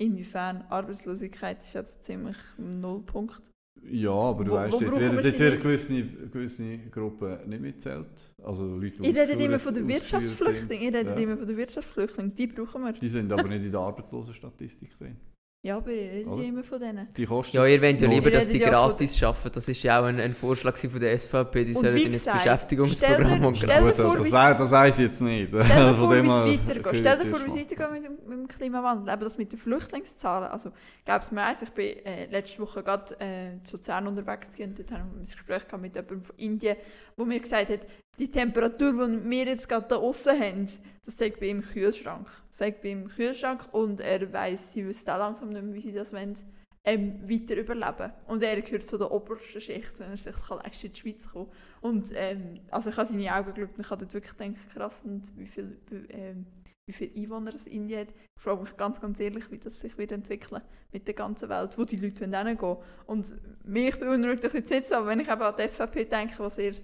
Inwiefern 0.00 0.64
Arbeitslosigkeit 0.70 1.58
ist 1.62 1.74
jetzt 1.74 2.04
ziemlich 2.04 2.36
Nullpunkt. 2.56 3.42
Ja, 3.82 4.10
aber 4.12 4.44
du 4.44 4.52
Wo- 4.52 4.56
weißt, 4.56 4.74
wo 4.76 4.80
jetzt 4.84 4.98
werden, 5.00 5.22
wir 5.22 5.56
gewisse, 5.58 6.02
gewisse 6.32 6.78
Gruppen 6.90 7.48
nicht 7.48 7.60
mitzählt. 7.60 8.06
Also 8.42 8.64
Leute, 8.76 9.02
die 9.02 9.08
redet 9.08 9.18
ausgeführt- 9.28 9.40
immer 9.44 9.58
von 9.58 9.74
den 9.74 9.88
Wirtschaftsflüchtlingen, 9.88 10.94
Ja. 10.94 11.14
immer 11.14 11.36
von 11.36 11.46
den 11.46 11.56
Wirtschaftsflüchtlingen, 11.56 12.34
die 12.34 12.46
brauchen 12.46 12.82
wir. 12.82 12.92
Die 12.94 13.08
sind 13.10 13.30
aber 13.30 13.48
nicht 13.48 13.64
in 13.64 13.72
der 13.72 13.80
Arbeitslosenstatistik 13.80 14.98
drin. 14.98 15.16
Ja, 15.62 15.76
aber 15.76 15.90
ihr 15.90 16.10
redet 16.10 16.38
ja 16.38 16.42
immer 16.42 16.64
von 16.64 16.80
denen. 16.80 17.06
Die 17.14 17.26
kosten 17.26 17.54
Ja, 17.54 17.66
ihr 17.66 17.82
wollt 17.82 18.00
ja 18.00 18.08
lieber, 18.08 18.30
dass 18.30 18.48
die 18.48 18.60
gratis 18.60 19.22
arbeiten. 19.22 19.50
Das 19.52 19.68
ist 19.68 19.82
ja 19.82 20.00
auch 20.00 20.04
ein, 20.04 20.18
ein 20.18 20.32
Vorschlag 20.32 20.74
von 20.74 20.98
der 20.98 21.18
SVP. 21.18 21.66
Die 21.66 21.74
Und 21.74 21.82
sollen 21.82 21.96
dann 21.96 22.14
ein 22.14 22.38
Beschäftigungsprogramm 22.38 23.44
und 23.44 23.60
gratis. 23.60 24.06
vor, 24.06 24.16
das, 24.16 24.30
das, 24.30 24.70
weiss 24.70 24.98
ich 24.98 25.08
jetzt 25.08 25.20
nicht. 25.20 25.48
Stell 25.48 25.62
dir 25.62 25.94
Von 25.94 25.96
vor, 25.96 26.14
wie 26.14 26.18
es 26.18 26.66
weitergeht. 26.66 26.96
Stell 26.96 27.18
dir 27.18 27.24
wir 27.24 27.30
vor, 27.30 27.40
wie 27.44 27.60
es 27.60 27.68
weitergeht 27.68 27.92
mit 27.92 28.04
dem, 28.04 28.12
mit 28.26 28.38
dem 28.38 28.48
Klimawandel. 28.48 29.12
Eben 29.12 29.22
das 29.22 29.36
mit 29.36 29.52
den 29.52 29.58
Flüchtlingszahlen. 29.58 30.48
Also, 30.48 30.70
ich 30.70 31.04
glaube 31.04 31.20
es 31.20 31.30
mir 31.30 31.42
eins, 31.42 31.60
ich 31.60 31.70
bin 31.70 32.06
äh, 32.06 32.24
letzte 32.30 32.62
Woche 32.62 32.82
gerade 32.82 33.14
äh, 33.20 33.62
zu 33.62 33.76
Luzern 33.76 34.06
unterwegs 34.06 34.48
und 34.58 34.78
dort 34.78 34.92
haben 34.92 35.12
wir 35.12 35.20
ein 35.20 35.24
Gespräch 35.24 35.66
gehabt 35.66 35.82
mit 35.82 35.94
jemandem 35.94 36.22
von 36.22 36.36
Indien, 36.38 36.76
wo 37.18 37.26
mir 37.26 37.38
gesagt 37.38 37.68
hat, 37.68 37.80
die 38.18 38.30
Temperatur, 38.30 38.92
die 38.92 39.28
wir 39.28 39.44
jetzt 39.44 39.68
gerade 39.68 39.86
da 39.88 39.96
außen 39.96 40.40
haben, 40.40 40.66
das 41.10 41.18
sagt 41.18 41.40
bei 41.40 41.46
ihm 41.46 41.60
Kühlschrank. 41.60 42.28
Das 42.48 42.58
sagt 42.58 42.82
bei 42.82 42.90
ihm 42.90 43.08
Kühlschrank 43.08 43.68
und 43.72 44.00
er 44.00 44.32
weiss, 44.32 44.72
sie 44.72 44.86
wissen 44.86 45.10
auch 45.10 45.18
langsam 45.18 45.48
nicht 45.48 45.64
mehr, 45.64 45.74
wie 45.74 45.80
sie 45.80 45.90
das 45.90 46.12
wollen, 46.12 46.36
ähm, 46.84 47.28
weiter 47.28 47.56
überleben. 47.56 48.12
Und 48.28 48.44
er 48.44 48.62
gehört 48.62 48.84
zu 48.84 48.96
der 48.96 49.10
obersten 49.10 49.60
Schicht, 49.60 49.98
wenn 49.98 50.12
er 50.12 50.16
sich 50.16 50.36
kann 50.36 50.58
leisten 50.58 50.86
in 50.86 50.92
die 50.92 51.00
Schweiz 51.00 51.28
kommen. 51.28 51.50
Und 51.80 52.12
ähm, 52.14 52.60
also 52.70 52.90
ich 52.90 52.96
habe 52.96 53.08
seine 53.08 53.34
Augen 53.34 53.52
geschaut 53.52 53.76
und 53.76 53.80
ich 53.80 53.90
habe 53.90 54.00
dort 54.00 54.14
wirklich 54.14 54.36
gedacht, 54.36 54.70
krass, 54.72 55.02
und 55.04 55.36
wie 55.36 55.46
viel, 55.46 55.80
ähm, 56.10 56.46
wie 56.86 56.92
viele 56.92 57.12
Einwohner 57.16 57.54
es 57.56 57.66
Indien 57.66 58.02
hat. 58.02 58.14
Ich 58.36 58.42
frage 58.42 58.62
mich 58.62 58.76
ganz, 58.76 59.00
ganz 59.00 59.18
ehrlich, 59.18 59.50
wie 59.50 59.58
das 59.58 59.80
sich 59.80 59.98
wird 59.98 60.12
entwickeln 60.12 60.62
mit 60.92 61.08
der 61.08 61.14
ganzen 61.14 61.48
Welt, 61.48 61.76
wo 61.76 61.84
die 61.84 61.96
Leute 61.96 62.24
hingehen. 62.24 62.76
Und 63.06 63.34
mich 63.64 63.98
beunruhigt 63.98 64.44
doch 64.44 64.54
jetzt 64.54 64.70
nicht 64.70 64.86
so, 64.86 64.94
aber 64.94 65.08
wenn 65.08 65.18
ich 65.18 65.28
eben 65.28 65.42
an 65.42 65.54
die 65.58 65.68
SVP 65.68 66.04
denke, 66.04 66.38
was 66.38 66.58
ihr 66.58 66.74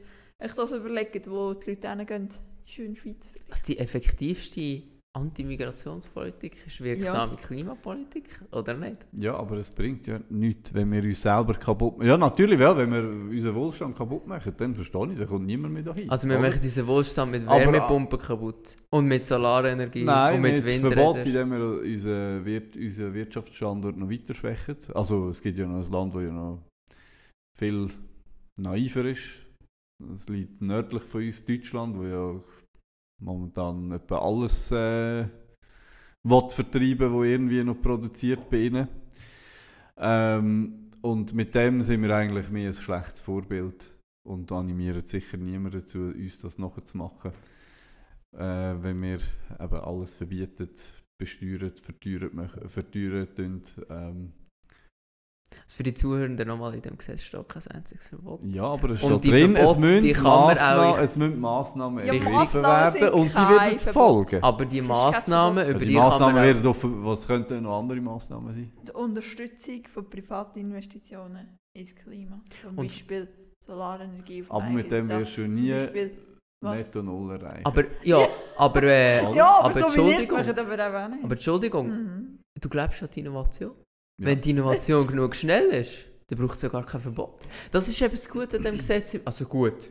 euch 0.40 0.52
das 0.52 0.72
überlegt, 0.72 1.30
wo 1.30 1.54
die 1.54 1.70
Leute 1.70 1.88
hingehen, 1.88 2.28
schön 2.66 2.96
Schweiz. 2.96 3.28
Also 3.50 3.62
die 3.68 3.78
effektivste 3.78 4.82
Antimigrationspolitik 5.16 6.66
ist 6.66 6.82
wirksame 6.82 7.36
Klimapolitik, 7.36 8.28
oder 8.52 8.74
nicht? 8.74 9.06
Ja, 9.12 9.34
aber 9.36 9.56
es 9.56 9.70
bringt 9.70 10.06
ja 10.06 10.20
nichts, 10.28 10.74
wenn 10.74 10.92
wir 10.92 11.02
uns 11.02 11.22
selber 11.22 11.54
kaputt 11.54 11.96
machen. 11.96 12.06
Ja, 12.08 12.18
natürlich, 12.18 12.60
ja, 12.60 12.76
wenn 12.76 12.92
wir 12.92 13.02
unseren 13.34 13.54
Wohlstand 13.54 13.96
kaputt 13.96 14.26
machen, 14.26 14.52
dann 14.58 14.74
verstehe 14.74 15.12
ich, 15.12 15.18
dann 15.18 15.26
kommt 15.26 15.46
niemand 15.46 15.72
mehr 15.72 15.84
dahin. 15.84 16.10
Also 16.10 16.28
wir 16.28 16.38
oder? 16.38 16.48
machen 16.48 16.60
diesen 16.60 16.86
Wohlstand 16.86 17.32
mit 17.32 17.46
Aber- 17.48 17.58
Wärmepumpen 17.60 18.18
kaputt 18.18 18.76
und 18.90 19.06
mit 19.06 19.24
Solarenergie 19.24 20.04
Nein, 20.04 20.36
und 20.36 20.42
mit 20.42 20.62
mit 20.62 20.74
Verbot, 20.74 21.16
Windrädern. 21.16 21.52
indem 21.52 21.58
wir 21.58 21.80
unseren, 21.92 22.44
Wirt, 22.44 22.76
unseren 22.76 23.14
Wirtschaftsstandort 23.14 23.96
noch 23.96 24.10
weiter 24.10 24.34
schwächen. 24.34 24.76
Also 24.92 25.30
es 25.30 25.40
gibt 25.40 25.58
ja 25.58 25.66
noch 25.66 25.82
ein 25.82 25.92
Land, 25.92 26.14
das 26.14 26.22
ja 26.22 26.30
noch 26.32 26.62
viel 27.56 27.88
naiver 28.58 29.04
ist. 29.06 29.45
Es 30.14 30.28
liegt 30.28 30.60
nördlich 30.60 31.02
von 31.02 31.22
uns, 31.22 31.44
Deutschland, 31.44 31.96
wo 31.96 32.04
ja 32.04 32.40
momentan 33.18 33.92
etwa 33.92 34.18
alles 34.18 34.70
äh, 34.72 35.26
will 36.22 36.48
vertreiben 36.50 37.12
was 37.14 37.26
irgendwie 37.26 37.64
noch 37.64 37.80
produziert 37.80 38.50
bei 38.50 38.66
ihnen. 38.66 38.88
Ähm, 39.96 40.90
und 41.00 41.32
mit 41.32 41.54
dem 41.54 41.80
sind 41.80 42.02
wir 42.02 42.14
eigentlich 42.14 42.50
mehr 42.50 42.68
ein 42.68 42.74
schlechtes 42.74 43.20
Vorbild 43.22 43.88
und 44.26 44.52
animieren 44.52 45.06
sicher 45.06 45.38
niemanden 45.38 45.80
dazu, 45.80 45.98
uns 45.98 46.38
das 46.40 46.58
nachzumachen 46.58 47.32
äh, 48.36 48.82
wenn 48.82 49.00
wir 49.02 49.18
eben 49.58 49.80
alles 49.80 50.14
verbieten, 50.14 50.70
besteuern, 51.18 51.72
verteuern, 51.76 52.34
machen- 52.34 52.68
verteuern 52.68 53.28
tun, 53.34 53.62
ähm, 53.88 54.32
Also 55.68 55.78
für 55.78 55.82
die 55.82 55.94
Zuhörenden 55.94 56.46
nochmal 56.46 56.74
in 56.76 56.82
dem 56.82 56.96
Gesetz 56.96 57.22
steht 57.22 57.48
kein 57.48 57.66
einziges 57.68 58.08
Verbot. 58.08 58.38
ja, 58.44 58.62
aber 58.62 58.90
es 58.90 59.00
steht 59.00 59.24
drin, 59.24 59.56
es 59.56 59.76
müssen, 59.76 60.24
auch- 60.24 60.46
Massnahmen, 60.46 61.04
es 61.04 61.16
müssen 61.16 61.40
Massnahmen 61.40 62.06
Ja, 62.06 62.12
ergriffen 62.12 62.62
werden 62.62 63.08
und 63.08 63.30
die 63.32 63.34
werden 63.34 63.78
Verbot. 63.80 63.92
folgen. 64.30 64.42
Aber 64.44 64.64
die 64.64 64.80
Massnahmen, 64.82 65.68
über 65.68 65.78
die 65.80 65.86
die 65.86 65.94
Massnahmen 65.96 66.36
auch, 66.38 66.42
werden 66.42 66.66
auf, 66.68 66.78
was 66.84 67.26
könnten 67.26 67.64
noch 67.64 67.80
andere 67.80 68.00
Massnahmen 68.00 68.54
sein? 68.54 68.72
Die 68.86 68.92
Unterstützung 68.92 69.82
von 69.92 70.08
privaten 70.08 70.60
Investitionen 70.60 71.56
ins 71.76 71.94
Klima. 71.96 72.40
Zum 72.62 72.70
Und- 72.78 72.86
Beispiel 72.86 73.26
Solarenergie 73.66 74.42
auf 74.48 74.62
Aber 74.62 74.70
mit 74.70 74.88
dem 74.88 75.08
wirst 75.08 75.36
du 75.36 75.48
nie 75.48 75.74
was? 76.62 76.76
netto 76.76 77.02
null 77.02 77.32
erreichen. 77.32 77.66
Aber 77.66 77.82
ja, 78.04 78.28
aber, 78.56 78.82
äh, 78.84 79.34
Ja, 79.34 79.46
aber, 79.58 79.64
aber 79.64 79.72
so 79.72 79.80
wie 79.80 80.10
ihr 80.12 80.18
es 80.18 80.28
Entschuldigung. 80.28 80.38
aber 80.38 80.74
auch 80.74 81.24
aber 81.24 81.32
Entschuldigung, 81.34 81.88
Mhm. 81.88 82.38
du 82.60 82.68
glaubst 82.68 83.02
an 83.02 83.08
die 83.12 83.20
Innovation? 83.20 83.72
Ja. 84.18 84.26
Wenn 84.26 84.40
die 84.40 84.50
Innovation 84.50 85.06
genug 85.06 85.34
schnell 85.36 85.66
ist, 85.66 86.06
dann 86.28 86.38
braucht 86.38 86.56
es 86.56 86.62
ja 86.62 86.68
gar 86.68 86.84
kein 86.84 87.00
Verbot. 87.00 87.46
Das 87.70 87.88
ist 87.88 88.00
eben 88.00 88.12
das 88.12 88.28
Gute 88.28 88.56
an 88.56 88.62
dem 88.62 88.76
Gesetz. 88.76 89.16
Also 89.24 89.44
gut, 89.44 89.90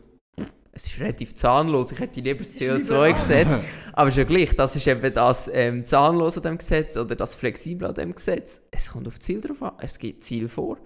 es 0.76 0.88
ist 0.88 1.00
relativ 1.00 1.34
zahnlos. 1.34 1.94
Ich 1.94 2.00
hätte 2.00 2.20
lieber 2.20 2.40
das 2.40 2.50
Es 2.50 2.56
ist 2.56 2.62
liberal. 2.62 3.12
CO2-Gesetz. 3.12 3.58
aber 3.94 4.12
schon 4.12 4.28
gleich, 4.28 4.56
das 4.56 4.76
ist 4.76 4.86
eben 4.88 5.14
das 5.14 5.50
ähm, 5.54 5.86
zahnlos 5.86 6.36
an 6.38 6.44
dem 6.44 6.58
Gesetz 6.58 6.98
oder 6.98 7.16
das 7.16 7.34
flexibel 7.34 7.88
an 7.88 7.96
dem 7.96 8.14
Gesetz. 8.14 8.64
Es 8.72 8.90
kommt 8.90 9.08
auf 9.08 9.18
Ziel 9.18 9.40
drauf 9.40 9.64
an. 9.64 9.74
Es 9.80 9.98
gibt 9.98 10.22
Ziel 10.22 10.50
vor. 10.50 10.78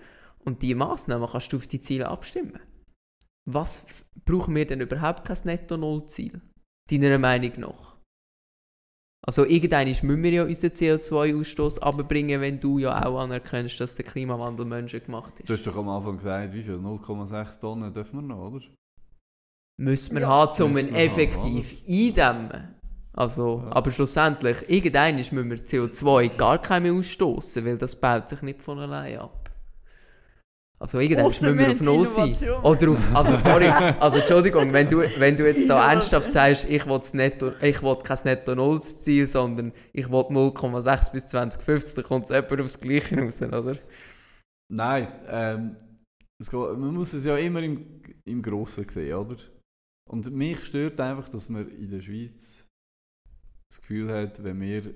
Und 0.46 0.62
die 0.62 0.76
Massnahmen 0.76 1.28
kannst 1.28 1.52
du 1.52 1.58
auf 1.58 1.66
die 1.66 1.80
Ziele 1.80 2.08
abstimmen. 2.08 2.60
Was 3.46 4.04
brauchen 4.26 4.56
wir 4.56 4.68
denn 4.68 4.82
überhaupt 4.82 5.26
kein 5.26 5.38
Netto-Null-Ziel? 5.44 6.40
Deiner 6.92 7.18
Meinung 7.18 7.52
nach? 7.58 7.89
Also 9.30 9.46
irgendwann 9.46 9.86
müssen 9.88 10.24
wir 10.24 10.32
ja 10.32 10.44
unseren 10.44 10.72
CO2-Ausstoß 10.72 11.78
abbringen, 11.82 12.42
wenn 12.42 12.60
du 12.60 12.80
ja 12.80 13.06
auch 13.06 13.20
anerkennst, 13.20 13.80
dass 13.80 13.94
der 13.94 14.04
Klimawandel 14.04 14.66
menschengemacht 14.66 15.40
ist. 15.40 15.48
Du 15.48 15.54
hast 15.54 15.68
doch 15.68 15.78
am 15.78 15.88
Anfang 15.88 16.18
gesagt, 16.18 16.52
wie 16.52 16.64
viel? 16.64 16.74
0,6 16.74 17.60
Tonnen 17.60 17.94
dürfen 17.94 18.22
wir 18.22 18.22
noch, 18.24 18.52
oder? 18.52 18.66
Müssen 19.78 20.16
wir 20.16 20.22
Ja. 20.24 20.30
haben, 20.30 20.64
um 20.64 20.72
ihn 20.72 20.76
wir 20.78 20.84
haben, 20.86 20.96
effektiv 20.96 21.76
eindämmen. 21.88 22.76
Also, 23.14 23.62
Ja. 23.66 23.72
aber 23.76 23.92
schlussendlich, 23.92 24.68
irgendwann 24.68 25.18
müssen 25.18 25.48
wir 25.48 25.58
CO2 25.64 26.30
gar 26.36 26.60
kein 26.60 26.82
mehr 26.82 26.94
ausstoßen, 26.94 27.64
weil 27.64 27.78
das 27.78 27.96
baut 28.02 28.30
sich 28.30 28.42
nicht 28.42 28.64
von 28.64 28.80
allein 28.80 29.20
ab. 29.20 29.49
Also 30.82 31.00
irgendwann 31.00 31.26
müssen 31.26 31.58
wir 31.58 31.72
auf 31.72 31.82
Null 31.82 32.06
sein. 32.08 32.36
Oder 32.64 32.92
auf, 32.92 33.16
also 33.16 33.36
sorry, 33.36 33.68
also 34.00 34.20
Entschuldigung, 34.20 34.72
wenn 34.72 34.88
du, 34.88 35.00
wenn 35.20 35.36
du 35.36 35.46
jetzt 35.46 35.70
da 35.70 35.78
Ja. 35.80 35.92
ernsthaft 35.92 36.32
sagst, 36.32 36.70
ich 36.70 36.86
will, 36.88 36.98
das 36.98 37.14
Netto, 37.14 37.52
ich 37.62 37.84
will 37.84 37.98
kein 37.98 38.18
Netto-Null-Ziel, 38.24 39.28
sondern 39.28 39.74
ich 39.92 40.10
will 40.10 40.22
0,6 40.22 41.12
bis 41.12 41.26
2050, 41.28 41.96
dann 41.96 42.04
kommt 42.06 42.26
es 42.26 42.32
etwa 42.32 42.64
aufs 42.64 42.80
Gleiche 42.80 43.20
raus, 43.22 43.42
oder? 43.42 43.78
Nein, 44.72 45.08
ähm, 45.28 45.76
es 46.42 46.50
geht, 46.50 46.60
man 46.60 46.94
muss 46.94 47.14
es 47.14 47.26
ja 47.26 47.36
immer 47.38 47.62
im, 47.62 48.02
im 48.26 48.42
Grossen 48.42 48.88
sehen, 48.88 49.16
oder? 49.16 49.36
Und 50.10 50.32
mich 50.32 50.64
stört 50.64 51.00
einfach, 51.02 51.28
dass 51.28 51.50
man 51.50 51.68
in 51.70 51.92
der 51.92 52.00
Schweiz 52.00 52.68
das 53.70 53.82
Gefühl 53.82 54.12
hat, 54.14 54.42
wenn 54.44 54.62
wir 54.62 54.94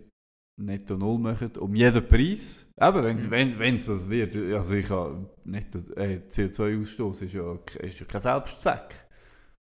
netto 0.57 0.95
null 0.97 1.17
machen, 1.17 1.49
um 1.59 1.73
jeden 1.75 2.07
Preis, 2.07 2.67
eben, 2.79 3.03
wenn 3.31 3.49
Mhm. 3.49 3.59
wenn 3.59 3.75
es 3.75 3.85
das 3.87 4.09
wird, 4.09 4.35
also 4.35 4.75
ich 4.75 4.89
habe 4.89 5.29
netto, 5.45 5.79
äh, 5.95 6.21
CO2-Ausstoß 6.29 7.23
ist 7.23 7.33
ja, 7.33 7.53
ist 7.81 7.99
ja 7.99 8.05
kein 8.05 8.21
Selbstzweck. 8.21 9.07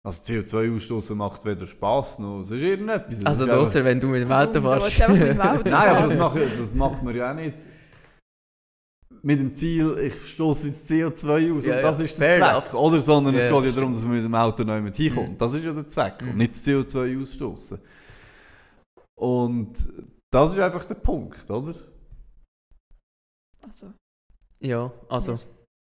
Also 0.02 0.22
CO2-Ausstoßen 0.22 1.14
macht 1.14 1.44
weder 1.44 1.66
Spass 1.66 2.18
noch, 2.18 2.40
es 2.40 2.50
ist 2.50 2.62
irgendetwas. 2.62 3.24
Also 3.24 3.50
ausser 3.50 3.84
wenn 3.84 4.00
du 4.00 4.08
mit 4.08 4.22
dem 4.22 4.32
Auto 4.32 4.60
fährst. 4.60 5.00
einfach 5.02 5.08
mit 5.18 5.28
dem 5.28 5.40
Auto 5.40 5.68
Nein, 5.70 5.88
aber 5.90 6.02
das 6.08 6.16
macht, 6.16 6.36
das 6.58 6.74
macht 6.74 7.02
man 7.02 7.14
ja 7.14 7.30
auch 7.30 7.34
nicht 7.36 7.54
mit 9.22 9.38
dem 9.38 9.54
Ziel, 9.54 9.98
ich 9.98 10.14
stoße 10.14 10.68
jetzt 10.68 10.90
CO2 10.90 11.54
aus 11.54 11.66
Ja, 11.66 11.74
und 11.74 11.76
ja, 11.76 11.82
das 11.82 12.00
ist 12.00 12.18
der 12.18 12.38
Zweck. 12.38 12.50
enough. 12.50 12.72
Oder? 12.74 13.00
Sondern 13.02 13.34
Ja, 13.34 13.40
es 13.42 13.48
geht 13.48 13.64
ja 13.66 13.70
darum, 13.72 13.92
dass 13.92 14.02
man 14.04 14.12
mit 14.14 14.24
dem 14.24 14.34
Auto 14.34 14.64
noch 14.64 14.74
jemand 14.74 14.96
hinkommt. 14.96 15.28
Mhm. 15.32 15.38
Das 15.38 15.54
ist 15.54 15.62
ja 15.64 15.72
der 15.74 15.86
Zweck 15.86 16.14
Mhm. 16.24 16.30
und 16.30 16.36
nicht 16.38 16.52
das 16.52 16.64
CO2 16.66 17.20
ausstoßen. 17.22 17.78
Und 19.16 19.72
das 20.32 20.52
ist 20.52 20.58
einfach 20.60 20.84
der 20.84 20.94
Punkt, 20.96 21.50
oder? 21.50 21.74
Also, 23.66 23.92
Ja, 24.60 24.92
also, 25.08 25.38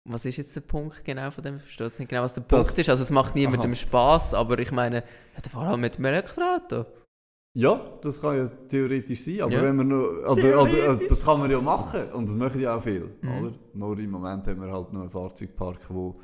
was 0.09 0.25
ist 0.25 0.37
jetzt 0.37 0.55
der 0.55 0.61
Punkt 0.61 1.03
genau 1.05 1.29
von 1.31 1.43
dem? 1.43 1.57
Ich 1.57 1.61
verstehe 1.63 1.87
jetzt 1.87 1.99
nicht 1.99 2.09
genau, 2.09 2.23
was 2.23 2.33
der 2.33 2.43
Das- 2.43 2.65
Punkt 2.67 2.77
ist. 2.79 2.89
Also 2.89 3.03
es 3.03 3.11
macht 3.11 3.35
niemandem 3.35 3.71
Aha. 3.71 3.75
Spaß, 3.75 4.33
aber 4.33 4.57
ich 4.59 4.71
meine, 4.71 4.97
ja, 4.97 5.03
dann 5.41 5.51
fahr 5.51 5.67
halt 5.67 5.79
mit 5.79 5.97
dem 5.97 6.05
Elektroauto. 6.05 6.85
Ja, 7.57 7.83
das 8.01 8.21
kann 8.21 8.37
ja 8.37 8.47
theoretisch 8.47 9.23
sein, 9.25 9.41
aber 9.41 9.51
Ja. 9.53 9.63
wenn 9.63 9.75
man 9.75 9.87
nur, 9.87 10.19
oder, 10.29 10.61
oder, 10.61 11.01
äh, 11.01 11.07
das 11.07 11.25
kann 11.25 11.39
man 11.39 11.49
ja 11.49 11.59
machen 11.59 12.11
und 12.13 12.27
das 12.29 12.35
machen 12.35 12.61
ja 12.61 12.75
auch 12.75 12.83
viel, 12.83 13.17
Mhm. 13.21 13.37
oder? 13.39 13.53
Nur 13.73 13.97
im 13.99 14.11
Moment 14.11 14.47
haben 14.47 14.61
wir 14.61 14.71
halt 14.71 14.93
noch 14.93 15.01
einen 15.01 15.09
Fahrzeugpark, 15.09 15.89
wo 15.89 16.21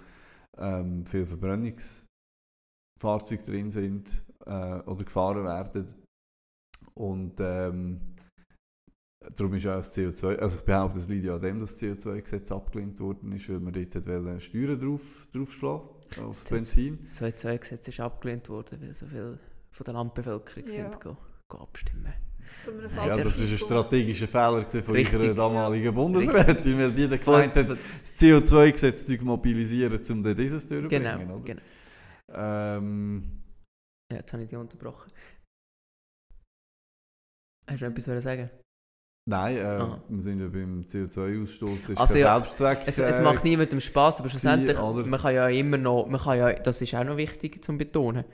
ähm, 0.57 1.05
viele 1.05 1.25
Verbrennungsfahrzeuge 1.25 3.43
drin 3.43 3.71
sind 3.71 4.23
äh, 4.45 4.79
oder 4.81 5.03
gefahren 5.03 5.43
werden 5.43 5.93
und 6.93 7.33
ähm, 7.41 8.14
darum 9.35 9.53
ist 9.55 9.65
auch 9.67 9.75
das 9.75 9.95
CO2, 9.97 10.35
also 10.37 10.59
ich 10.59 10.65
behaupte, 10.65 10.97
es 10.97 11.07
liegt 11.07 11.25
ja 11.25 11.35
an 11.35 11.41
dem, 11.41 11.59
dass 11.59 11.77
das 11.77 11.81
CO2-Gesetz 11.89 12.51
abgelehnt 12.51 12.99
worden 12.99 13.31
ist, 13.31 13.49
weil 13.49 13.59
man 13.59 13.73
dort 13.73 13.95
hat 13.95 14.41
Steuern 14.41 14.79
drauf, 14.79 15.27
draufschlagen 15.33 15.89
aufs 16.23 16.43
Das- 16.43 16.49
Benzin. 16.49 16.99
Das 17.07 17.21
2-2-Gesetz 17.21 17.87
ist 17.87 17.99
abgelehnt 17.99 18.49
worden, 18.49 18.79
weil 18.81 18.93
so 18.93 19.05
viele 19.05 19.39
von 19.71 19.83
der 19.85 19.93
Landbevölkerung 19.93 20.67
Ja. 20.67 20.91
sind 20.91 21.01
go, 21.01 21.17
go 21.49 21.57
abstimmen. 21.59 22.13
Ja, 22.95 23.07
Ja, 23.07 23.23
das 23.23 23.39
ist 23.39 23.51
ein 23.51 23.57
strategischer 23.57 24.27
Fehler 24.27 24.63
von 24.65 24.95
Richtig. 24.95 25.19
ihrer 25.23 25.33
damaligen 25.33 25.93
Bundesrätin, 25.95 26.77
weil 26.77 26.91
die 26.91 27.07
dann 27.09 27.19
gemeint 27.19 27.55
hat, 27.55 27.69
das 27.69 27.79
CO2-Gesetz 28.19 29.07
zu 29.07 29.17
mobilisieren, 29.23 29.99
um 30.11 30.21
dann 30.23 30.35
dieses 30.35 30.67
durchzubringen. 30.67 31.19
genau, 31.19 31.33
oder? 31.35 31.43
genau. 31.43 31.61
Ähm, 32.29 33.41
Ja, 34.11 34.17
jetzt 34.19 34.31
habe 34.33 34.43
ich 34.43 34.49
dich 34.49 34.57
unterbrochen. 34.57 35.11
Hast 37.67 37.81
du 37.81 37.85
etwas 37.85 38.07
wollen 38.07 38.21
sagen? 38.21 38.49
Nein, 39.27 39.57
äh, 39.57 39.79
wir 40.07 40.21
sind 40.21 40.39
ja 40.39 40.47
beim 40.47 40.81
CO2-Ausstoß, 40.83 41.89
ist 41.91 41.97
Also 41.97 42.17
ja, 42.17 42.35
Selbstzweck. 42.35 42.81
Es, 42.85 42.99
es 42.99 43.19
macht 43.19 43.43
niemandem 43.43 43.81
Spaß, 43.81 44.19
aber 44.19 44.29
schlussendlich, 44.29 44.79
oder? 44.79 45.05
man 45.05 45.19
kann 45.19 45.33
ja 45.33 45.49
immer 45.49 45.77
noch, 45.77 46.05
man 46.07 46.21
kann 46.21 46.37
ja, 46.37 46.53
das 46.53 46.81
ist 46.81 46.93
auch 46.93 47.03
noch 47.03 47.17
wichtig 47.17 47.63
zu 47.65 47.75
betonen, 47.75 48.25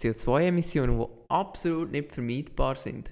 CO2-Emissionen, 0.00 0.98
die 0.98 1.06
absolut 1.28 1.90
nicht 1.90 2.12
vermeidbar 2.12 2.76
sind, 2.76 3.10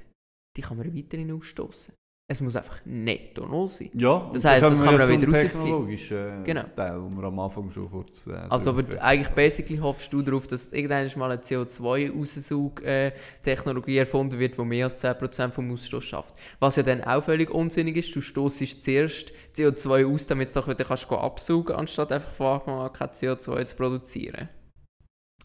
die 0.57 0.63
kann 0.63 0.77
man 0.77 0.97
weiterhin 0.97 1.33
ausstoßen. 1.33 1.93
Es 2.27 2.41
muss 2.41 2.57
einfach 2.57 2.81
netto 2.87 3.45
null 3.47 3.69
sein. 3.69 3.91
Ja, 3.93 4.31
Das 4.33 4.47
heisst, 4.47 4.65
das 4.65 4.83
kann 4.83 4.97
man 4.97 5.07
ja 5.07 5.21
wieder 5.21 5.31
rausziehen. 5.31 6.43
Genau. 6.43 6.63
Teil, 6.75 7.03
wo 7.03 7.11
wir 7.15 7.25
am 7.25 7.39
Anfang 7.39 7.71
schon 7.71 7.91
kurz... 7.91 8.27
Äh, 8.27 8.33
Also, 8.49 8.71
aber 8.71 8.83
eigentlich 9.03 9.29
basically 9.35 9.77
hoffst 9.77 10.11
du 10.11 10.23
darauf, 10.23 10.47
dass 10.47 10.73
irgendwann 10.73 11.07
mal 11.19 11.33
eine 11.33 11.43
CO2-Aussug-Technologie 11.43 13.99
erfunden 13.99 14.39
wird, 14.39 14.57
die 14.57 14.65
mehr 14.65 14.87
als 14.87 15.05
10% 15.05 15.53
vom 15.53 15.71
Ausstoß 15.71 16.03
schafft. 16.03 16.35
Was 16.61 16.77
ja 16.77 16.83
dann 16.83 17.05
auch 17.05 17.23
völlig 17.23 17.51
unsinnig 17.51 17.99
ist, 17.99 18.17
du 18.17 18.23
stoßest 18.23 18.83
zuerst 18.83 19.35
CO2 19.55 20.11
aus, 20.11 20.27
damit 20.27 20.49
du 20.49 20.55
doch 20.55 20.67
wieder 20.69 20.87
kannst 20.87 21.13
absaugen 21.13 21.77
anstatt 21.77 22.11
einfach 22.11 22.33
von 22.33 22.55
Anfang 22.55 22.79
an 22.79 22.91
kein 22.91 23.11
CO2 23.11 23.67
zu 23.67 23.77
produzieren. 23.77 24.49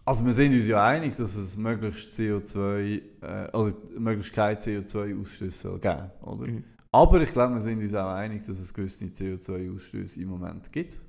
Also 0.10 0.26
wir 0.26 0.34
sind 0.34 0.56
uns 0.56 0.66
ja 0.66 0.84
einig, 0.84 1.16
dass 1.18 1.36
es 1.36 1.56
möglichst 1.56 2.14
CO2, 2.14 3.00
äh, 3.22 3.56
oder 3.56 3.76
möglichst 4.00 4.34
keine 4.34 4.60
CO2-Ausstöße 4.60 5.52
soll 5.52 5.78
geben, 5.78 6.10
oder? 6.24 6.48
Mhm. 6.48 6.64
Aber 6.92 7.22
ich 7.22 7.32
glaube, 7.32 7.54
wir 7.54 7.62
sind 7.62 7.80
uns 7.80 7.94
auch 7.94 8.14
einig, 8.14 8.44
dass 8.44 8.58
es 8.58 8.74
gewisse 8.74 9.06
CO2-Ausstöße 9.06 10.20
im 10.22 10.30
Moment 10.30 10.72
gibt. 10.72 11.00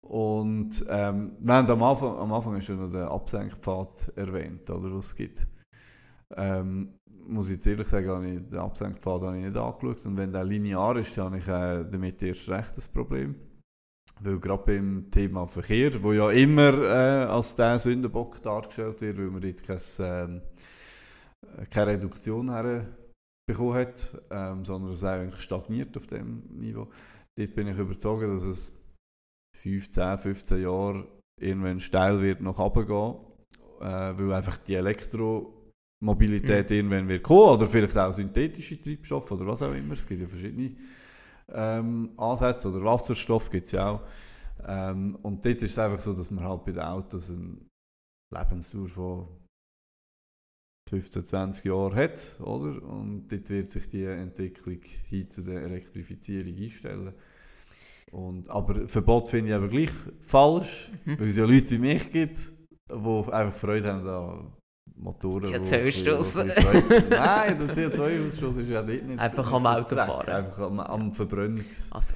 Und 0.00 0.84
ähm, 0.88 1.32
wir 1.40 1.54
haben 1.54 1.68
am 1.68 1.82
Anfang, 1.82 2.18
am 2.18 2.32
Anfang 2.32 2.60
du 2.60 2.72
noch 2.74 2.88
den 2.88 3.02
Absenkpfad 3.02 4.12
erwähnt, 4.14 4.70
oder, 4.70 4.96
was 4.96 5.06
es 5.06 5.16
gibt. 5.16 5.48
Ähm, 6.36 7.00
muss 7.26 7.50
ich 7.50 7.56
jetzt 7.56 7.66
ehrlich 7.66 7.88
sagen, 7.88 8.08
habe 8.10 8.28
ich 8.28 8.48
den 8.48 8.58
Absenkpfad 8.60 9.22
habe 9.22 9.38
ich 9.38 9.44
nicht 9.46 9.56
angeschaut. 9.56 10.06
Und 10.06 10.16
wenn 10.18 10.30
der 10.30 10.44
linear 10.44 10.96
ist, 10.98 11.18
dann 11.18 11.32
habe 11.32 11.38
ich 11.38 11.48
äh, 11.48 11.84
damit 11.90 12.22
erst 12.22 12.48
recht 12.48 12.76
das 12.76 12.86
Problem. 12.86 13.34
Weil 14.20 14.38
gerade 14.38 14.62
beim 14.64 15.10
Thema 15.10 15.46
Verkehr, 15.46 16.02
wo 16.02 16.12
ja 16.12 16.30
immer 16.30 16.82
äh, 16.82 17.24
als 17.24 17.56
der 17.56 17.78
Sündenbock 17.78 18.42
dargestellt 18.42 19.00
wird, 19.00 19.18
weil 19.18 19.30
man 19.30 19.42
dort 19.42 19.62
kein, 19.64 19.80
ähm, 20.00 20.42
keine 21.70 21.92
Reduktion 21.92 22.50
herbekommen 22.50 23.74
hat, 23.74 24.22
ähm, 24.30 24.64
sondern 24.64 24.92
es 24.92 25.02
eigentlich 25.02 25.40
stagniert 25.40 25.96
auf 25.96 26.06
dem 26.06 26.42
Niveau. 26.50 26.88
Dort 27.36 27.54
bin 27.54 27.68
ich 27.68 27.78
überzeugt, 27.78 28.22
dass 28.24 28.44
es 28.44 28.72
15, 29.62 30.18
15 30.18 30.62
Jahre 30.62 31.06
irgendwann 31.40 31.80
steil 31.80 32.20
wird 32.20 32.40
nach 32.40 32.58
oben 32.58 32.86
gehen, 32.86 33.14
äh, 33.80 34.18
weil 34.18 34.32
einfach 34.32 34.58
die 34.58 34.74
Elektromobilität 34.74 36.70
irgendwann 36.70 37.08
wird 37.08 37.22
kommen 37.22 37.56
oder 37.56 37.66
vielleicht 37.66 37.96
auch 37.96 38.12
synthetische 38.12 38.80
Treibstoffe 38.80 39.30
oder 39.32 39.46
was 39.46 39.62
auch 39.62 39.74
immer. 39.74 39.94
Es 39.94 40.06
gibt 40.06 40.20
ja 40.20 40.26
verschiedene 40.26 40.76
ähm, 41.48 42.12
Ansätze 42.16 42.70
oder 42.70 42.84
Wasserstoff 42.84 43.50
gibt 43.50 43.66
es 43.66 43.72
ja 43.72 43.90
auch. 43.90 44.02
Ähm, 44.66 45.16
und 45.22 45.44
dort 45.44 45.62
ist 45.62 45.72
es 45.72 45.78
einfach 45.78 46.00
so, 46.00 46.12
dass 46.12 46.30
man 46.30 46.44
halt 46.44 46.64
bei 46.64 46.72
den 46.72 46.82
Autos 46.82 47.30
eine 47.30 47.56
Lebensdauer 48.32 48.88
von 48.88 49.28
15, 50.90 51.26
20 51.26 51.64
Jahren 51.64 51.94
hat, 51.94 52.38
oder? 52.40 52.82
Und 52.82 53.28
dort 53.28 53.48
wird 53.48 53.70
sich 53.70 53.88
die 53.88 54.04
Entwicklung 54.04 54.80
hin 55.08 55.30
zu 55.30 55.42
der 55.42 55.62
Elektrifizierung 55.62 56.56
einstellen. 56.56 57.14
Und, 58.10 58.48
aber 58.50 58.86
Verbot 58.88 59.28
finde 59.28 59.50
ich 59.50 59.54
aber 59.54 59.68
gleich 59.68 59.90
falsch, 60.20 60.90
Mhm. 61.04 61.18
weil 61.18 61.26
es 61.28 61.36
ja 61.38 61.46
Leute 61.46 61.70
wie 61.70 61.78
mich 61.78 62.10
gibt, 62.10 62.38
die 62.90 62.94
einfach 62.94 63.52
Freude 63.52 63.88
haben 63.92 64.06
an 64.06 64.52
Motoren. 65.02 65.42
die- 65.42 65.58
CO2-Ausstoss. 65.58 66.34
die- 66.34 66.42
die 66.44 66.62
Freude- 66.62 67.04
Nein, 67.10 67.58
der 67.66 67.74
CO2-Ausstoß 67.76 68.58
ist 68.58 68.68
ja 68.70 68.82
nicht. 68.82 69.04
Einfach 69.18 69.44
nicht 69.46 69.52
am 69.54 69.66
Auto 69.66 69.84
Zweck, 69.84 69.98
fahren. 69.98 70.30
Einfach 70.30 70.62
am, 70.62 70.80
am 70.80 71.12
Verbrennungsmotor. 71.12 71.96
Also, 71.96 72.14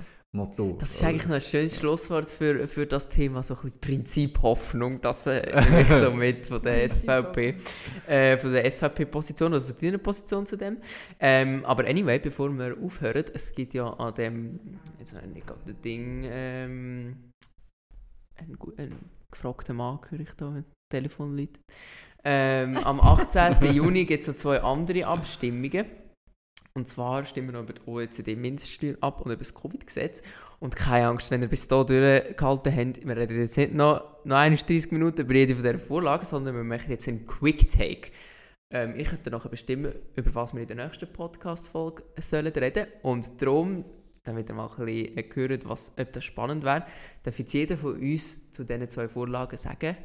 das 0.79 0.91
ist 0.91 1.01
oder? 1.01 1.09
eigentlich 1.09 1.27
noch 1.29 1.35
ein 1.37 1.41
schönes 1.41 1.77
Schlusswort 1.79 2.31
für, 2.31 2.69
für 2.69 2.87
das 2.87 3.09
Thema, 3.09 3.43
so 3.43 3.55
ein 3.55 3.61
bisschen 3.61 3.81
Prinzip 3.81 4.43
Hoffnung, 4.43 5.01
das 5.01 5.27
äh, 5.27 5.81
ich 5.81 5.89
so 5.89 6.11
mit 6.11 6.47
von 6.47 6.61
der 6.61 6.85
SVP, 6.91 7.57
äh, 8.07 8.37
von 8.37 8.53
der 8.53 8.71
SVP-Position 8.71 9.55
oder 9.55 9.63
von 9.63 9.75
deiner 9.81 9.97
Position 9.99 10.45
zu 10.45 10.57
dem. 10.57 10.77
Ähm, 11.21 11.65
aber 11.65 11.87
anyway, 11.87 12.19
bevor 12.19 12.51
wir 12.51 12.77
aufhören, 12.85 13.25
es 13.33 13.55
gibt 13.55 13.73
ja 13.73 13.87
an 13.87 14.15
dem, 14.15 14.61
jetzt 14.99 15.15
habe 15.15 15.27
ich 15.27 15.33
nicht 15.35 15.47
gerade 15.47 15.61
das 15.73 15.81
Ding, 15.83 16.25
ähm, 16.31 17.17
ein, 18.35 18.53
gu- 18.59 18.73
ein 18.77 18.95
gefragter 19.31 19.73
Mann 19.73 20.01
höre 20.11 20.21
ich 20.21 20.33
da, 20.37 20.53
wenn 20.55 20.63
das 20.65 20.73
Telefon 20.91 21.35
läutet. 21.37 21.61
Ähm, 22.29 22.77
am 22.79 22.99
18. 22.99 23.73
Juni 23.73 24.05
gibt 24.05 24.23
es 24.23 24.27
noch 24.27 24.35
zwei 24.35 24.61
andere 24.61 25.07
Abstimmungen. 25.07 25.87
Und 26.75 26.89
zwar 26.89 27.25
stimmen 27.25 27.49
wir 27.49 27.53
noch 27.53 27.63
über 27.63 27.73
die 27.73 27.89
OECD-Mindeststeuer 27.89 28.97
ab 29.01 29.21
und 29.21 29.31
über 29.31 29.39
das 29.39 29.55
Covid-Gesetz. 29.55 30.23
Und 30.59 30.75
keine 30.75 31.07
Angst, 31.07 31.31
wenn 31.31 31.43
ihr 31.43 31.49
bis 31.49 31.69
hier 31.69 31.85
durchgehalten 31.85 32.77
habt, 32.77 33.07
wir 33.07 33.17
reden 33.17 33.39
jetzt 33.39 33.57
nicht 33.57 33.75
noch, 33.75 34.25
noch 34.25 34.39
31 34.39 34.91
Minuten 34.91 35.21
über 35.21 35.35
jede 35.35 35.55
von 35.55 35.63
dieser 35.63 35.79
Vorlagen, 35.79 36.25
sondern 36.25 36.57
wir 36.57 36.65
machen 36.65 36.91
jetzt 36.91 37.07
einen 37.07 37.29
Quick-Take. 37.29 38.11
Ähm, 38.73 38.95
ich 38.97 39.07
könnte 39.07 39.31
nachher 39.31 39.49
bestimmen, 39.49 39.93
über 40.17 40.35
was 40.35 40.53
wir 40.53 40.63
in 40.63 40.67
der 40.67 40.85
nächsten 40.85 41.07
Podcast-Folge 41.07 42.03
sollen 42.19 42.49
reden. 42.49 42.89
Und 43.03 43.41
darum, 43.41 43.85
damit 44.25 44.51
ihr 44.51 44.55
mal 44.57 44.69
ein 44.79 44.85
bisschen 44.85 45.49
hört, 45.49 45.69
was, 45.69 45.93
ob 45.97 46.13
das 46.13 46.25
spannend 46.25 46.65
wäre, 46.65 46.85
darf 47.23 47.39
jetzt 47.39 47.55
jeder 47.55 47.77
von 47.77 47.95
uns 47.95 48.51
zu 48.51 48.65
diesen 48.65 48.89
zwei 48.89 49.09
Vorlagen 49.09 49.57
sagen, 49.57 49.97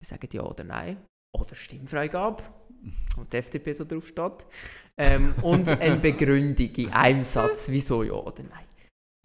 wir 0.00 0.06
sagen 0.06 0.28
ja 0.32 0.42
oder 0.42 0.64
nein, 0.64 0.98
oder 1.34 1.54
Stimmfreigabe, 1.54 2.42
und 3.16 3.32
die 3.32 3.36
FDP 3.36 3.72
so 3.72 3.84
drauf 3.84 4.06
steht, 4.06 4.46
ähm, 4.96 5.34
und 5.42 5.68
eine 5.68 5.96
Begründung 6.00 6.70
in 6.76 6.92
einem 6.92 7.24
Satz, 7.24 7.68
wieso 7.68 8.02
ja 8.02 8.12
oder 8.12 8.42
nein. 8.42 8.64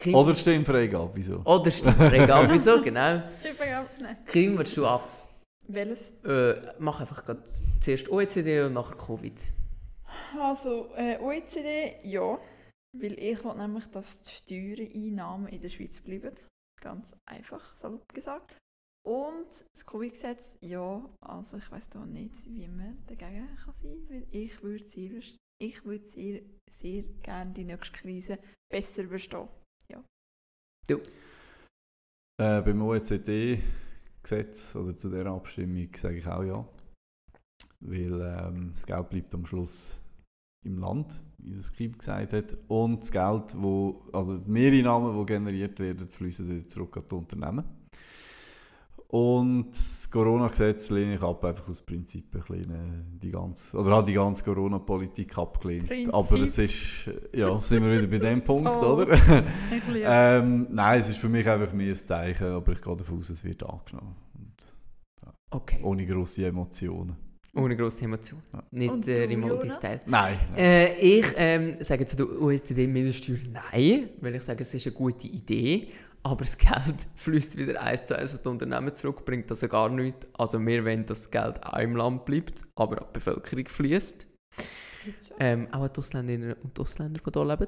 Kim, 0.01 0.15
Oder 0.15 0.35
Stimmfreigabe, 0.35 1.11
wieso? 1.13 1.39
oder 1.45 1.71
Stimmfreigabe, 1.71 2.51
wieso, 2.51 2.81
genau. 2.83 3.21
Nein. 4.01 4.17
Kim, 4.25 4.57
willst 4.57 4.75
du 4.75 4.85
anfangen? 4.85 5.29
Welches? 5.67 6.09
Äh, 6.25 6.73
mach 6.79 6.99
einfach 6.99 7.23
grad 7.23 7.47
zuerst 7.79 8.09
OECD 8.09 8.63
und 8.63 8.73
nachher 8.73 8.97
Covid. 8.97 9.39
Also, 10.37 10.89
äh, 10.95 11.17
OECD, 11.19 11.95
ja. 12.03 12.37
Weil 12.95 13.17
ich 13.17 13.43
will 13.43 13.55
nämlich, 13.55 13.85
dass 13.91 14.21
die 14.23 14.31
Steuereinnahmen 14.31 15.47
in 15.47 15.61
der 15.61 15.69
Schweiz 15.69 16.01
bleiben. 16.01 16.35
Ganz 16.81 17.15
einfach, 17.25 17.75
salopp 17.75 18.13
gesagt. 18.13 18.57
Und 19.05 19.47
das 19.49 19.85
Covid-Gesetz, 19.85 20.57
ja. 20.61 21.09
Also, 21.21 21.57
ich 21.57 21.69
weiß 21.69 21.89
da 21.89 22.05
nicht, 22.05 22.45
wie 22.47 22.67
man 22.67 23.03
dagegen 23.07 23.47
kann 23.55 23.75
sein 23.75 24.07
kann. 24.07 24.09
Weil 24.09 24.27
ich 24.31 24.63
würde 24.63 24.87
sehr, 24.87 25.21
ich 25.61 25.83
würde 25.85 26.05
sehr, 26.05 26.41
sehr 26.71 27.03
gerne 27.21 27.51
die 27.51 27.65
nächste 27.65 27.97
Krise 27.97 28.39
besser 28.71 29.03
überstehen. 29.03 29.49
Äh, 32.41 32.61
beim 32.61 32.81
OECD-Gesetz 32.81 34.75
oder 34.75 34.95
zu 34.95 35.09
dieser 35.09 35.27
Abstimmung 35.27 35.89
sage 35.95 36.17
ich 36.17 36.27
auch 36.27 36.43
ja. 36.43 36.67
Weil 37.79 38.21
ähm, 38.21 38.71
das 38.73 38.85
Geld 38.85 39.09
bleibt 39.09 39.33
am 39.35 39.45
Schluss 39.45 40.01
im 40.65 40.79
Land, 40.79 41.23
wie 41.37 41.55
das 41.55 41.71
Kim 41.71 41.97
gesagt 41.97 42.33
hat. 42.33 42.57
Und 42.67 43.01
das 43.01 43.11
Geld, 43.11 43.55
wo, 43.61 44.09
also 44.13 44.37
die 44.37 44.49
Mehreinnahmen, 44.49 45.17
die 45.19 45.25
generiert 45.25 45.79
werden, 45.79 46.09
fließen 46.09 46.67
zurück 46.69 46.97
an 46.97 47.03
die 47.07 47.15
Unternehmen. 47.15 47.65
Und 49.13 49.69
das 49.69 50.09
Corona-Gesetz 50.09 50.89
lehne 50.89 51.13
ich 51.13 51.21
ab, 51.21 51.45
einfach 51.45 51.69
aus 51.69 51.83
Prinzip 51.83 52.33
ein 52.33 52.41
bisschen, 52.41 52.71
äh, 52.71 53.19
die 53.21 53.29
ganze, 53.29 53.77
oder 53.77 53.97
hat 53.97 54.07
die 54.07 54.13
ganze 54.13 54.43
Corona-Politik 54.43 55.37
abgelehnt. 55.37 55.87
Prinzip. 55.87 56.11
Aber 56.11 56.39
es 56.39 56.57
ist, 56.57 57.07
äh, 57.31 57.41
ja, 57.41 57.59
sind 57.61 57.83
wir 57.85 57.91
wieder 57.95 58.07
bei 58.07 58.17
dem 58.17 58.41
Punkt, 58.43 58.71
Oh. 58.81 58.93
oder? 58.95 59.15
Ähm, 59.95 60.67
nein, 60.71 60.99
es 60.99 61.09
ist 61.09 61.19
für 61.19 61.29
mich 61.29 61.47
einfach 61.47 61.71
mehr 61.73 61.89
ein 61.93 61.95
Zeichen, 61.95 62.47
aber 62.47 62.71
ich 62.71 62.81
gehe 62.81 62.97
davon 62.97 63.19
aus, 63.19 63.29
es 63.29 63.43
wird 63.43 63.61
angenommen. 63.61 64.15
Okay. 65.51 65.79
Ohne 65.83 66.07
grosse 66.07 66.47
Emotionen. 66.47 67.15
Ohne 67.53 67.77
grosse 67.77 68.05
Emotion. 68.05 68.41
Ja. 68.51 68.63
Nicht 68.71 68.91
Und 68.91 69.05
der 69.05 69.27
du, 69.27 69.33
Remote 69.33 69.53
Jonas? 69.53 69.75
Style. 69.75 70.01
Nein. 70.07 70.37
nein. 70.49 70.57
Äh, 70.57 70.95
ich 70.97 71.25
ähm, 71.37 71.75
sage 71.81 72.07
zu 72.07 72.15
der 72.15 72.41
OECD-Mindeststeuer 72.41 73.37
nein, 73.51 74.09
weil 74.21 74.33
ich 74.33 74.41
sage, 74.41 74.63
es 74.63 74.73
ist 74.73 74.87
eine 74.87 74.95
gute 74.95 75.27
Idee, 75.27 75.89
aber 76.23 76.43
das 76.43 76.57
Geld 76.57 77.07
fließt 77.15 77.57
wieder 77.57 77.81
eins 77.81 78.05
zu 78.05 78.17
eins 78.17 78.35
an 78.35 78.41
die 78.43 78.49
Unternehmen 78.49 78.93
zurück, 78.93 79.25
bringt 79.25 79.49
also 79.51 79.67
gar 79.67 79.89
nichts. 79.89 80.27
Also 80.33 80.59
wir 80.65 80.85
wollen, 80.85 81.05
dass 81.05 81.29
das 81.29 81.31
Geld 81.31 81.63
auch 81.63 81.77
im 81.79 81.95
Land 81.95 82.25
bleibt, 82.25 82.63
aber 82.75 83.01
an 83.01 83.07
die 83.09 83.13
Bevölkerung 83.13 83.67
fließt. 83.67 84.27
Ähm, 85.39 85.67
auch 85.73 85.81
an 85.81 85.91
die 85.93 85.99
Ausländerinnen 85.99 86.53
und 86.53 86.79
Ausländer, 86.79 87.19
die 87.19 87.31
hier 87.31 87.45
leben. 87.45 87.67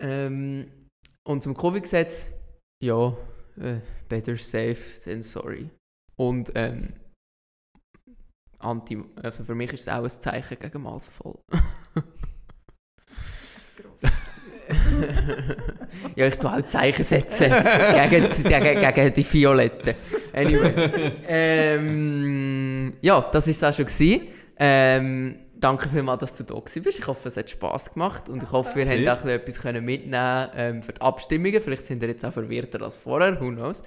Ähm, 0.00 0.88
und 1.24 1.42
zum 1.42 1.56
Covid-Gesetz, 1.56 2.32
ja, 2.82 3.16
äh, 3.56 3.80
better 4.08 4.36
safe 4.36 5.00
than 5.04 5.22
sorry. 5.22 5.70
Und 6.16 6.50
ähm, 6.54 6.94
anti, 8.58 9.02
also 9.22 9.44
für 9.44 9.54
mich 9.54 9.72
ist 9.72 9.82
es 9.82 9.88
auch 9.88 10.02
ein 10.02 10.10
Zeichen 10.10 10.58
gegen 10.58 10.82
massvoll. 10.82 11.38
Ja, 16.16 16.26
ich 16.26 16.38
tue 16.38 16.50
auch 16.50 16.62
Zeichen 16.62 17.04
setzen 17.04 17.50
gegen, 17.50 18.28
gegen, 18.30 18.94
gegen 18.94 19.14
die 19.14 19.32
Violetten. 19.32 19.94
Anyway. 20.32 20.90
Ähm, 21.28 22.94
ja, 23.00 23.20
das 23.32 23.46
war 23.46 23.50
es 23.50 23.64
auch 23.64 23.74
schon. 23.74 23.86
Gewesen. 23.86 24.28
Ähm, 24.56 25.36
danke 25.62 25.88
vielmals, 25.88 26.20
dass 26.20 26.36
du 26.36 26.44
da 26.44 26.54
bist. 26.58 26.98
Ich 26.98 27.06
hoffe, 27.06 27.28
es 27.28 27.36
hat 27.36 27.50
Spass 27.50 27.92
gemacht 27.92 28.28
und 28.28 28.42
ich 28.42 28.50
hoffe, 28.52 28.76
wir 28.76 28.86
haben 28.86 29.08
auch 29.08 29.24
etwas 29.24 29.64
mitnehmen 29.64 30.48
ähm, 30.56 30.82
für 30.82 30.92
die 30.92 31.00
Abstimmungen. 31.00 31.60
Vielleicht 31.60 31.86
sind 31.86 32.02
ihr 32.02 32.08
jetzt 32.08 32.24
auch 32.24 32.32
verwirrter 32.32 32.82
als 32.82 32.98
vorher, 32.98 33.40
who 33.40 33.50
knows. 33.50 33.82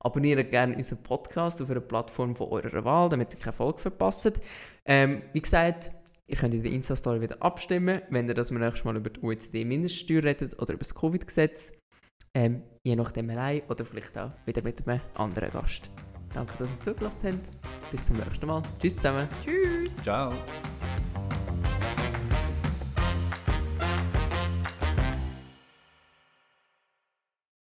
Abonniert 0.00 0.50
gerne 0.50 0.76
unseren 0.76 1.02
Podcast 1.02 1.60
auf 1.60 1.70
einer 1.70 1.80
Plattform 1.80 2.36
von 2.36 2.48
eurer 2.48 2.84
Wahl, 2.84 3.08
damit 3.08 3.34
ihr 3.34 3.40
keine 3.40 3.52
Folge 3.52 3.78
verpasst. 3.80 4.40
Ähm, 4.84 5.22
wie 5.32 5.40
gesagt, 5.40 5.90
ihr 6.26 6.36
könnt 6.36 6.54
in 6.54 6.62
der 6.62 6.72
Insta-Story 6.72 7.20
wieder 7.20 7.42
abstimmen, 7.42 8.02
wenn 8.10 8.28
ihr 8.28 8.34
das 8.34 8.50
nächstes 8.50 8.84
Mal 8.84 8.96
über 8.96 9.10
die 9.10 9.22
OECD-Mindeststeuer 9.22 10.24
redet 10.24 10.54
oder 10.60 10.74
über 10.74 10.82
das 10.82 10.94
Covid-Gesetz. 10.94 11.72
Ähm, 12.34 12.62
je 12.82 12.96
nachdem 12.96 13.30
allein 13.30 13.62
oder 13.68 13.84
vielleicht 13.84 14.16
auch 14.18 14.32
wieder 14.44 14.62
mit 14.62 14.86
einem 14.86 15.00
anderen 15.14 15.50
Gast. 15.50 15.90
Danke, 16.34 16.54
dass 16.58 16.70
ihr 16.70 16.80
zugelassen 16.80 17.40
habt. 17.40 17.90
Bis 17.90 18.04
zum 18.04 18.16
nächsten 18.16 18.46
Mal. 18.46 18.62
Tschüss 18.78 18.96
zusammen. 18.96 19.28
Tschüss. 19.42 19.96
Ciao. 20.02 20.32